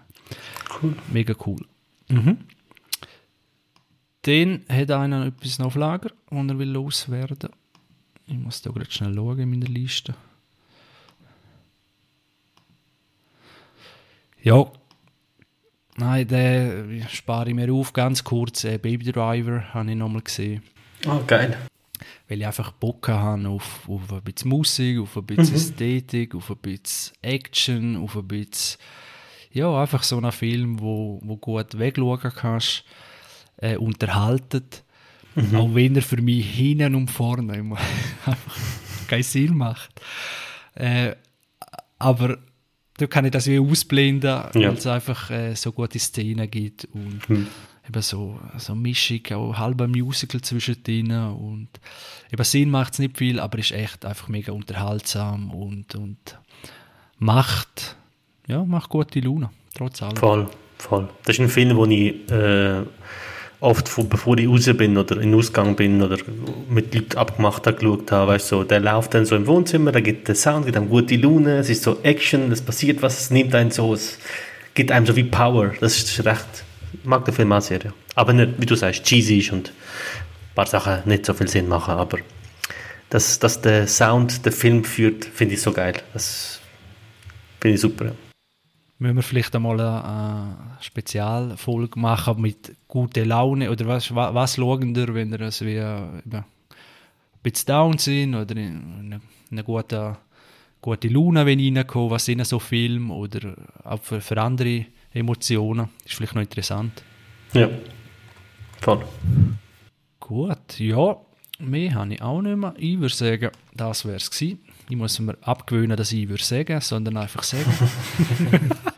Cool. 0.82 0.94
Mega 1.10 1.34
cool. 1.46 1.64
Mhm. 2.08 2.38
Dann 4.22 4.64
hat 4.68 4.90
einer 4.90 5.26
etwas 5.26 5.58
noch 5.58 5.66
auf 5.66 5.74
Lager, 5.74 6.10
das 6.30 6.48
er 6.48 6.58
will 6.58 6.68
loswerden 6.68 7.50
Ich 8.26 8.38
muss 8.38 8.62
da 8.62 8.70
gerade 8.70 8.90
schnell 8.90 9.14
schauen 9.14 9.38
in 9.40 9.50
meiner 9.50 9.66
Liste. 9.66 10.14
Ja. 14.42 14.70
Nein, 15.96 16.26
den 16.26 17.06
spare 17.08 17.50
ich 17.50 17.54
mir 17.54 17.72
auf. 17.72 17.92
Ganz 17.92 18.24
kurz, 18.24 18.64
äh, 18.64 18.78
Baby 18.78 19.12
Driver 19.12 19.74
habe 19.74 19.90
ich 19.90 19.96
nochmal 19.96 20.22
gesehen. 20.22 20.62
Ah, 21.06 21.20
geil. 21.26 21.56
Weil 22.28 22.40
ich 22.40 22.46
einfach 22.46 22.72
Bock 22.72 23.08
habe 23.08 23.48
auf, 23.48 23.88
auf 23.88 24.12
ein 24.12 24.22
bisschen 24.22 24.48
Musik, 24.50 24.98
auf 25.00 25.16
ein 25.16 25.24
bisschen 25.26 25.54
Ästhetik, 25.54 26.34
auf 26.34 26.50
ein 26.50 26.56
bisschen 26.56 27.14
Action, 27.22 27.96
auf 27.96 28.16
ein 28.16 28.26
bisschen, 28.28 28.78
ja, 29.52 29.80
einfach 29.80 30.02
so 30.02 30.16
einen 30.16 30.32
Film, 30.32 30.80
wo, 30.80 31.20
wo 31.22 31.36
gut 31.36 31.78
wegschauen 31.78 32.32
kannst, 32.34 32.84
äh, 33.58 33.76
unterhaltet. 33.76 34.84
Auch 35.54 35.74
wenn 35.74 35.96
er 35.96 36.02
für 36.02 36.20
mich 36.20 36.46
hinten 36.46 36.94
und 36.94 37.10
vorne 37.10 37.56
immer 37.56 37.78
einfach 38.26 38.56
keinen 39.08 39.22
Sinn 39.22 39.56
macht. 39.56 40.00
Äh, 40.74 41.14
aber 41.98 42.38
da 42.98 43.06
kann 43.06 43.24
ich 43.24 43.30
das 43.30 43.46
wie 43.46 43.58
ausblenden, 43.58 44.28
Ja. 44.30 44.52
weil 44.54 44.74
es 44.74 44.86
einfach 44.86 45.30
äh, 45.30 45.54
so 45.54 45.72
gute 45.72 45.98
Szenen 45.98 46.50
gibt 46.50 46.84
und 46.92 47.20
eben 47.88 48.02
so, 48.02 48.38
so 48.58 48.72
eine 48.72 48.82
Mischung, 48.82 49.20
auch 49.32 49.58
halber 49.58 49.88
Musical 49.88 50.40
zwischendrin 50.40 51.10
und 51.10 51.68
eben 52.32 52.44
Sinn 52.44 52.70
macht 52.70 52.94
es 52.94 52.98
nicht 52.98 53.18
viel, 53.18 53.40
aber 53.40 53.58
ist 53.58 53.72
echt 53.72 54.04
einfach 54.04 54.28
mega 54.28 54.52
unterhaltsam 54.52 55.50
und, 55.50 55.94
und 55.94 56.38
macht, 57.18 57.96
ja, 58.46 58.64
macht 58.64 58.90
gute 58.90 59.20
Laune, 59.20 59.50
trotz 59.76 60.02
allem. 60.02 60.16
Voll, 60.16 60.48
voll. 60.78 61.08
Das 61.24 61.36
ist 61.36 61.40
ein 61.40 61.48
Film, 61.48 61.76
wo 61.76 61.84
ich 61.86 62.30
äh, 62.30 62.82
oft, 63.62 63.88
von, 63.88 64.08
bevor 64.08 64.38
ich 64.38 64.48
raus 64.48 64.68
bin 64.76 64.96
oder 64.96 65.16
in 65.16 65.30
den 65.30 65.38
Ausgang 65.38 65.76
bin 65.76 66.02
oder 66.02 66.18
mit 66.68 66.94
Leuten 66.94 67.16
abgemacht 67.16 67.66
habe, 67.66 67.76
geschaut 67.76 68.12
habe, 68.12 68.32
weißt, 68.32 68.48
so, 68.48 68.64
der 68.64 68.80
läuft 68.80 69.14
dann 69.14 69.24
so 69.24 69.36
im 69.36 69.46
Wohnzimmer, 69.46 69.92
da 69.92 70.00
gibt 70.00 70.28
den 70.28 70.34
Sound, 70.34 70.66
gibt 70.66 70.76
einem 70.76 70.88
gute 70.88 71.16
Laune, 71.16 71.58
es 71.58 71.68
ist 71.68 71.82
so 71.82 71.98
Action, 72.02 72.50
es 72.52 72.60
passiert 72.60 73.02
was, 73.02 73.20
es 73.20 73.30
nimmt 73.30 73.54
einen 73.54 73.70
so, 73.70 73.94
es 73.94 74.18
gibt 74.74 74.90
einem 74.90 75.06
so 75.06 75.16
wie 75.16 75.24
Power. 75.24 75.72
Das 75.80 75.96
ist 75.96 76.24
recht, 76.24 76.64
mag 77.04 77.24
den 77.24 77.34
Film 77.34 77.52
auch 77.52 77.60
sehr, 77.60 77.82
ja. 77.82 77.92
Aber 78.14 78.32
nicht, 78.32 78.60
wie 78.60 78.66
du 78.66 78.74
sagst, 78.74 79.04
cheesy 79.04 79.38
ist 79.38 79.52
und 79.52 79.68
ein 79.68 80.54
paar 80.54 80.66
Sachen 80.66 81.02
nicht 81.06 81.26
so 81.26 81.34
viel 81.34 81.48
Sinn 81.48 81.68
machen, 81.68 81.94
aber 81.94 82.18
dass, 83.10 83.38
dass 83.38 83.60
der 83.60 83.86
Sound 83.86 84.44
den 84.44 84.52
Film 84.52 84.84
führt, 84.84 85.24
finde 85.24 85.54
ich 85.54 85.62
so 85.62 85.72
geil. 85.72 85.94
Das 86.12 86.60
finde 87.60 87.74
ich 87.74 87.80
super. 87.80 88.06
Ja. 88.06 88.12
Müssen 88.98 89.16
wir 89.16 89.22
vielleicht 89.22 89.54
einmal 89.54 89.80
eine, 89.80 90.56
Spezialfolge 90.80 91.98
machen 91.98 92.40
mit 92.40 92.74
guter 92.88 93.24
Laune 93.26 93.70
oder 93.70 93.86
was, 93.86 94.14
was, 94.14 94.56
schauen 94.56 94.94
ihr, 94.94 95.14
wenn 95.14 95.34
also 95.40 95.66
wie, 95.66 95.76
äh, 95.76 95.96
ein 95.96 96.44
bisschen 97.42 97.66
down 97.66 97.98
sind 97.98 98.34
oder 98.34 98.56
in 98.56 98.82
eine, 98.98 99.20
eine 99.50 99.64
gute, 99.64 100.16
gute 100.80 101.08
Laune 101.08 101.44
reinkommen, 101.44 102.10
was 102.10 102.24
sind 102.24 102.46
so 102.46 102.58
Filme 102.58 103.12
oder 103.12 103.54
auch 103.84 104.00
für, 104.02 104.20
für 104.20 104.40
andere 104.40 104.86
Emotionen, 105.14 105.88
ist 106.04 106.14
vielleicht 106.14 106.34
noch 106.34 106.42
interessant. 106.42 107.02
ja. 107.52 107.68
Voll. 108.80 109.04
Gut, 110.18 110.78
ja, 110.78 111.16
mehr 111.60 111.94
habe 111.94 112.14
ich 112.14 112.22
auch 112.22 112.42
nicht 112.42 112.56
mehr. 112.56 112.74
Ich 112.76 112.98
würde 112.98 113.14
sagen, 113.14 113.50
das 113.74 114.04
wäre 114.04 114.16
es 114.16 114.30
gewesen. 114.30 114.60
Ich 114.88 114.96
muss 114.96 115.18
mir 115.20 115.36
abgewöhnen, 115.42 115.96
dass 115.96 116.12
ich 116.12 116.28
würde 116.28 116.42
sagen, 116.42 116.80
sondern 116.80 117.16
einfach 117.16 117.42
sagen. 117.44 117.72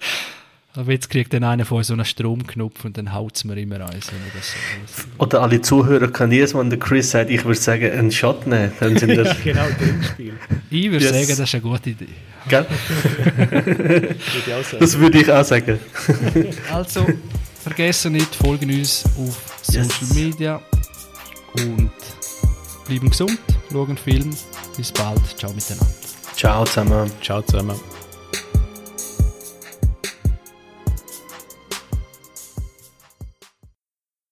Aber 0.77 0.91
jetzt 0.91 1.09
kriegt 1.09 1.33
dann 1.33 1.45
einer 1.45 1.65
von 1.65 1.79
uns 1.79 1.87
so 1.87 1.93
einen 1.95 2.05
Stromknopf 2.05 2.85
und 2.85 2.99
dann 2.99 3.13
haut 3.15 3.37
es 3.37 3.45
mir 3.45 3.57
immer 3.57 3.77
ein. 3.77 3.93
Wenn 3.93 3.97
ich 3.97 4.03
das 4.37 4.49
so 4.97 5.05
Oder 5.19 5.43
alle 5.43 5.61
Zuhörer 5.61 6.09
können 6.09 6.33
jedes 6.33 6.53
Mal, 6.53 6.61
wenn 6.63 6.71
der 6.71 6.81
Chris 6.81 7.13
sagt, 7.13 7.31
ich 7.31 7.45
würde 7.45 7.59
sagen, 7.61 7.93
einen 7.93 8.11
Shot 8.11 8.45
nehmen. 8.47 8.73
Dann 8.81 8.97
sind 8.99 9.11
das, 9.17 9.37
genau, 9.43 9.67
Trinkspiel. 9.79 10.35
ich 10.71 10.91
würde 10.91 11.05
Yes. 11.05 11.13
sagen, 11.13 11.27
das 11.29 11.39
ist 11.39 11.55
eine 11.55 11.63
gute 11.63 11.91
Idee. 11.91 12.09
gell? 12.49 12.67
Würde 13.51 14.17
ich 14.47 14.53
auch 14.53 14.65
sagen. 14.65 14.77
Das 14.81 14.99
würde 14.99 15.19
ich 15.21 15.31
auch 15.31 15.45
sagen. 15.45 15.79
Also, 16.73 17.07
vergessen 17.63 18.13
nicht, 18.13 18.35
folgen 18.35 18.71
uns 18.77 19.05
auf 19.17 19.61
Social 19.63 19.85
Yes. 19.87 20.15
Media 20.15 20.61
und 21.57 21.91
bleiben 22.89 23.11
gesund, 23.11 23.39
schauen 23.71 23.97
Film. 23.97 24.31
Bis 24.77 24.91
bald, 24.91 25.21
ciao 25.39 25.53
miteinander. 25.53 25.87
Ciao 26.35 26.65
zusammen. 26.65 27.11
Ciao 27.23 27.41
zusammen. 27.43 27.79